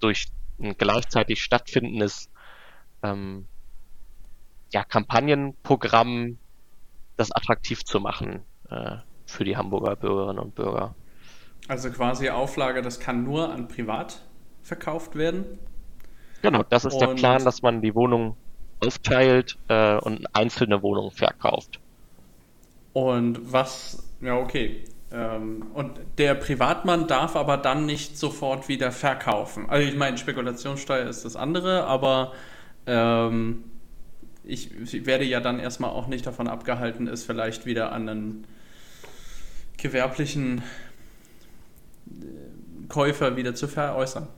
durch 0.00 0.26
ein 0.60 0.76
gleichzeitig 0.76 1.42
stattfindendes 1.42 2.30
ähm, 3.02 3.46
ja, 4.72 4.84
Kampagnenprogramm 4.84 6.38
das 7.16 7.30
attraktiv 7.32 7.84
zu 7.84 8.00
machen 8.00 8.42
äh, 8.70 8.96
für 9.26 9.44
die 9.44 9.56
Hamburger 9.56 9.96
Bürgerinnen 9.96 10.38
und 10.38 10.54
Bürger. 10.54 10.94
Also 11.68 11.90
quasi 11.90 12.28
Auflage, 12.30 12.82
das 12.82 13.00
kann 13.00 13.24
nur 13.24 13.50
an 13.50 13.68
Privat 13.68 14.20
verkauft 14.62 15.14
werden. 15.16 15.58
Genau, 16.42 16.62
das 16.62 16.84
ist 16.84 16.94
und 16.94 17.00
der 17.00 17.14
Plan, 17.14 17.44
dass 17.44 17.62
man 17.62 17.80
die 17.80 17.94
Wohnung 17.94 18.36
aufteilt 18.84 19.56
äh, 19.68 19.96
und 19.96 20.26
einzelne 20.34 20.82
Wohnungen 20.82 21.10
verkauft. 21.10 21.80
Und 22.92 23.52
was 23.52 24.03
ja, 24.20 24.36
okay. 24.36 24.84
Ähm, 25.12 25.66
und 25.74 25.98
der 26.18 26.34
Privatmann 26.34 27.06
darf 27.06 27.36
aber 27.36 27.56
dann 27.56 27.86
nicht 27.86 28.18
sofort 28.18 28.68
wieder 28.68 28.90
verkaufen. 28.90 29.68
Also 29.68 29.88
ich 29.88 29.96
meine, 29.96 30.18
Spekulationssteuer 30.18 31.08
ist 31.08 31.24
das 31.24 31.36
andere, 31.36 31.84
aber 31.84 32.32
ähm, 32.86 33.64
ich, 34.42 35.06
werde 35.06 35.24
ja 35.24 35.40
dann 35.40 35.58
erstmal 35.58 35.90
auch 35.90 36.06
nicht 36.06 36.26
davon 36.26 36.48
abgehalten, 36.48 37.06
es 37.06 37.24
vielleicht 37.24 37.64
wieder 37.64 37.92
an 37.92 38.08
einen 38.08 38.46
gewerblichen 39.76 40.58
äh, 42.08 42.88
Käufer 42.88 43.36
wieder 43.36 43.54
zu 43.54 43.68
veräußern. 43.68 44.28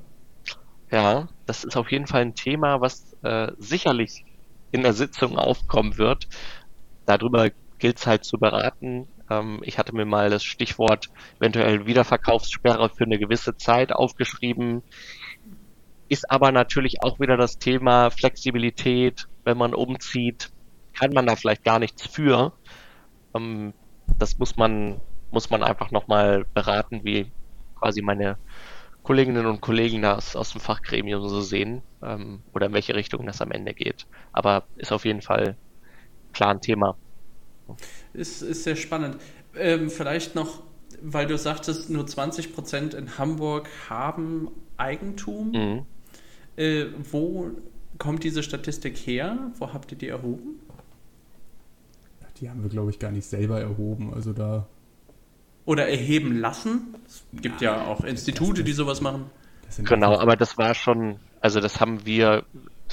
Ja, 0.91 1.29
das 1.47 1.65
ist 1.65 1.77
auf 1.77 1.91
jeden 1.91 2.07
Fall 2.07 2.23
ein 2.23 2.35
Thema, 2.35 2.81
was 2.81 3.17
äh, 3.23 3.51
sicherlich 3.59 4.25
in 4.71 4.83
der 4.83 4.93
Sitzung 4.93 5.37
aufkommen 5.39 5.99
wird. 5.99 6.29
Darüber 7.07 7.51
gilt 7.79 7.99
es 7.99 8.07
halt 8.07 8.25
zu 8.25 8.39
beraten. 8.39 9.09
Ähm, 9.31 9.61
ich 9.63 9.79
hatte 9.79 9.95
mir 9.95 10.05
mal 10.05 10.31
das 10.31 10.45
Stichwort 10.45 11.09
eventuell 11.41 11.87
Wiederverkaufssperre 11.87 12.91
für 12.91 13.05
eine 13.05 13.19
gewisse 13.19 13.57
Zeit 13.57 13.93
aufgeschrieben. 13.93 14.83
Ist 16.09 16.31
aber 16.31 16.53
natürlich 16.53 17.03
auch 17.03 17.19
wieder 17.19 17.37
das 17.37 17.59
Thema 17.59 18.11
Flexibilität. 18.11 19.27
Wenn 19.45 19.59
man 19.59 19.75
umzieht, 19.75 20.51
kann 20.93 21.13
man 21.13 21.27
da 21.27 21.37
vielleicht 21.37 21.65
gar 21.65 21.79
nichts 21.79 22.07
für. 22.07 22.53
Ähm, 23.35 23.75
das 24.19 24.39
muss 24.39 24.57
man, 24.57 25.01
muss 25.31 25.51
man 25.51 25.63
einfach 25.63 25.91
nochmal 25.91 26.47
beraten, 26.55 27.01
wie 27.05 27.33
quasi 27.79 28.03
meine 28.03 28.39
Kolleginnen 29.03 29.47
und 29.47 29.61
Kollegen 29.61 30.03
das 30.03 30.35
aus 30.35 30.51
dem 30.51 30.61
Fachgremium 30.61 31.29
so 31.29 31.41
sehen 31.41 31.83
ähm, 32.03 32.43
oder 32.53 32.67
in 32.67 32.73
welche 32.73 32.95
Richtung 32.95 33.25
das 33.27 33.41
am 33.41 33.53
Ende 33.53 33.73
geht. 33.73 34.07
Aber 34.33 34.65
ist 34.77 34.91
auf 34.91 35.05
jeden 35.05 35.23
Fall 35.23 35.57
klar 36.33 36.51
ein 36.51 36.61
Thema. 36.61 36.97
Ist, 38.13 38.43
ist 38.43 38.65
sehr 38.65 38.77
spannend. 38.77 39.17
Ähm, 39.55 39.91
vielleicht 39.91 40.35
noch, 40.35 40.63
weil 41.03 41.27
du 41.27 41.37
sagtest, 41.37 41.91
nur 41.91 42.07
20 42.07 42.55
Prozent 42.55 42.95
in 42.95 43.19
Hamburg 43.19 43.69
haben 43.89 44.49
Eigentum. 44.77 45.51
Mhm. 45.51 45.87
Äh, 46.57 46.87
wo 47.11 47.51
kommt 47.99 48.25
diese 48.25 48.43
Statistik 48.43 48.97
her? 48.97 49.51
Wo 49.59 49.73
habt 49.73 49.93
ihr 49.93 49.99
die 49.99 50.09
erhoben? 50.09 50.61
Die 52.41 52.51
haben 52.51 52.63
wir, 52.63 52.69
glaube 52.69 52.91
ich, 52.91 52.99
gar 52.99 53.11
nicht 53.11 53.27
selber 53.27 53.61
erhoben. 53.61 54.13
Also 54.13 54.33
da. 54.33 54.67
Oder 55.65 55.89
erheben 55.89 56.39
lassen. 56.39 56.95
Es 57.07 57.25
gibt 57.33 57.61
ja, 57.61 57.77
ja 57.77 57.87
auch 57.87 58.05
Institute, 58.05 58.63
die 58.63 58.73
sowas 58.73 59.01
machen. 59.01 59.31
Genau, 59.79 60.17
aber 60.17 60.37
das 60.37 60.57
war 60.59 60.75
schon, 60.75 61.19
also 61.41 61.61
das 61.61 61.81
haben 61.81 62.07
wir 62.07 62.45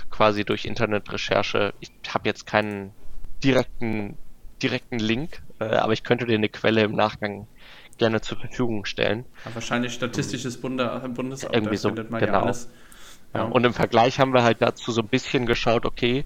quasi 0.09 0.43
durch 0.43 0.65
Internetrecherche. 0.65 1.73
Ich 1.81 1.91
habe 2.09 2.27
jetzt 2.27 2.47
keinen 2.47 2.91
direkten, 3.43 4.17
direkten 4.63 4.99
Link, 4.99 5.41
äh, 5.59 5.65
aber 5.65 5.93
ich 5.93 6.03
könnte 6.03 6.25
dir 6.25 6.35
eine 6.35 6.49
Quelle 6.49 6.81
im 6.81 6.93
Nachgang 6.93 7.47
gerne 7.97 8.21
zur 8.21 8.39
Verfügung 8.39 8.85
stellen. 8.85 9.25
Ja, 9.45 9.55
wahrscheinlich 9.55 9.93
Statistisches 9.93 10.59
Bunde, 10.59 11.01
Bundesamt, 11.13 11.53
Irgendwie 11.53 11.77
so, 11.77 11.91
genau. 11.93 12.17
Ja 12.17 12.41
alles. 12.41 12.69
Ja. 13.33 13.43
Und 13.43 13.65
im 13.65 13.73
Vergleich 13.73 14.19
haben 14.19 14.33
wir 14.33 14.43
halt 14.43 14.61
dazu 14.61 14.91
so 14.91 15.01
ein 15.01 15.07
bisschen 15.07 15.45
geschaut, 15.45 15.85
okay, 15.85 16.25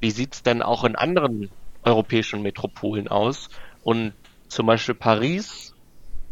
wie 0.00 0.10
sieht's 0.10 0.42
denn 0.42 0.62
auch 0.62 0.84
in 0.84 0.96
anderen 0.96 1.50
europäischen 1.82 2.42
Metropolen 2.42 3.08
aus? 3.08 3.48
Und 3.82 4.12
zum 4.48 4.66
Beispiel 4.66 4.94
Paris, 4.94 5.74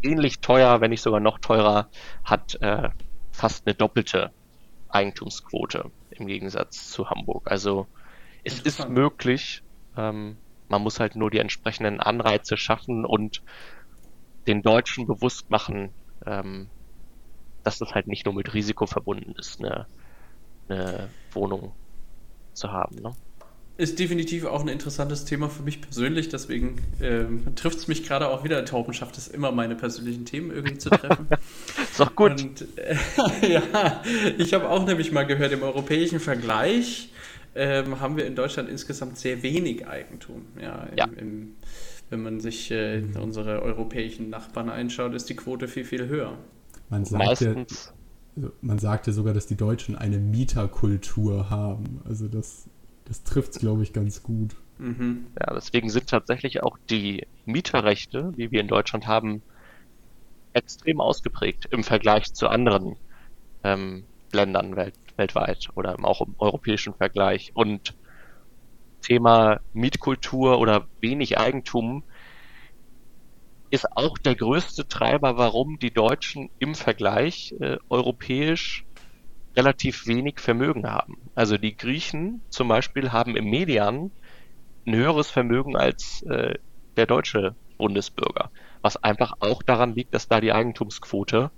ähnlich 0.03 0.41
teuer, 0.41 0.81
wenn 0.81 0.91
nicht 0.91 1.03
sogar 1.03 1.21
noch 1.21 1.39
teurer, 1.39 1.89
hat 2.25 2.61
äh, 2.61 2.91
fast 3.33 3.67
eine 3.67 3.75
doppelte 3.75 4.31
Eigentumsquote 4.89 5.91
im 6.11 6.27
Gegensatz 6.27 6.91
zu 6.91 7.11
Hamburg. 7.11 7.51
Also 7.51 7.87
es 8.45 8.61
ist 8.61 8.89
möglich, 8.89 9.63
ähm, 9.97 10.37
man 10.69 10.83
muss 10.83 11.01
halt 11.01 11.17
nur 11.17 11.31
die 11.31 11.39
entsprechenden 11.39 12.01
Anreize 12.01 12.57
schaffen 12.57 13.05
und 13.05 13.43
den 14.47 14.63
Deutschen 14.63 15.07
bewusst 15.07 15.51
machen, 15.51 15.91
ähm, 16.25 16.69
dass 17.65 17.79
das 17.79 17.95
halt 17.95 18.07
nicht 18.07 18.27
nur 18.27 18.35
mit 18.35 18.55
Risiko 18.55 18.87
verbunden 18.87 19.35
ist, 19.39 19.61
eine 19.61 19.87
eine 20.69 21.09
Wohnung 21.33 21.73
zu 22.53 22.73
haben. 22.73 22.97
Ne? 22.97 23.13
Ist 23.79 23.99
definitiv 23.99 24.47
auch 24.47 24.63
ein 24.63 24.69
interessantes 24.69 25.27
Thema 25.27 25.51
für 25.51 25.63
mich 25.63 25.83
persönlich, 25.83 26.31
deswegen 26.31 26.79
ähm, 27.03 27.55
trifft 27.57 27.79
es 27.79 27.89
mich 27.89 28.05
gerade 28.05 28.29
auch 28.29 28.43
wieder. 28.43 28.65
Tauben 28.65 28.95
schafft 28.95 29.19
es 29.19 29.29
immer, 29.29 29.53
meine 29.53 29.77
persönlichen 29.77 30.25
Themen 30.25 30.51
irgendwie 30.51 30.79
zu 30.79 30.89
treffen. 30.89 31.29
ist 31.83 32.01
doch 32.01 32.17
gut. 32.17 32.43
Und, 32.43 32.67
äh, 32.79 32.97
ja, 33.53 34.03
ich 34.39 34.55
habe 34.55 34.71
auch 34.71 34.87
nämlich 34.87 35.13
mal 35.13 35.25
gehört, 35.25 35.53
im 35.53 35.63
europäischen 35.63 36.21
Vergleich 36.21 37.11
ähm, 37.57 38.01
haben 38.01 38.17
wir 38.17 38.27
in 38.27 38.35
Deutschland 38.35 38.69
insgesamt 38.69 39.19
sehr 39.19 39.43
wenig 39.43 39.87
Eigentum. 39.87 40.47
Ja, 40.61 40.85
im, 40.85 40.97
ja. 40.97 41.05
Im, 41.17 41.57
wenn 42.11 42.23
man 42.23 42.41
sich 42.41 42.71
äh, 42.71 43.03
unsere 43.21 43.63
europäischen 43.63 44.31
Nachbarn 44.31 44.71
einschaut, 44.71 45.15
ist 45.15 45.29
die 45.29 45.37
Quote 45.37 45.67
viel, 45.67 45.85
viel 45.85 46.07
höher. 46.07 46.39
Man 46.89 47.05
sagt 47.05 47.25
Meistens 47.25 47.93
also 48.37 48.53
man 48.61 48.79
sagte 48.79 49.13
sogar, 49.13 49.33
dass 49.33 49.47
die 49.47 49.57
Deutschen 49.57 49.97
eine 49.97 50.19
Mieterkultur 50.19 51.49
haben. 51.49 52.03
Also 52.05 52.29
das, 52.29 52.69
das 53.07 53.23
trifft 53.25 53.53
es, 53.53 53.59
glaube 53.59 53.83
ich, 53.83 53.93
ganz 53.93 54.23
gut. 54.23 54.55
Mhm. 54.79 55.27
Ja, 55.41 55.55
deswegen 55.55 55.89
sind 55.89 56.09
tatsächlich 56.09 56.63
auch 56.63 56.77
die 56.91 57.27
Mieterrechte, 57.47 58.33
die 58.37 58.51
wir 58.51 58.61
in 58.61 58.69
Deutschland 58.69 59.07
haben, 59.07 59.43
extrem 60.53 61.01
ausgeprägt 61.01 61.67
im 61.71 61.83
Vergleich 61.83 62.35
zu 62.35 62.49
anderen 62.49 62.97
ähm, 63.65 64.05
Ländern 64.33 64.77
welt 64.77 64.95
weltweit 65.17 65.69
oder 65.75 65.97
auch 66.03 66.21
im 66.21 66.35
europäischen 66.39 66.95
Vergleich. 66.95 67.51
Und 67.55 67.95
Thema 69.03 69.61
Mietkultur 69.73 70.59
oder 70.59 70.89
wenig 71.01 71.39
Eigentum 71.39 72.05
ist 73.71 73.87
auch 73.97 74.19
der 74.19 74.35
größte 74.37 74.87
Treiber, 74.89 75.37
warum 75.37 75.79
die 75.79 75.93
Deutschen 75.93 76.51
im 76.59 76.75
Vergleich 76.75 77.55
äh, 77.61 77.77
europäisch 77.89 78.87
relativ 79.57 80.07
wenig 80.07 80.39
Vermögen 80.39 80.87
haben. 80.87 81.31
Also 81.35 81.57
die 81.57 81.77
Griechen 81.77 82.45
zum 82.51 82.69
Beispiel 82.69 83.13
haben 83.13 83.37
im 83.37 83.47
Median 83.47 84.13
ein 84.87 84.95
höheres 84.95 85.31
Vermögen 85.31 85.77
als 85.77 86.23
äh, 86.29 86.55
der 86.97 87.07
deutsche 87.07 87.57
Bundesbürger, 87.79 88.51
was 88.83 88.97
einfach 88.97 89.35
auch 89.41 89.63
daran 89.63 89.95
liegt, 89.95 90.15
dass 90.15 90.29
da 90.29 90.41
die 90.41 90.53
Eigentumsquote 90.53 91.51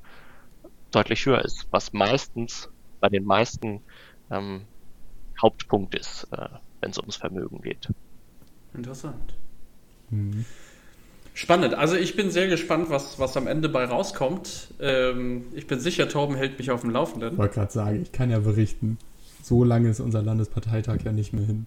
deutlich 0.90 1.26
höher 1.26 1.44
ist, 1.44 1.66
was 1.70 1.92
meistens 1.92 2.70
bei 3.00 3.08
den 3.08 3.24
meisten 3.24 3.80
ähm, 4.30 4.62
Hauptpunkt 5.40 5.94
ist, 5.94 6.26
äh, 6.32 6.48
wenn 6.80 6.90
es 6.90 6.98
ums 6.98 7.16
Vermögen 7.16 7.60
geht. 7.62 7.88
Interessant. 8.74 9.34
Mhm. 10.10 10.44
Spannend. 11.34 11.74
Also 11.74 11.94
ich 11.94 12.16
bin 12.16 12.32
sehr 12.32 12.48
gespannt, 12.48 12.90
was, 12.90 13.20
was 13.20 13.36
am 13.36 13.46
Ende 13.46 13.68
bei 13.68 13.84
rauskommt. 13.84 14.74
Ähm, 14.80 15.44
ich 15.54 15.68
bin 15.68 15.78
sicher, 15.78 16.08
Torben 16.08 16.34
hält 16.34 16.58
mich 16.58 16.72
auf 16.72 16.80
dem 16.80 16.90
Laufenden. 16.90 17.32
Ich 17.32 17.38
wollte 17.38 17.54
gerade 17.54 17.72
sagen, 17.72 18.02
ich 18.02 18.10
kann 18.10 18.30
ja 18.30 18.40
berichten. 18.40 18.98
So 19.42 19.62
lange 19.62 19.88
ist 19.88 20.00
unser 20.00 20.20
Landesparteitag 20.20 20.98
ja 21.04 21.12
nicht 21.12 21.32
mehr 21.32 21.44
hin. 21.44 21.66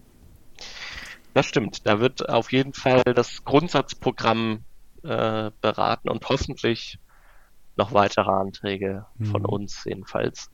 Das 1.32 1.46
stimmt. 1.46 1.86
Da 1.86 2.00
wird 2.00 2.28
auf 2.28 2.52
jeden 2.52 2.74
Fall 2.74 3.02
das 3.02 3.44
Grundsatzprogramm 3.44 4.64
äh, 5.02 5.50
beraten 5.62 6.10
und 6.10 6.28
hoffentlich 6.28 6.98
noch 7.76 7.94
weitere 7.94 8.30
Anträge 8.30 9.06
von 9.22 9.42
mhm. 9.42 9.48
uns 9.48 9.84
jedenfalls. 9.84 10.50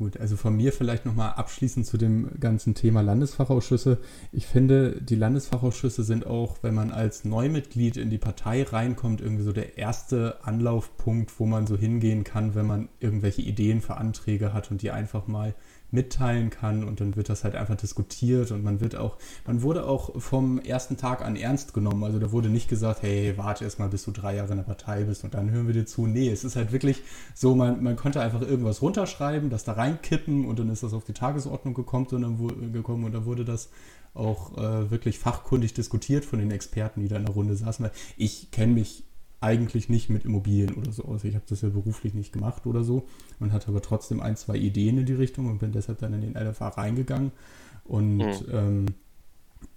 Gut, 0.00 0.16
also 0.18 0.38
von 0.38 0.56
mir 0.56 0.72
vielleicht 0.72 1.04
nochmal 1.04 1.32
abschließend 1.32 1.84
zu 1.84 1.98
dem 1.98 2.30
ganzen 2.40 2.74
Thema 2.74 3.02
Landesfachausschüsse. 3.02 3.98
Ich 4.32 4.46
finde, 4.46 4.98
die 4.98 5.14
Landesfachausschüsse 5.14 6.04
sind 6.04 6.26
auch, 6.26 6.56
wenn 6.62 6.72
man 6.72 6.90
als 6.90 7.26
Neumitglied 7.26 7.98
in 7.98 8.08
die 8.08 8.16
Partei 8.16 8.62
reinkommt, 8.62 9.20
irgendwie 9.20 9.42
so 9.42 9.52
der 9.52 9.76
erste 9.76 10.42
Anlaufpunkt, 10.42 11.38
wo 11.38 11.44
man 11.44 11.66
so 11.66 11.76
hingehen 11.76 12.24
kann, 12.24 12.54
wenn 12.54 12.66
man 12.66 12.88
irgendwelche 12.98 13.42
Ideen 13.42 13.82
für 13.82 13.98
Anträge 13.98 14.54
hat 14.54 14.70
und 14.70 14.80
die 14.80 14.90
einfach 14.90 15.26
mal 15.26 15.54
mitteilen 15.92 16.50
kann 16.50 16.84
und 16.84 17.00
dann 17.00 17.16
wird 17.16 17.28
das 17.28 17.44
halt 17.44 17.54
einfach 17.54 17.76
diskutiert 17.76 18.50
und 18.50 18.62
man 18.62 18.80
wird 18.80 18.96
auch, 18.96 19.16
man 19.46 19.62
wurde 19.62 19.86
auch 19.86 20.20
vom 20.20 20.58
ersten 20.60 20.96
Tag 20.96 21.22
an 21.22 21.36
ernst 21.36 21.74
genommen. 21.74 22.04
Also 22.04 22.18
da 22.18 22.32
wurde 22.32 22.48
nicht 22.48 22.68
gesagt, 22.68 23.02
hey, 23.02 23.34
warte 23.36 23.64
erst 23.64 23.78
mal, 23.78 23.88
bis 23.88 24.04
du 24.04 24.10
drei 24.10 24.36
Jahre 24.36 24.50
in 24.50 24.58
der 24.58 24.64
Partei 24.64 25.04
bist 25.04 25.24
und 25.24 25.34
dann 25.34 25.50
hören 25.50 25.66
wir 25.66 25.74
dir 25.74 25.86
zu. 25.86 26.06
Nee, 26.06 26.30
es 26.30 26.44
ist 26.44 26.56
halt 26.56 26.72
wirklich 26.72 27.02
so, 27.34 27.54
man, 27.54 27.82
man 27.82 27.96
konnte 27.96 28.20
einfach 28.20 28.42
irgendwas 28.42 28.82
runterschreiben, 28.82 29.50
das 29.50 29.64
da 29.64 29.72
reinkippen 29.72 30.46
und 30.46 30.58
dann 30.58 30.70
ist 30.70 30.82
das 30.82 30.94
auf 30.94 31.04
die 31.04 31.12
Tagesordnung 31.12 31.74
gekommen 31.74 32.06
und 32.10 32.22
dann, 32.22 32.72
gekommen 32.72 33.04
und 33.04 33.12
dann 33.12 33.24
wurde 33.24 33.44
das 33.44 33.70
auch 34.14 34.56
äh, 34.58 34.90
wirklich 34.90 35.18
fachkundig 35.18 35.74
diskutiert 35.74 36.24
von 36.24 36.38
den 36.38 36.50
Experten, 36.50 37.00
die 37.00 37.08
da 37.08 37.16
in 37.16 37.26
der 37.26 37.34
Runde 37.34 37.54
saßen. 37.54 37.88
Ich 38.16 38.50
kenne 38.50 38.74
mich 38.74 39.04
eigentlich 39.40 39.88
nicht 39.88 40.10
mit 40.10 40.24
Immobilien 40.24 40.74
oder 40.74 40.92
so 40.92 41.04
aus. 41.04 41.24
Ich 41.24 41.34
habe 41.34 41.44
das 41.48 41.62
ja 41.62 41.70
beruflich 41.70 42.14
nicht 42.14 42.32
gemacht 42.32 42.66
oder 42.66 42.84
so 42.84 43.06
und 43.38 43.52
hatte 43.52 43.68
aber 43.68 43.80
trotzdem 43.80 44.20
ein, 44.20 44.36
zwei 44.36 44.56
Ideen 44.56 44.98
in 44.98 45.06
die 45.06 45.14
Richtung 45.14 45.46
und 45.46 45.58
bin 45.58 45.72
deshalb 45.72 45.98
dann 45.98 46.12
in 46.12 46.20
den 46.20 46.34
LFA 46.34 46.68
reingegangen. 46.68 47.32
Und 47.84 48.18
mhm. 48.18 48.34
ähm, 48.52 48.86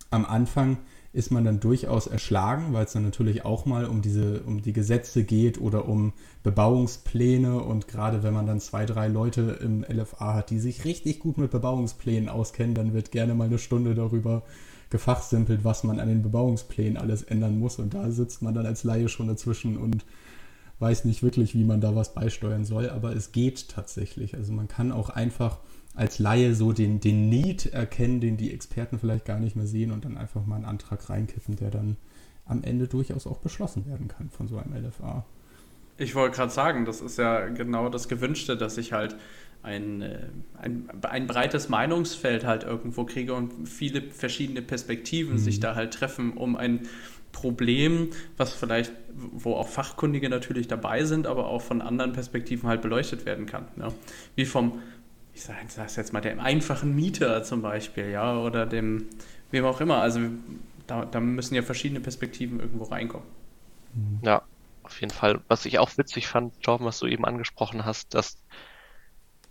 am 0.10 0.26
Anfang 0.26 0.78
ist 1.14 1.32
man 1.32 1.46
dann 1.46 1.60
durchaus 1.60 2.08
erschlagen, 2.08 2.74
weil 2.74 2.86
es 2.86 2.94
dann 2.94 3.04
natürlich 3.04 3.46
auch 3.46 3.66
mal 3.66 3.86
um 3.86 4.02
diese, 4.02 4.42
um 4.42 4.62
die 4.62 4.74
Gesetze 4.74 5.24
geht 5.24 5.62
oder 5.62 5.88
um 5.88 6.14
Bebauungspläne 6.42 7.62
und 7.62 7.88
gerade 7.88 8.24
wenn 8.24 8.34
man 8.34 8.48
dann 8.48 8.60
zwei, 8.60 8.86
drei 8.86 9.08
Leute 9.08 9.60
im 9.62 9.84
LFA 9.84 10.34
hat, 10.34 10.50
die 10.50 10.60
sich 10.60 10.86
richtig 10.86 11.20
gut 11.20 11.38
mit 11.38 11.52
Bebauungsplänen 11.52 12.30
auskennen, 12.30 12.74
dann 12.74 12.94
wird 12.94 13.12
gerne 13.12 13.36
mal 13.36 13.46
eine 13.46 13.60
Stunde 13.60 13.94
darüber 13.94 14.44
gefachsimpelt, 14.94 15.64
was 15.64 15.84
man 15.84 16.00
an 16.00 16.08
den 16.08 16.22
Bebauungsplänen 16.22 16.98
alles 16.98 17.24
ändern 17.24 17.58
muss. 17.58 17.80
Und 17.80 17.96
da 17.96 18.12
sitzt 18.12 18.44
man 18.44 18.54
dann 18.54 18.68
als 18.68 18.84
Laie 18.84 19.10
schon 19.10 19.28
dazwischen 19.28 19.76
und 19.76 20.06
weiß 20.78 21.04
nicht 21.06 21.24
wirklich, 21.24 21.56
wie 21.56 21.64
man 21.64 21.82
da 21.82 21.96
was 21.96 22.14
beisteuern 22.14 22.64
soll. 22.64 22.90
Aber 22.92 23.16
es 23.16 23.32
geht 23.32 23.70
tatsächlich. 23.70 24.36
Also 24.36 24.54
man 24.54 24.68
kann 24.68 24.92
auch 24.92 25.10
einfach 25.10 25.58
als 25.96 26.20
Laie 26.20 26.54
so 26.54 26.74
den, 26.74 27.00
den 27.00 27.28
Need 27.28 27.74
erkennen, 27.74 28.22
den 28.22 28.38
die 28.38 28.54
Experten 28.54 29.00
vielleicht 29.00 29.26
gar 29.26 29.40
nicht 29.40 29.56
mehr 29.56 29.66
sehen 29.66 29.92
und 29.92 30.06
dann 30.06 30.16
einfach 30.16 30.46
mal 30.46 30.58
einen 30.58 30.66
Antrag 30.66 31.10
reinkippen, 31.10 31.56
der 31.56 31.72
dann 31.72 31.98
am 32.46 32.64
Ende 32.64 32.88
durchaus 32.88 33.26
auch 33.26 33.40
beschlossen 33.40 33.88
werden 33.88 34.08
kann 34.08 34.30
von 34.30 34.48
so 34.48 34.58
einem 34.58 34.76
LFA. 34.76 35.26
Ich 35.98 36.14
wollte 36.14 36.36
gerade 36.36 36.52
sagen, 36.52 36.86
das 36.86 37.02
ist 37.02 37.18
ja 37.18 37.48
genau 37.48 37.90
das 37.90 38.08
Gewünschte, 38.08 38.56
dass 38.56 38.78
ich 38.78 38.94
halt 38.94 39.16
ein, 39.64 40.02
äh, 40.02 40.20
ein, 40.62 40.90
ein 41.02 41.28
breites 41.28 41.70
Meinungsfeld 41.70 42.46
halt 42.46 42.64
irgendwo 42.64 43.06
kriege 43.06 43.34
und 43.34 43.68
viele 43.68 44.02
verschiedene 44.02 44.62
Perspektiven 44.62 45.34
mhm. 45.34 45.40
sich 45.40 45.60
da 45.60 45.76
halt 45.76 45.94
treffen, 45.94 46.34
um 46.34 46.56
ein 46.56 46.88
Problem, 47.32 48.12
was 48.38 48.54
vielleicht, 48.54 48.92
wo 49.12 49.56
auch 49.56 49.68
Fachkundige 49.68 50.30
natürlich 50.30 50.68
dabei 50.68 51.04
sind, 51.06 51.26
aber 51.26 51.48
auch 51.48 51.62
von 51.62 51.82
anderen 51.82 52.14
Perspektiven 52.14 52.70
halt 52.70 52.82
beleuchtet 52.82 53.26
werden 53.26 53.46
kann. 53.46 53.66
Ja. 53.78 53.92
Wie 54.36 54.46
vom, 54.46 54.82
ich 55.34 55.44
sage 55.44 55.60
sag 55.68 55.96
jetzt 55.98 56.14
mal, 56.14 56.22
dem 56.22 56.40
einfachen 56.40 56.96
Mieter 56.96 57.44
zum 57.44 57.62
Beispiel, 57.62 58.10
ja, 58.12 58.38
oder 58.38 58.66
dem, 58.66 59.08
wem 59.50 59.66
auch 59.66 59.82
immer. 59.82 59.98
Also 59.98 60.20
da, 60.86 61.06
da 61.06 61.20
müssen 61.20 61.56
ja 61.56 61.64
verschiedene 61.64 62.02
Perspektiven 62.02 62.60
irgendwo 62.60 62.84
reinkommen. 62.84 63.28
Ja, 64.22 64.44
auf 64.84 65.00
jeden 65.02 65.14
Fall. 65.14 65.40
Was 65.48 65.66
ich 65.66 65.80
auch 65.80 65.98
witzig 65.98 66.28
fand, 66.28 66.62
Torben, 66.62 66.86
was 66.86 67.00
du 67.00 67.08
eben 67.08 67.26
angesprochen 67.26 67.86
hast, 67.86 68.14
dass 68.14 68.38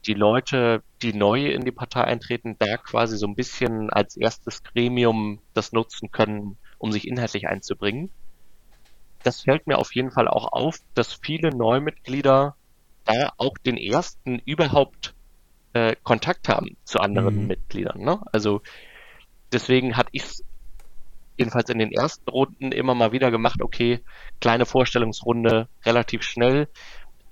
die 0.07 0.15
Leute, 0.15 0.83
die 1.03 1.13
neu 1.13 1.47
in 1.47 1.65
die 1.65 1.73
Partei 1.73 2.05
eintreten, 2.05 2.57
da 2.59 2.77
quasi 2.77 3.17
so 3.17 3.27
ein 3.27 3.35
bisschen 3.35 3.91
als 3.91 4.17
erstes 4.17 4.63
Gremium 4.63 5.41
das 5.55 5.73
nutzen 5.73 6.11
können, 6.11 6.57
um 6.79 6.93
sich 6.93 7.07
inhaltlich 7.07 7.47
einzubringen. 7.47 8.11
Das 9.23 9.43
fällt 9.43 9.67
mir 9.67 9.79
auf 9.79 9.95
jeden 9.95 10.11
Fall 10.11 10.29
auch 10.29 10.53
auf, 10.53 10.79
dass 10.95 11.13
viele 11.13 11.51
Neumitglieder 11.51 12.57
da 13.05 13.33
auch 13.37 13.57
den 13.59 13.77
ersten 13.77 14.41
überhaupt 14.41 15.15
äh, 15.73 15.97
Kontakt 16.03 16.49
haben 16.49 16.77
zu 16.85 16.99
anderen 16.99 17.43
mhm. 17.43 17.47
Mitgliedern. 17.47 18.01
Ne? 18.01 18.21
Also 18.33 18.63
deswegen 19.53 19.97
hatte 19.97 20.11
ich 20.13 20.23
es 20.23 20.45
jedenfalls 21.37 21.71
in 21.71 21.79
den 21.79 21.93
ersten 21.93 22.29
Runden 22.29 22.73
immer 22.73 22.95
mal 22.95 23.13
wieder 23.13 23.31
gemacht, 23.31 23.63
okay, 23.63 24.01
kleine 24.41 24.67
Vorstellungsrunde, 24.67 25.69
relativ 25.85 26.23
schnell, 26.23 26.69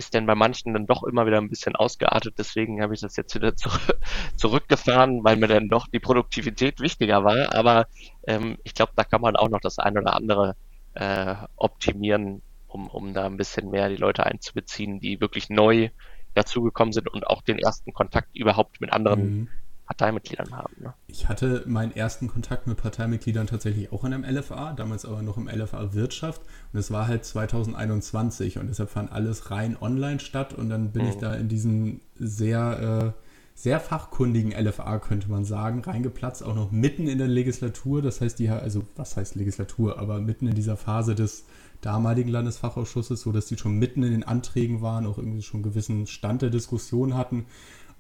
ist 0.01 0.15
denn 0.15 0.25
bei 0.25 0.35
manchen 0.35 0.73
dann 0.73 0.87
doch 0.87 1.05
immer 1.05 1.27
wieder 1.27 1.37
ein 1.37 1.51
bisschen 1.51 1.77
ausgeartet. 1.77 2.37
Deswegen 2.39 2.83
habe 2.83 2.95
ich 2.95 3.01
das 3.01 3.17
jetzt 3.17 3.35
wieder 3.35 3.55
zu, 3.55 3.69
zurückgefahren, 4.37 5.23
weil 5.25 5.37
mir 5.37 5.47
dann 5.47 5.69
doch 5.69 5.87
die 5.89 6.01
Produktivität 6.01 6.81
wichtiger 6.81 7.23
war. 7.23 7.55
Aber 7.55 7.87
ähm, 8.27 8.57
ich 8.65 8.73
glaube, 8.73 8.93
da 8.97 9.05
kann 9.05 9.21
man 9.21 9.37
auch 9.37 9.51
noch 9.51 9.61
das 9.61 9.79
ein 9.79 9.99
oder 9.99 10.15
andere 10.17 10.57
äh, 10.95 11.35
optimieren, 11.57 12.41
um, 12.67 12.89
um 12.89 13.13
da 13.13 13.27
ein 13.27 13.37
bisschen 13.37 13.69
mehr 13.71 13.91
die 13.91 13.97
Leute 13.97 14.25
einzubeziehen, 14.25 15.01
die 15.01 15.21
wirklich 15.21 15.51
neu 15.51 15.91
dazugekommen 16.33 16.93
sind 16.93 17.09
und 17.09 17.27
auch 17.27 17.43
den 17.43 17.59
ersten 17.59 17.93
Kontakt 17.93 18.35
überhaupt 18.35 18.81
mit 18.81 18.95
anderen 18.95 19.23
mhm. 19.23 19.49
Parteimitgliedern 19.91 20.53
haben. 20.53 20.73
Ne? 20.79 20.95
Ich 21.09 21.29
hatte 21.29 21.65
meinen 21.67 21.91
ersten 21.91 22.29
Kontakt 22.29 22.69
mit 22.69 22.77
Parteimitgliedern 22.77 23.49
tatsächlich 23.49 23.91
auch 23.93 24.05
in 24.05 24.15
einem 24.15 24.25
LFA, 24.25 24.73
damals 24.73 25.05
aber 25.05 25.21
noch 25.23 25.37
im 25.37 25.49
LFA 25.49 25.95
Wirtschaft. 25.95 26.43
Und 26.73 26.79
es 26.79 26.93
war 26.93 27.09
halt 27.09 27.25
2021 27.25 28.59
und 28.59 28.69
deshalb 28.69 28.91
fand 28.91 29.11
alles 29.11 29.51
rein 29.51 29.77
online 29.81 30.21
statt. 30.21 30.55
Und 30.55 30.71
dann 30.71 30.93
bin 30.93 31.03
mhm. 31.03 31.09
ich 31.09 31.17
da 31.17 31.35
in 31.35 31.49
diesen 31.49 32.03
sehr, 32.15 33.15
äh, 33.17 33.21
sehr 33.57 33.81
fachkundigen 33.81 34.53
LFA, 34.53 35.01
könnte 35.01 35.29
man 35.29 35.45
sagen, 35.45 35.83
reingeplatzt, 35.83 36.45
auch 36.45 36.55
noch 36.55 36.71
mitten 36.71 37.09
in 37.09 37.19
der 37.19 37.27
Legislatur. 37.27 38.01
Das 38.01 38.21
heißt, 38.21 38.39
die, 38.39 38.49
also 38.49 38.85
was 38.95 39.17
heißt 39.17 39.35
Legislatur, 39.35 39.99
aber 39.99 40.21
mitten 40.21 40.47
in 40.47 40.55
dieser 40.55 40.77
Phase 40.77 41.17
des 41.17 41.47
damaligen 41.81 42.31
Landesfachausschusses, 42.31 43.23
so 43.23 43.33
dass 43.33 43.47
die 43.47 43.59
schon 43.59 43.79
mitten 43.79 44.05
in 44.05 44.13
den 44.13 44.23
Anträgen 44.23 44.83
waren, 44.83 45.07
auch 45.07 45.19
irgendwie 45.19 45.43
schon 45.43 45.59
einen 45.59 45.71
gewissen 45.71 46.07
Stand 46.07 46.43
der 46.43 46.51
Diskussion 46.51 47.17
hatten. 47.17 47.47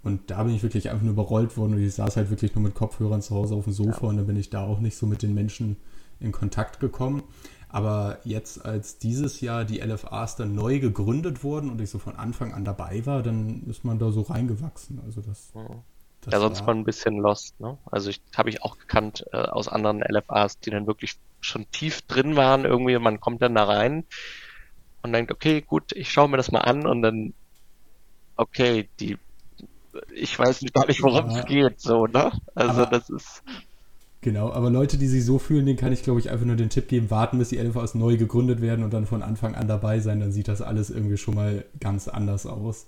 Und 0.03 0.31
da 0.31 0.43
bin 0.45 0.55
ich 0.55 0.63
wirklich 0.63 0.91
einfach 0.91 1.03
nur 1.03 1.13
überrollt 1.13 1.57
worden 1.57 1.75
und 1.75 1.83
ich 1.83 1.95
saß 1.95 2.17
halt 2.17 2.31
wirklich 2.31 2.55
nur 2.55 2.65
mit 2.65 2.75
Kopfhörern 2.75 3.21
zu 3.21 3.35
Hause 3.35 3.55
auf 3.55 3.65
dem 3.65 3.73
Sofa 3.75 4.05
ja. 4.05 4.09
und 4.09 4.17
dann 4.17 4.27
bin 4.27 4.37
ich 4.37 4.49
da 4.49 4.65
auch 4.65 4.81
nicht 4.81 4.97
so 4.97 5.07
mit 5.07 5.23
den 5.23 5.35
Menschen 5.35 5.77
in 6.21 6.33
Kontakt 6.33 6.81
gekommen. 6.81 7.23
Aber 7.69 8.19
jetzt, 8.25 8.65
als 8.65 8.99
dieses 8.99 9.41
Jahr 9.41 9.65
die 9.65 9.79
LFAs 9.79 10.37
dann 10.37 10.55
neu 10.55 10.81
gegründet 10.81 11.45
wurden 11.45 11.71
und 11.71 11.81
ich 11.81 11.91
so 11.91 11.99
von 11.99 12.17
Anfang 12.17 12.53
an 12.53 12.65
dabei 12.65 13.07
war, 13.07 13.23
dann 13.23 13.63
ist 13.69 13.85
man 13.85 13.99
da 13.99 14.11
so 14.11 14.23
reingewachsen. 14.23 15.01
Also 15.05 15.21
das. 15.21 15.53
das 16.23 16.33
ja, 16.33 16.41
sonst 16.41 16.67
war 16.67 16.75
ein 16.75 16.85
bisschen 16.85 17.19
lost, 17.19 17.61
ne? 17.61 17.79
Also 17.91 18.11
ich 18.11 18.21
habe 18.37 18.51
ich 18.51 18.63
auch 18.63 18.77
gekannt 18.77 19.25
äh, 19.33 19.37
aus 19.37 19.69
anderen 19.69 20.01
LFAs, 20.01 20.59
die 20.59 20.71
dann 20.71 20.89
wirklich 20.89 21.17
schon 21.41 21.71
tief 21.71 22.03
drin 22.03 22.37
waren, 22.37 22.65
irgendwie, 22.65 22.99
man 22.99 23.21
kommt 23.21 23.41
dann 23.41 23.55
da 23.55 23.65
rein 23.65 24.05
und 25.03 25.13
denkt, 25.13 25.31
okay, 25.31 25.61
gut, 25.61 25.93
ich 25.93 26.11
schaue 26.11 26.29
mir 26.29 26.37
das 26.39 26.51
mal 26.51 26.61
an 26.61 26.87
und 26.87 27.03
dann, 27.03 27.35
okay, 28.37 28.89
die 28.99 29.17
ich 30.15 30.39
weiß 30.39 30.63
nicht, 30.63 30.75
gar 30.75 30.87
nicht, 30.87 31.03
worum 31.03 31.27
es 31.31 31.45
geht, 31.47 31.81
so, 31.81 32.07
ne? 32.07 32.33
Also 32.55 32.83
aber, 32.83 32.87
das 32.87 33.11
ist. 33.11 33.43
Genau, 34.21 34.53
aber 34.53 34.71
Leute, 34.71 34.99
die 34.99 35.07
sich 35.07 35.25
so 35.25 35.39
fühlen, 35.39 35.67
denen 35.67 35.79
kann 35.79 35.93
ich, 35.93 36.03
glaube 36.03 36.21
ich, 36.21 36.31
einfach 36.31 36.47
nur 36.47 36.57
den 36.57 36.69
Tipp 36.69 36.89
geben, 36.89 37.11
warten, 37.11 37.39
bis 37.39 37.49
die 37.49 37.59
LVs 37.59 37.95
neu 37.95 38.17
gegründet 38.17 38.61
werden 38.61 38.85
und 38.85 38.93
dann 38.93 39.07
von 39.07 39.23
Anfang 39.23 39.55
an 39.55 39.67
dabei 39.67 40.01
sein, 40.01 40.21
dann 40.21 40.33
sieht 40.33 40.49
das 40.49 40.61
alles 40.63 40.91
irgendwie 40.91 41.17
schon 41.17 41.35
mal 41.35 41.65
ganz 41.81 42.07
anders 42.07 42.47
aus. 42.47 42.87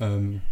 Ähm, 0.00 0.42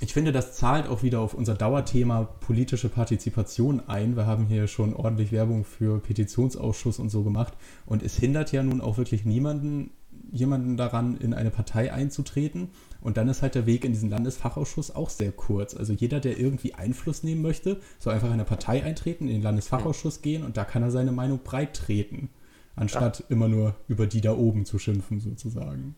ich 0.00 0.12
finde, 0.12 0.32
das 0.32 0.56
zahlt 0.56 0.88
auch 0.88 1.02
wieder 1.02 1.20
auf 1.20 1.34
unser 1.34 1.54
Dauerthema 1.54 2.24
politische 2.24 2.88
Partizipation 2.88 3.82
ein. 3.86 4.16
Wir 4.16 4.26
haben 4.26 4.46
hier 4.46 4.66
schon 4.66 4.94
ordentlich 4.94 5.30
Werbung 5.30 5.64
für 5.64 5.98
Petitionsausschuss 5.98 6.98
und 6.98 7.10
so 7.10 7.22
gemacht. 7.22 7.52
Und 7.86 8.02
es 8.02 8.16
hindert 8.16 8.52
ja 8.52 8.62
nun 8.62 8.80
auch 8.80 8.98
wirklich 8.98 9.24
niemanden, 9.24 9.90
jemanden 10.32 10.76
daran, 10.76 11.16
in 11.16 11.34
eine 11.34 11.50
Partei 11.50 11.92
einzutreten. 11.92 12.70
Und 13.00 13.16
dann 13.16 13.28
ist 13.28 13.42
halt 13.42 13.54
der 13.54 13.66
Weg 13.66 13.84
in 13.84 13.92
diesen 13.92 14.10
Landesfachausschuss 14.10 14.94
auch 14.94 15.10
sehr 15.10 15.32
kurz. 15.32 15.74
Also 15.74 15.92
jeder, 15.92 16.20
der 16.20 16.38
irgendwie 16.38 16.74
Einfluss 16.74 17.22
nehmen 17.22 17.42
möchte, 17.42 17.80
soll 17.98 18.14
einfach 18.14 18.28
in 18.28 18.34
eine 18.34 18.44
Partei 18.44 18.82
eintreten, 18.84 19.26
in 19.28 19.34
den 19.34 19.42
Landesfachausschuss 19.42 20.22
gehen 20.22 20.44
und 20.44 20.56
da 20.56 20.64
kann 20.64 20.82
er 20.82 20.90
seine 20.90 21.12
Meinung 21.12 21.40
breit 21.42 21.74
treten, 21.74 22.28
anstatt 22.76 23.20
ja. 23.20 23.26
immer 23.30 23.48
nur 23.48 23.74
über 23.88 24.06
die 24.06 24.20
da 24.20 24.32
oben 24.32 24.66
zu 24.66 24.78
schimpfen 24.78 25.20
sozusagen. 25.20 25.94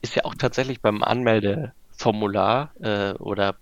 Ist 0.00 0.14
ja 0.14 0.24
auch 0.24 0.34
tatsächlich 0.34 0.80
beim 0.80 1.02
Anmeldeformular 1.02 2.72
äh, 2.80 3.14
oder 3.14 3.56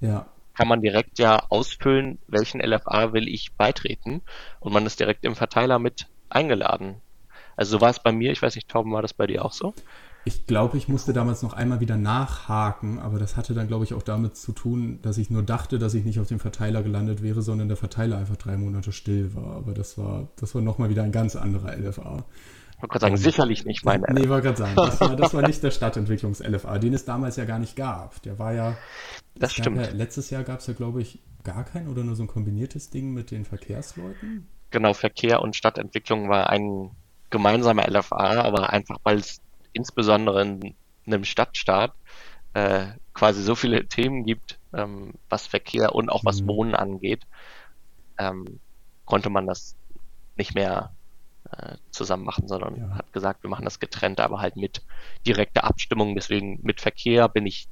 ja. 0.00 0.26
kann 0.54 0.68
man 0.68 0.82
direkt 0.82 1.18
ja 1.18 1.44
ausfüllen, 1.48 2.18
welchen 2.26 2.60
LFA 2.60 3.12
will 3.12 3.28
ich 3.28 3.52
beitreten 3.52 4.22
und 4.60 4.72
man 4.72 4.86
ist 4.86 5.00
direkt 5.00 5.24
im 5.24 5.36
Verteiler 5.36 5.78
mit 5.78 6.06
eingeladen. 6.28 6.96
Also 7.60 7.76
so 7.76 7.82
war 7.82 7.90
es 7.90 8.00
bei 8.00 8.10
mir, 8.10 8.32
ich 8.32 8.40
weiß 8.40 8.54
nicht, 8.54 8.68
Tauben, 8.68 8.90
war 8.90 9.02
das 9.02 9.12
bei 9.12 9.26
dir 9.26 9.44
auch 9.44 9.52
so? 9.52 9.74
Ich 10.24 10.46
glaube, 10.46 10.78
ich 10.78 10.88
musste 10.88 11.12
damals 11.12 11.42
noch 11.42 11.52
einmal 11.52 11.80
wieder 11.80 11.98
nachhaken, 11.98 12.98
aber 12.98 13.18
das 13.18 13.36
hatte 13.36 13.52
dann, 13.52 13.68
glaube 13.68 13.84
ich, 13.84 13.92
auch 13.92 14.02
damit 14.02 14.34
zu 14.34 14.52
tun, 14.52 14.98
dass 15.02 15.18
ich 15.18 15.28
nur 15.28 15.42
dachte, 15.42 15.78
dass 15.78 15.92
ich 15.92 16.06
nicht 16.06 16.20
auf 16.20 16.26
dem 16.26 16.40
Verteiler 16.40 16.82
gelandet 16.82 17.22
wäre, 17.22 17.42
sondern 17.42 17.68
der 17.68 17.76
Verteiler 17.76 18.16
einfach 18.16 18.36
drei 18.36 18.56
Monate 18.56 18.92
still 18.92 19.34
war. 19.34 19.56
Aber 19.56 19.74
das 19.74 19.98
war, 19.98 20.28
das 20.36 20.54
war 20.54 20.62
nochmal 20.62 20.88
wieder 20.88 21.02
ein 21.02 21.12
ganz 21.12 21.36
anderer 21.36 21.76
LFA. 21.76 22.24
Ich 22.76 22.82
wollte 22.82 22.92
gerade 22.92 23.00
sagen, 23.00 23.16
sicherlich 23.18 23.66
nicht 23.66 23.84
mein 23.84 24.00
LFA. 24.00 24.12
Nee, 24.14 24.28
wollte 24.30 24.46
gerade 24.46 24.58
sagen, 24.58 24.76
das 24.76 24.98
war, 24.98 25.16
das 25.16 25.34
war 25.34 25.46
nicht 25.46 25.62
der 25.62 25.70
Stadtentwicklungs-LFA, 25.70 26.78
den 26.78 26.94
es 26.94 27.04
damals 27.04 27.36
ja 27.36 27.44
gar 27.44 27.58
nicht 27.58 27.76
gab. 27.76 28.22
Der 28.22 28.38
war 28.38 28.54
ja. 28.54 28.78
Das 29.34 29.52
stimmt. 29.52 29.76
Ja, 29.76 29.90
letztes 29.90 30.30
Jahr 30.30 30.44
gab 30.44 30.60
es 30.60 30.66
ja, 30.66 30.72
glaube 30.72 31.02
ich, 31.02 31.18
gar 31.44 31.64
kein 31.64 31.88
oder 31.88 32.04
nur 32.04 32.16
so 32.16 32.22
ein 32.22 32.26
kombiniertes 32.26 32.88
Ding 32.88 33.12
mit 33.12 33.30
den 33.30 33.44
Verkehrsleuten. 33.44 34.48
Genau, 34.70 34.94
Verkehr 34.94 35.42
und 35.42 35.56
Stadtentwicklung 35.56 36.30
war 36.30 36.48
ein 36.48 36.92
gemeinsamer 37.30 37.88
LFA, 37.88 38.42
aber 38.42 38.70
einfach 38.70 38.98
weil 39.04 39.18
es 39.18 39.40
insbesondere 39.72 40.42
in 40.42 40.74
einem 41.06 41.24
Stadtstaat 41.24 41.92
äh, 42.54 42.86
quasi 43.14 43.42
so 43.42 43.54
viele 43.54 43.86
Themen 43.86 44.24
gibt, 44.24 44.58
ähm, 44.72 45.14
was 45.28 45.46
Verkehr 45.46 45.94
und 45.94 46.10
auch 46.10 46.24
was 46.24 46.42
mhm. 46.42 46.48
Wohnen 46.48 46.74
angeht, 46.74 47.26
ähm, 48.18 48.60
konnte 49.04 49.30
man 49.30 49.46
das 49.46 49.76
nicht 50.36 50.54
mehr 50.54 50.92
äh, 51.50 51.76
zusammen 51.90 52.24
machen, 52.24 52.48
sondern 52.48 52.76
ja. 52.76 52.96
hat 52.96 53.12
gesagt, 53.12 53.42
wir 53.42 53.50
machen 53.50 53.64
das 53.64 53.80
getrennt, 53.80 54.20
aber 54.20 54.40
halt 54.40 54.56
mit 54.56 54.82
direkter 55.26 55.64
Abstimmung. 55.64 56.14
Deswegen 56.14 56.60
mit 56.62 56.80
Verkehr 56.80 57.28
bin 57.28 57.46
ich 57.46 57.68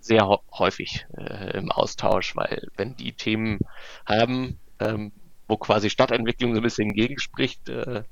sehr 0.00 0.28
häufig 0.52 1.06
äh, 1.16 1.56
im 1.56 1.70
Austausch, 1.70 2.34
weil 2.36 2.68
wenn 2.76 2.96
die 2.96 3.12
Themen 3.12 3.60
haben, 4.04 4.58
ähm, 4.80 5.12
wo 5.52 5.58
quasi 5.58 5.90
Stadtentwicklung 5.90 6.54
so 6.54 6.60
ein 6.60 6.62
bisschen 6.62 6.94
gegenspricht, 6.94 7.68
äh, 7.68 8.04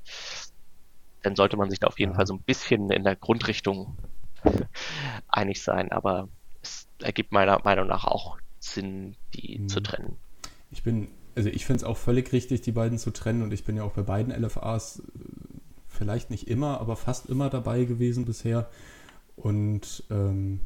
dann 1.22 1.36
sollte 1.36 1.56
man 1.56 1.70
sich 1.70 1.80
da 1.80 1.86
auf 1.86 1.98
jeden 1.98 2.14
Fall 2.14 2.26
so 2.26 2.34
ein 2.34 2.42
bisschen 2.42 2.90
in 2.90 3.02
der 3.02 3.16
Grundrichtung 3.16 3.96
einig 5.28 5.62
sein. 5.62 5.90
Aber 5.90 6.28
es 6.62 6.86
ergibt 7.00 7.32
meiner 7.32 7.58
Meinung 7.64 7.86
nach 7.86 8.04
auch 8.04 8.38
Sinn, 8.58 9.16
die 9.32 9.58
mhm. 9.58 9.68
zu 9.68 9.80
trennen. 9.80 10.16
Ich 10.70 10.82
bin, 10.82 11.08
also 11.34 11.48
ich 11.48 11.64
finde 11.64 11.78
es 11.78 11.84
auch 11.84 11.96
völlig 11.96 12.30
richtig, 12.32 12.60
die 12.60 12.72
beiden 12.72 12.98
zu 12.98 13.10
trennen 13.10 13.42
und 13.42 13.54
ich 13.54 13.64
bin 13.64 13.76
ja 13.76 13.84
auch 13.84 13.92
bei 13.92 14.02
beiden 14.02 14.32
LFAs 14.32 15.00
äh, 15.00 15.02
vielleicht 15.88 16.28
nicht 16.30 16.46
immer, 16.46 16.78
aber 16.78 16.94
fast 16.94 17.26
immer 17.26 17.48
dabei 17.48 17.84
gewesen 17.84 18.26
bisher. 18.26 18.68
Und 19.36 20.04
ähm, 20.10 20.60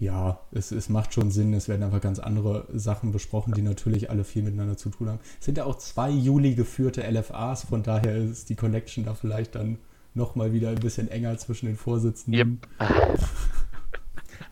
ja, 0.00 0.40
es, 0.50 0.72
es 0.72 0.88
macht 0.88 1.12
schon 1.12 1.30
Sinn. 1.30 1.52
Es 1.52 1.68
werden 1.68 1.82
einfach 1.82 2.00
ganz 2.00 2.18
andere 2.18 2.66
Sachen 2.72 3.12
besprochen, 3.12 3.52
die 3.52 3.62
natürlich 3.62 4.08
alle 4.08 4.24
viel 4.24 4.42
miteinander 4.42 4.78
zu 4.78 4.88
tun 4.88 5.10
haben. 5.10 5.18
Es 5.38 5.44
sind 5.44 5.58
ja 5.58 5.64
auch 5.64 5.76
zwei 5.76 6.10
Juli 6.10 6.54
geführte 6.54 7.02
LFAs, 7.02 7.64
von 7.64 7.82
daher 7.82 8.16
ist 8.16 8.48
die 8.48 8.56
Connection 8.56 9.04
da 9.04 9.14
vielleicht 9.14 9.54
dann 9.54 9.78
nochmal 10.14 10.52
wieder 10.54 10.70
ein 10.70 10.80
bisschen 10.80 11.10
enger 11.10 11.36
zwischen 11.36 11.66
den 11.66 11.76
Vorsitzenden. 11.76 12.60
Yep. 12.78 12.90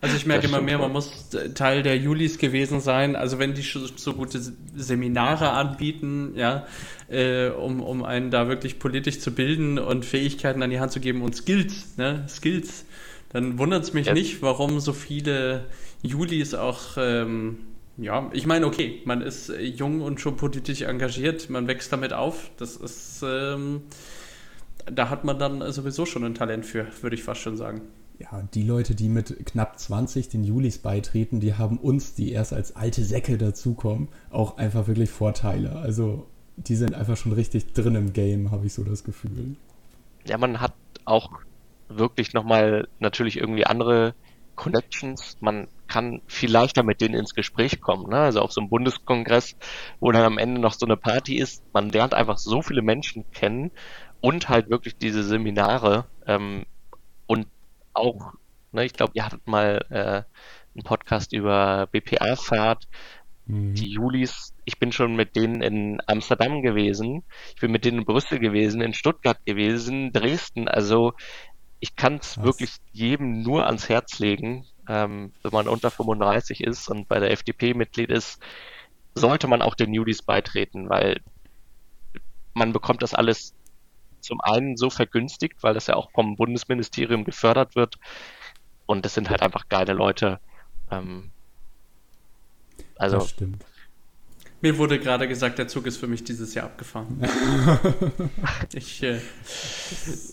Also 0.01 0.15
ich 0.15 0.25
merke 0.25 0.47
immer 0.47 0.61
mehr, 0.61 0.77
man 0.77 0.93
muss 0.93 1.29
Teil 1.55 1.83
der 1.83 1.97
Julis 1.97 2.37
gewesen 2.37 2.79
sein. 2.79 3.17
Also 3.17 3.37
wenn 3.37 3.53
die 3.53 3.63
so 3.63 4.13
gute 4.13 4.39
Seminare 4.73 5.49
anbieten, 5.49 6.35
ja, 6.35 6.65
äh, 7.09 7.49
um, 7.49 7.81
um 7.81 8.05
einen 8.05 8.31
da 8.31 8.47
wirklich 8.47 8.79
politisch 8.79 9.19
zu 9.19 9.31
bilden 9.31 9.77
und 9.77 10.05
Fähigkeiten 10.05 10.63
an 10.63 10.69
die 10.69 10.79
Hand 10.79 10.93
zu 10.93 11.01
geben 11.01 11.21
und 11.21 11.35
Skills, 11.35 11.97
ne, 11.97 12.25
Skills, 12.29 12.85
dann 13.29 13.59
wundert 13.59 13.83
es 13.83 13.93
mich 13.93 14.07
ja. 14.07 14.13
nicht, 14.13 14.41
warum 14.41 14.79
so 14.79 14.93
viele 14.93 15.65
Julis 16.01 16.53
auch, 16.53 16.97
ähm, 16.97 17.59
ja, 17.97 18.29
ich 18.33 18.45
meine, 18.45 18.65
okay, 18.65 19.01
man 19.05 19.21
ist 19.21 19.49
jung 19.49 20.01
und 20.01 20.19
schon 20.19 20.35
politisch 20.35 20.81
engagiert, 20.81 21.49
man 21.49 21.67
wächst 21.67 21.93
damit 21.93 22.13
auf. 22.13 22.49
Das 22.57 22.75
ist, 22.75 23.23
ähm, 23.23 23.81
da 24.91 25.09
hat 25.09 25.25
man 25.25 25.37
dann 25.37 25.71
sowieso 25.71 26.05
schon 26.05 26.23
ein 26.23 26.33
Talent 26.33 26.65
für, 26.65 26.87
würde 27.01 27.15
ich 27.15 27.23
fast 27.23 27.41
schon 27.41 27.57
sagen. 27.57 27.81
Ja, 28.17 28.43
die 28.53 28.63
Leute, 28.63 28.95
die 28.95 29.07
mit 29.07 29.45
knapp 29.45 29.79
20 29.79 30.27
den 30.27 30.43
Julis 30.43 30.79
beitreten, 30.79 31.39
die 31.39 31.53
haben 31.53 31.77
uns, 31.77 32.15
die 32.15 32.31
erst 32.31 32.51
als 32.51 32.75
alte 32.75 33.03
Säcke 33.03 33.37
dazukommen, 33.37 34.09
auch 34.29 34.57
einfach 34.57 34.87
wirklich 34.87 35.09
Vorteile. 35.09 35.77
Also 35.77 36.27
die 36.57 36.75
sind 36.75 36.95
einfach 36.95 37.15
schon 37.15 37.31
richtig 37.31 37.73
drin 37.73 37.95
im 37.95 38.11
Game, 38.11 38.51
habe 38.51 38.65
ich 38.65 38.73
so 38.73 38.83
das 38.83 39.05
Gefühl. 39.05 39.55
Ja, 40.25 40.37
man 40.37 40.59
hat 40.59 40.73
auch 41.05 41.29
wirklich 41.89 42.33
nochmal 42.33 42.87
natürlich 42.99 43.37
irgendwie 43.37 43.65
andere 43.65 44.15
Connections. 44.55 45.37
Man 45.41 45.67
kann 45.87 46.21
viel 46.27 46.51
leichter 46.51 46.83
mit 46.83 47.01
denen 47.01 47.15
ins 47.15 47.33
Gespräch 47.33 47.81
kommen. 47.81 48.09
Ne? 48.09 48.19
Also 48.19 48.41
auf 48.41 48.51
so 48.51 48.61
einem 48.61 48.69
Bundeskongress, 48.69 49.55
wo 49.99 50.11
dann 50.11 50.23
am 50.23 50.37
Ende 50.37 50.61
noch 50.61 50.73
so 50.73 50.85
eine 50.85 50.97
Party 50.97 51.37
ist, 51.37 51.63
man 51.73 51.89
lernt 51.89 52.13
einfach 52.13 52.37
so 52.37 52.61
viele 52.61 52.81
Menschen 52.81 53.29
kennen 53.31 53.71
und 54.21 54.49
halt 54.49 54.69
wirklich 54.69 54.97
diese 54.97 55.23
Seminare 55.23 56.05
ähm, 56.27 56.65
und 57.25 57.47
auch, 57.93 58.33
ne, 58.71 58.85
ich 58.85 58.93
glaube, 58.93 59.13
ihr 59.15 59.25
hattet 59.25 59.45
mal 59.47 59.85
äh, 59.89 60.23
einen 60.75 60.83
Podcast 60.83 61.33
über 61.33 61.87
BPA-Fahrt, 61.91 62.87
mhm. 63.45 63.73
die 63.73 63.91
Julis, 63.91 64.53
ich 64.65 64.79
bin 64.79 64.91
schon 64.91 65.15
mit 65.15 65.35
denen 65.35 65.61
in 65.61 66.01
Amsterdam 66.07 66.61
gewesen, 66.61 67.23
ich 67.55 67.61
bin 67.61 67.71
mit 67.71 67.85
denen 67.85 67.99
in 67.99 68.05
Brüssel 68.05 68.39
gewesen, 68.39 68.81
in 68.81 68.93
Stuttgart 68.93 69.43
gewesen, 69.45 70.11
Dresden, 70.11 70.67
also 70.67 71.13
ich 71.79 71.95
kann 71.95 72.15
es 72.15 72.41
wirklich 72.41 72.75
jedem 72.91 73.41
nur 73.41 73.65
ans 73.65 73.89
Herz 73.89 74.19
legen, 74.19 74.65
ähm, 74.87 75.33
wenn 75.43 75.51
man 75.51 75.67
unter 75.67 75.91
35 75.91 76.63
ist 76.63 76.89
und 76.89 77.07
bei 77.07 77.19
der 77.19 77.31
FDP 77.31 77.73
Mitglied 77.73 78.09
ist, 78.09 78.41
sollte 79.15 79.47
man 79.47 79.61
auch 79.61 79.75
den 79.75 79.93
Julis 79.93 80.21
beitreten, 80.21 80.89
weil 80.89 81.21
man 82.53 82.73
bekommt 82.73 83.01
das 83.01 83.13
alles 83.13 83.53
zum 84.19 84.41
einen 84.41 84.75
so 84.75 84.89
vergünstigt, 84.89 85.63
weil 85.63 85.73
das 85.73 85.87
ja 85.87 85.95
auch 85.95 86.11
vom 86.11 86.35
Bundesministerium 86.35 87.23
gefördert 87.23 87.75
wird. 87.75 87.97
Und 88.85 89.05
das 89.05 89.13
sind 89.13 89.29
halt 89.29 89.41
einfach 89.41 89.69
geile 89.69 89.93
Leute. 89.93 90.39
Ähm, 90.91 91.31
also. 92.97 93.17
Das 93.17 93.29
stimmt. 93.29 93.63
Mir 94.61 94.77
wurde 94.77 94.99
gerade 94.99 95.27
gesagt, 95.27 95.57
der 95.57 95.67
Zug 95.67 95.85
ist 95.85 95.97
für 95.97 96.07
mich 96.07 96.23
dieses 96.23 96.53
Jahr 96.53 96.65
abgefahren. 96.65 97.21
ich 98.73 99.01
äh, 99.03 99.19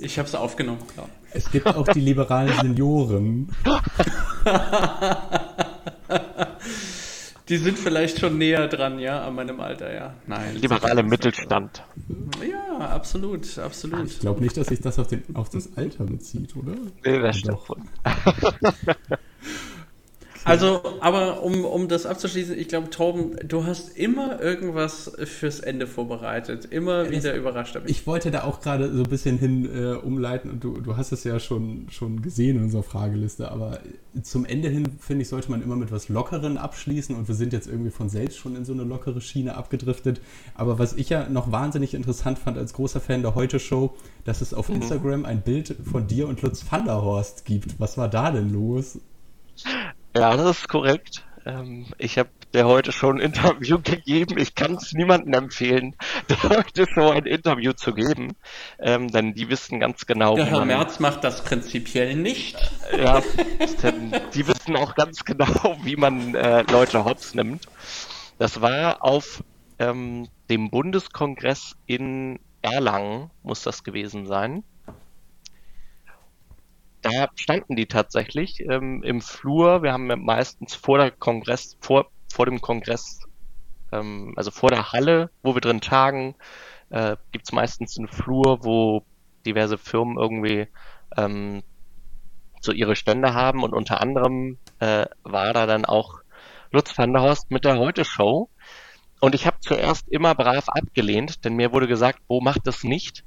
ich 0.01 0.19
habe 0.19 0.29
es 0.29 0.35
aufgenommen. 0.35 0.83
Ja. 0.97 1.09
Es 1.33 1.51
gibt 1.51 1.67
auch 1.67 1.87
die 1.89 2.01
liberalen 2.01 2.53
Senioren. 2.61 3.49
Die 7.49 7.59
sind 7.59 7.79
vielleicht 7.79 8.19
schon 8.19 8.39
näher 8.39 8.67
dran, 8.67 8.99
ja, 8.99 9.25
an 9.25 9.37
meinem 9.37 9.61
Alter, 9.61 9.95
ja. 9.95 10.15
Nein. 10.27 10.57
Liberale 10.57 11.05
Mittelstand. 11.05 11.85
Ja, 12.45 12.89
absolut, 12.89 13.57
absolut. 13.59 14.07
Ich 14.07 14.19
glaube 14.19 14.43
nicht, 14.43 14.57
dass 14.57 14.67
sich 14.67 14.81
das 14.81 14.99
auf, 14.99 15.07
den, 15.07 15.23
auf 15.35 15.49
das 15.49 15.77
Alter 15.77 16.05
bezieht, 16.05 16.57
oder? 16.57 16.73
Nee, 17.05 17.21
das 17.21 17.39
stimmt. 17.39 17.61
Also, 20.47 20.81
aber 21.01 21.43
um, 21.43 21.65
um 21.65 21.89
das 21.89 22.07
abzuschließen, 22.07 22.57
ich 22.57 22.69
glaube, 22.69 22.89
Torben, 22.89 23.37
du 23.45 23.65
hast 23.65 23.97
immer 23.99 24.41
irgendwas 24.41 25.11
fürs 25.25 25.59
Ende 25.59 25.89
vorbereitet. 25.89 26.67
Immer 26.67 27.11
wieder 27.11 27.33
es, 27.33 27.39
überrascht 27.39 27.75
damit. 27.75 27.91
Ich 27.91 28.07
wollte 28.07 28.31
da 28.31 28.45
auch 28.45 28.61
gerade 28.61 28.93
so 28.93 29.03
ein 29.03 29.11
bisschen 29.11 29.39
hin 29.39 29.69
äh, 29.69 29.95
umleiten 29.95 30.49
und 30.49 30.63
du, 30.63 30.81
du 30.81 30.97
hast 30.97 31.11
es 31.11 31.25
ja 31.25 31.41
schon, 31.41 31.89
schon 31.91 32.23
gesehen 32.23 32.59
in 32.59 32.63
unserer 32.63 32.85
Frageliste, 32.85 33.51
aber 33.51 33.81
zum 34.23 34.45
Ende 34.45 34.69
hin, 34.69 34.87
finde 35.01 35.23
ich, 35.23 35.29
sollte 35.29 35.51
man 35.51 35.63
immer 35.63 35.75
mit 35.75 35.91
was 35.91 36.09
Lockeren 36.09 36.59
abschließen 36.59 37.17
und 37.17 37.27
wir 37.27 37.35
sind 37.35 37.53
jetzt 37.53 37.67
irgendwie 37.67 37.91
von 37.91 38.09
selbst 38.09 38.39
schon 38.39 38.55
in 38.55 38.65
so 38.65 38.73
eine 38.73 38.85
lockere 38.85 39.21
Schiene 39.21 39.57
abgedriftet. 39.57 40.21
Aber 40.55 40.79
was 40.79 40.93
ich 40.93 41.09
ja 41.09 41.29
noch 41.29 41.51
wahnsinnig 41.51 41.93
interessant 41.93 42.39
fand 42.39 42.57
als 42.57 42.73
großer 42.73 43.01
Fan 43.01 43.23
der 43.23 43.35
Heute-Show, 43.35 43.97
dass 44.25 44.43
es 44.43 44.55
auf 44.55 44.69
mhm. 44.69 44.77
Instagram 44.77 45.25
ein 45.25 45.43
Bild 45.43 45.75
von 45.91 46.07
dir 46.07 46.29
und 46.29 46.41
Lutz 46.43 46.65
van 46.71 46.85
der 46.85 47.03
Horst 47.03 47.45
gibt. 47.45 47.81
Was 47.81 47.99
war 47.99 48.09
da 48.09 48.31
denn 48.31 48.53
los? 48.53 49.01
Ja, 50.17 50.35
das 50.35 50.59
ist 50.61 50.69
korrekt. 50.69 51.25
Ähm, 51.45 51.87
ich 51.99 52.19
habe 52.19 52.31
der 52.55 52.67
heute 52.67 52.91
schon 52.91 53.17
ein 53.17 53.21
Interview 53.21 53.79
gegeben. 53.83 54.39
Ich 54.39 54.55
kann 54.55 54.77
es 54.77 54.95
niemandem 54.95 55.35
empfehlen, 55.35 55.95
heute 56.43 56.87
so 56.95 57.11
ein 57.11 57.27
Interview 57.27 57.75
zu 57.75 57.93
geben, 57.93 58.33
ähm, 58.79 59.09
denn 59.09 59.35
die 59.35 59.51
wissen 59.51 59.79
ganz 59.79 60.07
genau. 60.07 60.37
Der 60.37 60.47
Herr 60.47 60.61
man, 60.61 60.69
Merz 60.69 61.01
macht 61.01 61.23
das 61.23 61.45
prinzipiell 61.45 62.17
nicht. 62.17 62.57
Ja, 62.97 63.23
denn 63.83 64.15
die 64.33 64.47
wissen 64.47 64.75
auch 64.77 64.95
ganz 64.95 65.25
genau, 65.25 65.77
wie 65.83 65.97
man 65.97 66.35
äh, 66.35 66.63
Leute 66.71 67.05
hops 67.05 67.35
nimmt. 67.35 67.67
Das 68.39 68.63
war 68.63 69.05
auf 69.05 69.45
ähm, 69.79 70.29
dem 70.49 70.71
Bundeskongress 70.71 71.77
in 71.85 72.41
Erlangen, 72.63 73.31
muss 73.43 73.63
das 73.63 73.85
gewesen 73.85 74.27
sein 74.27 74.65
da 77.07 77.29
standen 77.37 77.77
die 77.77 77.87
tatsächlich 77.87 78.61
ähm, 78.61 79.03
im 79.03 79.21
Flur. 79.21 79.83
Wir 79.83 79.93
haben 79.93 80.07
meistens 80.25 80.75
vor 80.75 80.99
der 80.99 81.11
Kongress, 81.11 81.77
vor, 81.81 82.11
vor 82.33 82.47
dem 82.47 82.61
Kongress, 82.61 83.21
ähm, 83.93 84.33
also 84.37 84.51
vor 84.51 84.71
der 84.71 84.93
Halle, 84.93 85.31
wo 85.43 85.55
wir 85.55 85.61
drin 85.61 85.81
tagen, 85.81 86.35
äh, 86.91 87.17
gibt 87.33 87.47
es 87.47 87.53
meistens 87.53 87.99
einen 87.99 88.09
Flur, 88.09 88.65
wo 88.65 89.05
diverse 89.45 89.79
Firmen 89.79 90.19
irgendwie 90.19 90.67
ähm, 91.17 91.63
so 92.61 92.73
ihre 92.73 92.97
Stände 92.97 93.35
haben 93.35 93.63
und 93.63 93.73
unter 93.73 94.01
anderem 94.01 94.59
äh, 94.81 95.07
war 95.23 95.53
da 95.53 95.67
dann 95.67 95.85
auch 95.85 96.21
Lutz 96.73 96.97
van 96.99 97.13
der 97.13 97.23
Horst 97.23 97.51
mit 97.51 97.65
der 97.65 97.79
Heute-Show. 97.79 98.49
Und 99.21 99.35
ich 99.35 99.47
habe 99.47 99.57
zuerst 99.61 100.09
immer 100.09 100.35
brav 100.35 100.69
abgelehnt, 100.69 101.45
denn 101.45 101.55
mir 101.55 101.73
wurde 101.73 101.87
gesagt, 101.87 102.27
Bo 102.27 102.41
macht 102.41 102.67
das 102.67 102.85
nicht. 102.85 103.25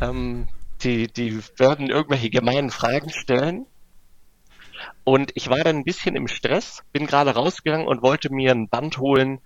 Ähm, 0.00 0.48
die, 0.84 1.06
die 1.08 1.38
werden 1.58 1.90
irgendwelche 1.90 2.30
gemeinen 2.30 2.70
Fragen 2.70 3.10
stellen. 3.10 3.66
Und 5.04 5.32
ich 5.34 5.48
war 5.50 5.58
dann 5.58 5.76
ein 5.76 5.84
bisschen 5.84 6.16
im 6.16 6.28
Stress, 6.28 6.82
bin 6.92 7.06
gerade 7.06 7.34
rausgegangen 7.34 7.86
und 7.86 8.02
wollte 8.02 8.32
mir 8.32 8.52
ein 8.52 8.68
Band 8.68 8.98
holen, 8.98 9.40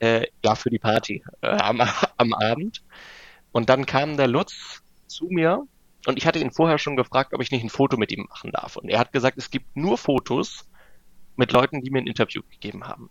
äh, 0.00 0.26
ja, 0.44 0.54
für 0.54 0.70
die 0.70 0.78
Party 0.78 1.22
äh, 1.42 1.48
am, 1.48 1.80
am 2.16 2.34
Abend. 2.34 2.82
Und 3.52 3.68
dann 3.68 3.86
kam 3.86 4.16
der 4.16 4.28
Lutz 4.28 4.82
zu 5.06 5.26
mir 5.26 5.66
und 6.06 6.16
ich 6.16 6.26
hatte 6.26 6.38
ihn 6.38 6.50
vorher 6.50 6.78
schon 6.78 6.96
gefragt, 6.96 7.34
ob 7.34 7.42
ich 7.42 7.50
nicht 7.50 7.62
ein 7.62 7.70
Foto 7.70 7.96
mit 7.96 8.10
ihm 8.12 8.26
machen 8.28 8.52
darf. 8.52 8.76
Und 8.76 8.88
er 8.88 8.98
hat 8.98 9.12
gesagt, 9.12 9.36
es 9.38 9.50
gibt 9.50 9.76
nur 9.76 9.98
Fotos 9.98 10.66
mit 11.36 11.52
Leuten, 11.52 11.82
die 11.82 11.90
mir 11.90 11.98
ein 11.98 12.06
Interview 12.06 12.42
gegeben 12.50 12.84
haben. 12.86 13.10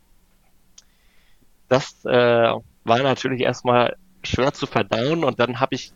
Das 1.68 2.04
äh, 2.06 2.54
war 2.84 3.00
natürlich 3.04 3.42
erstmal 3.42 3.96
schwer 4.24 4.54
zu 4.54 4.66
verdauen 4.66 5.24
und 5.24 5.40
dann 5.40 5.60
habe 5.60 5.76
ich 5.76 5.94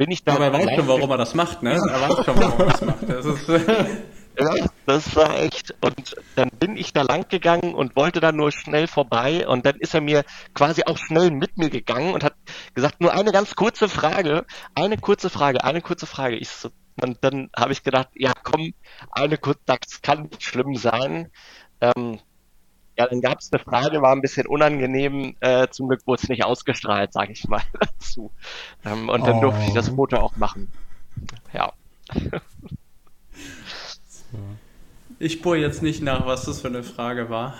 bin 0.00 0.10
ich 0.10 0.24
da. 0.24 0.36
Aber 0.36 0.46
er 0.46 0.52
weiß 0.54 0.76
schon, 0.76 0.88
warum 0.88 1.10
er 1.10 1.18
das 1.18 1.34
macht, 1.34 1.62
ne? 1.62 1.72
Er 1.72 2.00
weiß 2.00 2.24
schon, 2.24 2.36
warum 2.38 2.60
er 2.60 2.66
das 2.66 2.80
macht. 2.80 3.06
Das 3.06 3.26
ist, 3.26 3.48
ja, 4.38 4.66
das 4.86 5.14
war 5.14 5.38
echt. 5.38 5.74
Und 5.82 6.16
dann 6.36 6.48
bin 6.58 6.78
ich 6.78 6.94
da 6.94 7.02
lang 7.02 7.28
gegangen 7.28 7.74
und 7.74 7.96
wollte 7.96 8.20
da 8.20 8.32
nur 8.32 8.50
schnell 8.50 8.86
vorbei. 8.86 9.46
Und 9.46 9.66
dann 9.66 9.76
ist 9.76 9.92
er 9.92 10.00
mir 10.00 10.24
quasi 10.54 10.84
auch 10.86 10.96
schnell 10.96 11.30
mit 11.30 11.58
mir 11.58 11.68
gegangen 11.68 12.14
und 12.14 12.24
hat 12.24 12.32
gesagt, 12.72 13.02
nur 13.02 13.12
eine 13.12 13.30
ganz 13.30 13.54
kurze 13.54 13.90
Frage, 13.90 14.46
eine 14.74 14.96
kurze 14.96 15.28
Frage, 15.28 15.64
eine 15.64 15.82
kurze 15.82 16.06
Frage. 16.06 16.36
Ich 16.36 16.48
so, 16.48 16.70
und 17.02 17.18
dann 17.20 17.50
habe 17.54 17.72
ich 17.72 17.82
gedacht, 17.82 18.08
ja 18.14 18.32
komm, 18.42 18.72
eine 19.10 19.36
kurze, 19.36 19.60
das 19.66 20.00
kann 20.00 20.22
nicht 20.22 20.42
schlimm 20.42 20.76
sein. 20.76 21.30
Ähm, 21.82 22.20
ja, 23.00 23.06
dann 23.06 23.22
gab 23.22 23.38
es 23.38 23.50
eine 23.50 23.62
Frage, 23.62 24.02
war 24.02 24.12
ein 24.12 24.20
bisschen 24.20 24.46
unangenehm. 24.46 25.34
Äh, 25.40 25.68
zum 25.70 25.88
Glück 25.88 26.06
wurde 26.06 26.20
es 26.22 26.28
nicht 26.28 26.44
ausgestrahlt, 26.44 27.14
sage 27.14 27.32
ich 27.32 27.48
mal 27.48 27.62
dazu. 27.80 28.30
Ähm, 28.84 29.08
und 29.08 29.26
dann 29.26 29.38
oh. 29.38 29.40
durfte 29.40 29.64
ich 29.66 29.72
das 29.72 29.90
oh. 29.90 29.96
Foto 29.96 30.18
auch 30.18 30.36
machen. 30.36 30.70
Ja. 31.54 31.72
Ich 35.18 35.40
bohre 35.40 35.56
jetzt 35.56 35.82
nicht 35.82 36.02
nach, 36.02 36.26
was 36.26 36.44
das 36.44 36.60
für 36.60 36.68
eine 36.68 36.82
Frage 36.82 37.30
war. 37.30 37.54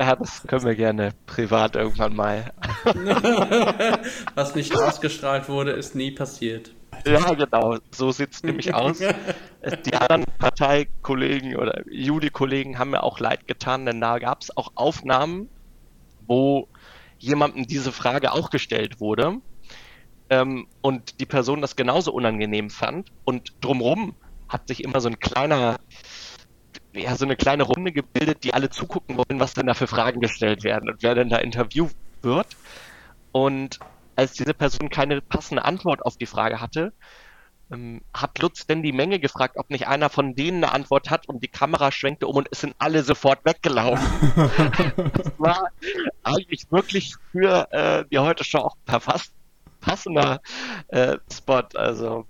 Ja, 0.00 0.16
das 0.16 0.42
können 0.42 0.64
wir 0.64 0.74
gerne 0.74 1.12
privat 1.26 1.76
irgendwann 1.76 2.16
mal. 2.16 2.52
was 4.34 4.56
nicht 4.56 4.74
ausgestrahlt 4.74 5.48
wurde, 5.48 5.70
ist 5.70 5.94
nie 5.94 6.10
passiert. 6.10 6.72
Ja, 7.06 7.34
genau. 7.34 7.78
So 7.94 8.10
sieht 8.10 8.34
es 8.34 8.42
nämlich 8.42 8.74
aus. 8.74 8.98
Die 8.98 9.94
anderen 9.94 10.24
Parteikollegen 10.38 11.56
oder 11.56 11.82
Judy-Kollegen 11.90 12.78
haben 12.78 12.90
mir 12.90 13.02
auch 13.02 13.20
leid 13.20 13.46
getan, 13.46 13.86
denn 13.86 14.00
da 14.00 14.18
gab 14.18 14.42
es 14.42 14.56
auch 14.56 14.68
Aufnahmen, 14.74 15.50
wo 16.20 16.68
jemandem 17.18 17.66
diese 17.66 17.92
Frage 17.92 18.32
auch 18.32 18.50
gestellt 18.50 19.00
wurde 19.00 19.38
ähm, 20.30 20.66
und 20.80 21.20
die 21.20 21.26
Person 21.26 21.60
das 21.60 21.76
genauso 21.76 22.12
unangenehm 22.12 22.70
fand 22.70 23.10
und 23.24 23.50
drumrum 23.60 24.16
hat 24.48 24.66
sich 24.68 24.82
immer 24.82 25.00
so 25.00 25.08
ein 25.08 25.18
kleiner 25.18 25.76
ja, 26.92 27.16
so 27.16 27.24
eine 27.24 27.36
kleine 27.36 27.64
Runde 27.64 27.92
gebildet, 27.92 28.42
die 28.44 28.54
alle 28.54 28.70
zugucken 28.70 29.16
wollen, 29.16 29.40
was 29.40 29.54
denn 29.54 29.66
da 29.66 29.74
für 29.74 29.86
Fragen 29.86 30.20
gestellt 30.20 30.64
werden 30.64 30.88
und 30.88 31.02
wer 31.02 31.14
denn 31.14 31.28
da 31.28 31.38
interviewt 31.38 31.92
wird. 32.22 32.56
Und 33.32 33.78
als 34.20 34.34
diese 34.34 34.52
Person 34.52 34.90
keine 34.90 35.22
passende 35.22 35.64
Antwort 35.64 36.04
auf 36.04 36.18
die 36.18 36.26
Frage 36.26 36.60
hatte, 36.60 36.92
ähm, 37.72 38.02
hat 38.12 38.38
Lutz 38.38 38.66
denn 38.66 38.82
die 38.82 38.92
Menge 38.92 39.18
gefragt, 39.18 39.56
ob 39.56 39.70
nicht 39.70 39.88
einer 39.88 40.10
von 40.10 40.34
denen 40.34 40.62
eine 40.62 40.74
Antwort 40.74 41.08
hat 41.08 41.26
und 41.26 41.42
die 41.42 41.48
Kamera 41.48 41.90
schwenkte 41.90 42.26
um 42.26 42.36
und 42.36 42.48
es 42.50 42.60
sind 42.60 42.74
alle 42.78 43.02
sofort 43.02 43.42
weggelaufen. 43.46 44.04
das 45.14 45.32
war 45.38 45.68
eigentlich 46.22 46.70
wirklich 46.70 47.14
für 47.32 47.72
äh, 47.72 48.04
die 48.10 48.18
heute 48.18 48.44
Show 48.44 48.58
auch 48.58 48.76
verfasst 48.84 49.32
passender 49.80 50.42
äh, 50.88 51.16
Spot. 51.32 51.62
Also 51.74 52.26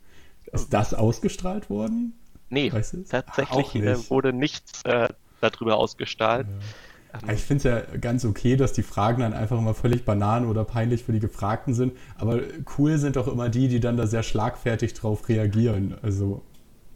ist 0.53 0.73
das 0.73 0.95
ausgestrahlt 0.95 1.71
worden? 1.71 2.17
Nee, 2.51 2.71
tatsächlich 2.71 3.75
nicht. 3.75 3.85
Äh, 3.85 4.11
wurde 4.11 4.33
nichts 4.33 4.85
äh, 4.85 5.09
darüber 5.41 5.77
ausgestrahlt. 5.77 6.47
Ja. 6.47 6.55
Ich 7.33 7.43
finde 7.43 7.57
es 7.57 7.65
ja 7.65 7.99
ganz 7.99 8.25
okay, 8.25 8.57
dass 8.57 8.73
die 8.73 8.83
Fragen 8.83 9.21
dann 9.23 9.33
einfach 9.33 9.59
immer 9.59 9.75
völlig 9.75 10.05
banan 10.05 10.47
oder 10.47 10.65
peinlich 10.65 11.05
für 11.05 11.13
die 11.13 11.21
Gefragten 11.21 11.75
sind. 11.75 11.93
Aber 12.19 12.41
cool 12.79 12.99
sind 12.99 13.17
doch 13.17 13.27
immer 13.27 13.49
die, 13.49 13.69
die 13.69 13.81
dann 13.81 13.97
da 13.97 14.07
sehr 14.07 14.23
schlagfertig 14.23 14.95
drauf 14.95 15.29
reagieren. 15.29 15.97
Also 16.03 16.43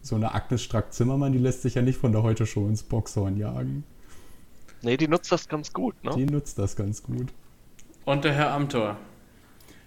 so 0.02 0.16
eine 0.16 0.34
Agnes 0.34 0.62
Strack-Zimmermann, 0.62 1.32
die 1.32 1.38
lässt 1.38 1.62
sich 1.62 1.74
ja 1.74 1.82
nicht 1.82 1.98
von 1.98 2.12
der 2.12 2.22
Heute-Show 2.22 2.66
ins 2.68 2.82
Boxhorn 2.82 3.36
jagen. 3.36 3.84
Nee, 4.82 4.96
die 4.96 5.08
nutzt 5.08 5.32
das 5.32 5.48
ganz 5.48 5.72
gut, 5.72 5.94
ne? 6.04 6.12
Die 6.14 6.26
nutzt 6.26 6.58
das 6.58 6.76
ganz 6.76 7.02
gut. 7.02 7.32
Und 8.04 8.24
der 8.24 8.34
Herr 8.34 8.52
Amtor. 8.52 8.98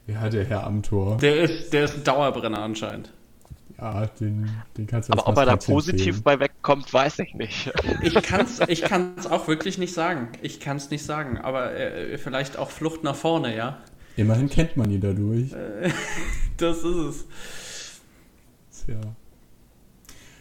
Ja, 0.07 0.27
der 0.29 0.45
Herr 0.45 0.65
Amtor. 0.65 1.17
Der 1.17 1.43
ist, 1.43 1.71
der 1.71 1.85
ist 1.85 1.97
ein 1.97 2.03
Dauerbrenner 2.03 2.59
anscheinend. 2.59 3.13
Ja, 3.77 4.07
den, 4.07 4.49
den 4.75 4.87
kannst 4.87 5.09
du 5.09 5.13
Aber 5.13 5.27
ob 5.27 5.37
er 5.37 5.45
da 5.45 5.55
positiv 5.55 6.15
sehen. 6.15 6.23
bei 6.23 6.39
wegkommt, 6.67 6.93
weiß 6.93 7.19
ich 7.19 7.33
nicht. 7.33 7.71
Ich 8.01 8.13
kann 8.21 8.41
es 8.41 8.59
ich 8.67 8.81
kann's 8.81 9.25
auch 9.25 9.47
wirklich 9.47 9.77
nicht 9.77 9.93
sagen. 9.93 10.29
Ich 10.41 10.59
kann 10.59 10.77
es 10.77 10.89
nicht 10.89 11.03
sagen. 11.03 11.37
Aber 11.37 11.73
äh, 11.73 12.17
vielleicht 12.17 12.57
auch 12.57 12.71
Flucht 12.71 13.03
nach 13.03 13.15
vorne, 13.15 13.55
ja? 13.55 13.81
Immerhin 14.17 14.49
kennt 14.49 14.75
man 14.75 14.91
ihn 14.91 14.99
dadurch. 14.99 15.53
Äh, 15.53 15.91
das 16.57 16.79
ist 16.79 16.85
es. 16.85 17.25
Tja. 18.85 18.99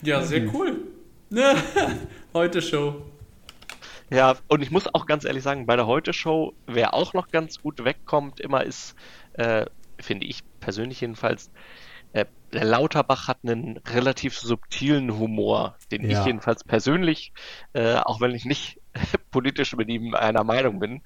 Ja, 0.02 0.22
sehr 0.22 0.52
cool. 0.52 0.78
Heute 2.34 2.60
Show. 2.60 3.02
Ja, 4.10 4.36
und 4.48 4.62
ich 4.62 4.70
muss 4.70 4.92
auch 4.94 5.06
ganz 5.06 5.24
ehrlich 5.24 5.42
sagen, 5.42 5.66
bei 5.66 5.76
der 5.76 5.86
Heute 5.86 6.12
Show, 6.12 6.54
wer 6.66 6.94
auch 6.94 7.12
noch 7.12 7.28
ganz 7.28 7.60
gut 7.60 7.84
wegkommt, 7.84 8.40
immer 8.40 8.64
ist, 8.64 8.94
äh, 9.34 9.66
finde 9.98 10.26
ich 10.26 10.42
persönlich 10.60 11.00
jedenfalls, 11.00 11.50
äh, 12.12 12.26
der 12.52 12.64
Lauterbach 12.64 13.28
hat 13.28 13.38
einen 13.42 13.78
relativ 13.78 14.38
subtilen 14.38 15.18
Humor, 15.18 15.76
den 15.90 16.08
ja. 16.08 16.20
ich 16.20 16.26
jedenfalls 16.26 16.64
persönlich, 16.64 17.32
äh, 17.72 17.96
auch 17.96 18.20
wenn 18.20 18.34
ich 18.34 18.44
nicht 18.44 18.80
politisch 19.30 19.76
mit 19.76 19.88
ihm 19.88 20.14
einer 20.14 20.44
Meinung 20.44 20.78
bin, 20.78 21.02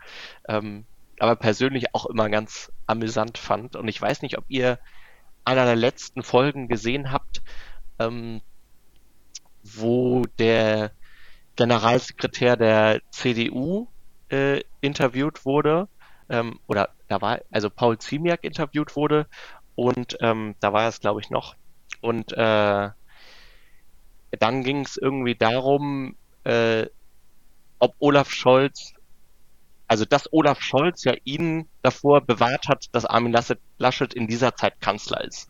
ähm, 0.48 0.84
aber 1.18 1.36
persönlich 1.36 1.94
auch 1.94 2.06
immer 2.06 2.30
ganz 2.30 2.72
amüsant 2.86 3.38
fand. 3.38 3.76
Und 3.76 3.88
ich 3.88 4.00
weiß 4.00 4.22
nicht, 4.22 4.38
ob 4.38 4.44
ihr 4.48 4.78
einer 5.44 5.64
der 5.64 5.76
letzten 5.76 6.22
Folgen 6.22 6.68
gesehen 6.68 7.12
habt, 7.12 7.42
ähm, 7.98 8.40
wo 9.62 10.24
der 10.38 10.92
Generalsekretär 11.56 12.56
der 12.56 13.02
CDU 13.10 13.88
äh, 14.30 14.62
interviewt 14.80 15.44
wurde, 15.44 15.88
ähm, 16.30 16.60
oder 16.66 16.90
da 17.08 17.20
war, 17.20 17.40
also 17.50 17.68
Paul 17.68 17.98
Ziemiak 17.98 18.44
interviewt 18.44 18.96
wurde 18.96 19.26
und 19.74 20.16
ähm, 20.20 20.54
da 20.60 20.72
war 20.72 20.88
es, 20.88 21.00
glaube 21.00 21.20
ich, 21.20 21.30
noch. 21.30 21.56
Und 22.00 22.32
äh, 22.32 22.90
dann 24.38 24.62
ging 24.62 24.84
es 24.84 24.96
irgendwie 24.96 25.34
darum, 25.34 26.16
äh, 26.44 26.86
ob 27.78 27.94
Olaf 27.98 28.30
Scholz, 28.30 28.94
also 29.88 30.04
dass 30.04 30.32
Olaf 30.32 30.60
Scholz 30.60 31.04
ja 31.04 31.14
ihn 31.24 31.68
davor 31.82 32.20
bewahrt 32.20 32.68
hat, 32.68 32.86
dass 32.92 33.04
Armin 33.04 33.36
Laschet 33.78 34.14
in 34.14 34.28
dieser 34.28 34.54
Zeit 34.54 34.80
Kanzler 34.80 35.24
ist. 35.24 35.48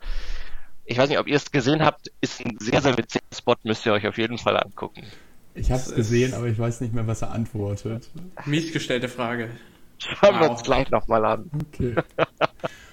Ich 0.84 0.98
weiß 0.98 1.08
nicht, 1.08 1.18
ob 1.18 1.28
ihr 1.28 1.36
es 1.36 1.50
gesehen 1.52 1.84
habt, 1.84 2.10
ist 2.20 2.44
ein 2.44 2.56
sehr, 2.58 2.80
sehr 2.80 2.96
witziger 2.96 3.24
Spot, 3.32 3.56
müsst 3.62 3.86
ihr 3.86 3.92
euch 3.92 4.06
auf 4.06 4.18
jeden 4.18 4.38
Fall 4.38 4.56
angucken. 4.56 5.06
Ich 5.54 5.70
habe 5.70 5.80
es 5.80 5.94
gesehen, 5.94 6.34
aber 6.34 6.46
ich 6.46 6.58
weiß 6.58 6.80
nicht 6.80 6.94
mehr, 6.94 7.06
was 7.06 7.22
er 7.22 7.32
antwortet. 7.32 8.08
Miesgestellte 8.46 9.08
Frage. 9.08 9.50
Schauen 9.98 10.34
wow. 10.34 10.40
wir 10.40 10.50
uns 10.50 10.62
gleich 10.62 10.90
nochmal 10.90 11.24
an. 11.24 11.50
Okay. 11.68 11.94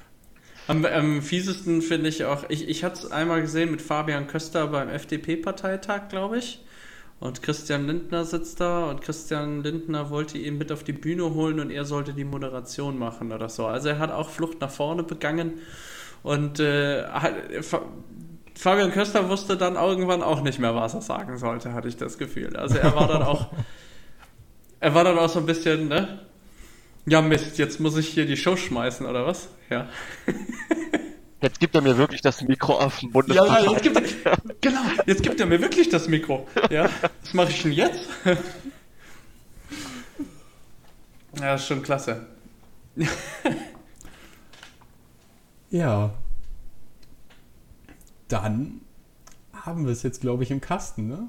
Am, 0.67 0.83
am 0.85 1.21
fiesesten 1.21 1.81
finde 1.81 2.09
ich 2.09 2.25
auch, 2.25 2.45
ich, 2.49 2.67
ich 2.67 2.83
hatte 2.83 3.05
es 3.05 3.11
einmal 3.11 3.41
gesehen 3.41 3.71
mit 3.71 3.81
Fabian 3.81 4.27
Köster 4.27 4.67
beim 4.67 4.89
FDP-Parteitag, 4.89 6.09
glaube 6.09 6.39
ich. 6.39 6.63
Und 7.19 7.41
Christian 7.41 7.87
Lindner 7.87 8.25
sitzt 8.25 8.59
da 8.59 8.89
und 8.89 9.01
Christian 9.01 9.63
Lindner 9.63 10.11
wollte 10.11 10.37
ihn 10.37 10.57
mit 10.57 10.71
auf 10.71 10.83
die 10.83 10.93
Bühne 10.93 11.33
holen 11.33 11.59
und 11.59 11.71
er 11.71 11.83
sollte 11.83 12.13
die 12.13 12.23
Moderation 12.23 12.99
machen 12.99 13.31
oder 13.31 13.49
so. 13.49 13.65
Also 13.65 13.89
er 13.89 13.99
hat 13.99 14.11
auch 14.11 14.29
Flucht 14.29 14.61
nach 14.61 14.69
vorne 14.69 15.01
begangen 15.01 15.53
und 16.21 16.59
äh, 16.59 17.05
Fabian 18.53 18.91
Köster 18.91 19.29
wusste 19.29 19.57
dann 19.57 19.75
irgendwann 19.75 20.21
auch 20.21 20.41
nicht 20.41 20.59
mehr, 20.59 20.75
was 20.75 20.93
er 20.93 21.01
sagen 21.01 21.37
sollte, 21.37 21.73
hatte 21.73 21.87
ich 21.87 21.97
das 21.97 22.19
Gefühl. 22.19 22.55
Also 22.55 22.77
er 22.77 22.95
war 22.95 23.07
dann 23.07 23.23
auch, 23.23 23.47
er 24.79 24.93
war 24.93 25.03
dann 25.03 25.17
auch 25.17 25.29
so 25.29 25.39
ein 25.39 25.45
bisschen, 25.47 25.87
ne? 25.87 26.19
Ja, 27.09 27.21
Mist, 27.21 27.57
jetzt 27.57 27.79
muss 27.79 27.95
ich 27.95 28.09
hier 28.09 28.25
die 28.25 28.35
Show 28.35 28.57
schmeißen, 28.57 29.05
oder 29.05 29.25
was? 29.25 29.47
Ja. 29.69 29.87
Jetzt 31.39 31.59
gibt 31.59 31.75
er 31.75 31.81
mir 31.81 31.97
wirklich 31.99 32.21
das 32.21 32.41
Mikro 32.41 32.79
auf 32.79 32.99
dem 32.99 33.11
Bundes. 33.11 33.35
Ja, 33.35 33.45
ja, 33.45 33.71
jetzt 33.71 33.83
gibt 33.83 33.95
er, 34.25 34.37
genau, 34.59 34.81
jetzt 35.05 35.21
gibt 35.21 35.39
er 35.39 35.45
mir 35.45 35.61
wirklich 35.61 35.87
das 35.87 36.07
Mikro. 36.07 36.47
Ja, 36.71 36.89
was 37.21 37.33
mache 37.35 37.51
ich 37.51 37.61
denn 37.61 37.71
jetzt? 37.73 38.09
Ja, 41.39 41.53
ist 41.53 41.67
schon 41.67 41.83
klasse. 41.83 42.25
ja, 45.69 46.11
dann 48.27 48.81
haben 49.53 49.85
wir 49.85 49.91
es 49.91 50.01
jetzt, 50.01 50.21
glaube 50.21 50.41
ich, 50.41 50.49
im 50.49 50.61
Kasten, 50.61 51.07
ne? 51.07 51.27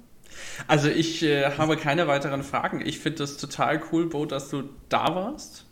Also 0.66 0.88
ich 0.88 1.22
äh, 1.22 1.58
habe 1.58 1.76
keine 1.76 2.06
weiteren 2.08 2.42
Fragen. 2.42 2.80
Ich 2.80 3.00
finde 3.00 3.24
es 3.24 3.36
total 3.36 3.82
cool, 3.92 4.08
Bo, 4.08 4.24
dass 4.24 4.48
du 4.48 4.70
da 4.88 5.14
warst. 5.14 5.67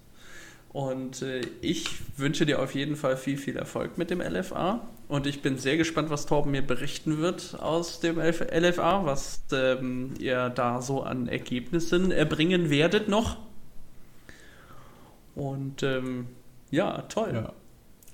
Und 0.77 1.23
äh, 1.23 1.41
ich 1.63 1.87
wünsche 2.19 2.45
dir 2.45 2.61
auf 2.61 2.75
jeden 2.75 2.97
Fall 2.97 3.17
viel, 3.17 3.39
viel 3.39 3.57
Erfolg 3.57 3.97
mit 3.97 4.11
dem 4.11 4.21
LFA. 4.21 4.87
Und 5.09 5.27
ich 5.27 5.41
bin 5.41 5.57
sehr 5.57 5.79
gespannt, 5.79 6.11
was 6.11 6.27
Torben 6.27 6.51
mir 6.51 6.61
berichten 6.61 7.17
wird 7.17 7.57
aus 7.59 8.01
dem 8.01 8.19
LFA, 8.19 9.07
was 9.07 9.41
ähm, 9.55 10.13
ihr 10.19 10.51
da 10.51 10.83
so 10.83 11.03
an 11.03 11.29
Ergebnissen 11.29 12.11
erbringen 12.11 12.69
werdet 12.69 13.09
noch. 13.09 13.39
Und 15.35 15.83
ähm, 15.83 16.27
ja, 16.71 17.01
toll. 17.09 17.31
Ja. 17.33 17.53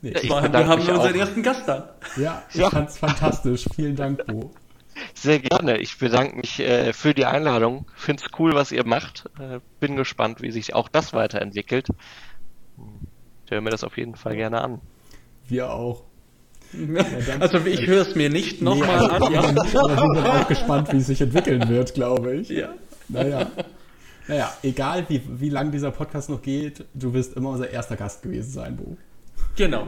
Nee, 0.01 0.15
ich 0.23 0.31
war, 0.31 0.45
wir 0.45 0.67
haben 0.69 0.83
unseren 0.83 0.99
auch. 1.01 1.19
ersten 1.19 1.43
Gast 1.43 1.67
da. 1.67 1.97
Ja, 2.17 2.45
ich 2.51 2.61
ja. 2.61 2.71
fand's 2.71 2.97
fantastisch. 2.97 3.65
Vielen 3.75 3.97
Dank, 3.97 4.25
Bo. 4.29 4.53
Sehr 5.15 5.41
gerne. 5.41 5.79
Ich 5.79 5.99
bedanke 5.99 6.37
mich 6.37 6.61
äh, 6.61 6.93
für 6.93 7.13
die 7.13 7.25
Einladung. 7.25 7.87
Finde 7.97 8.23
es 8.25 8.39
cool, 8.39 8.55
was 8.55 8.71
ihr 8.71 8.87
macht. 8.87 9.29
Äh, 9.41 9.59
bin 9.81 9.97
gespannt, 9.97 10.43
wie 10.43 10.53
sich 10.53 10.75
auch 10.75 10.89
das 10.89 11.13
weiterentwickelt. 11.13 11.89
Ich 13.45 13.51
höre 13.51 13.61
mir 13.61 13.71
das 13.71 13.85
auf 13.85 13.97
jeden 13.97 14.15
Fall 14.15 14.37
gerne 14.37 14.61
an. 14.61 14.81
Wir 15.49 15.71
auch. 15.71 16.05
Ja, 16.73 17.05
also 17.39 17.59
ich 17.67 17.87
höre 17.87 18.01
es 18.03 18.15
mir 18.15 18.31
nicht 18.31 18.63
nochmal 18.63 19.07
nee, 19.07 19.09
also, 19.09 19.27
an. 19.27 19.33
Ja. 19.33 19.41
aber 19.41 20.15
wir 20.15 20.23
sind 20.23 20.27
auch 20.27 20.49
gespannt, 20.49 20.93
wie 20.93 20.97
es 20.97 21.07
sich 21.07 21.21
entwickeln 21.21 21.69
wird, 21.69 21.93
glaube 21.93 22.37
ich. 22.37 22.49
Ja. 22.49 22.75
Naja. 23.09 23.51
Naja, 24.29 24.53
egal 24.63 25.05
wie, 25.09 25.21
wie 25.29 25.49
lang 25.49 25.73
dieser 25.73 25.91
Podcast 25.91 26.31
noch 26.31 26.41
geht, 26.41 26.85
du 26.95 27.13
wirst 27.13 27.37
immer 27.37 27.51
unser 27.51 27.69
erster 27.69 27.97
Gast 27.97 28.23
gewesen 28.23 28.53
sein, 28.53 28.77
Bo. 28.77 28.97
Genau. 29.57 29.87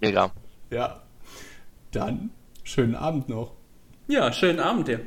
Mega. 0.00 0.30
Ja. 0.70 1.02
Dann 1.90 2.30
schönen 2.62 2.94
Abend 2.94 3.28
noch. 3.28 3.52
Ja, 4.06 4.32
schönen 4.32 4.60
Abend 4.60 4.88
dir. 4.88 5.00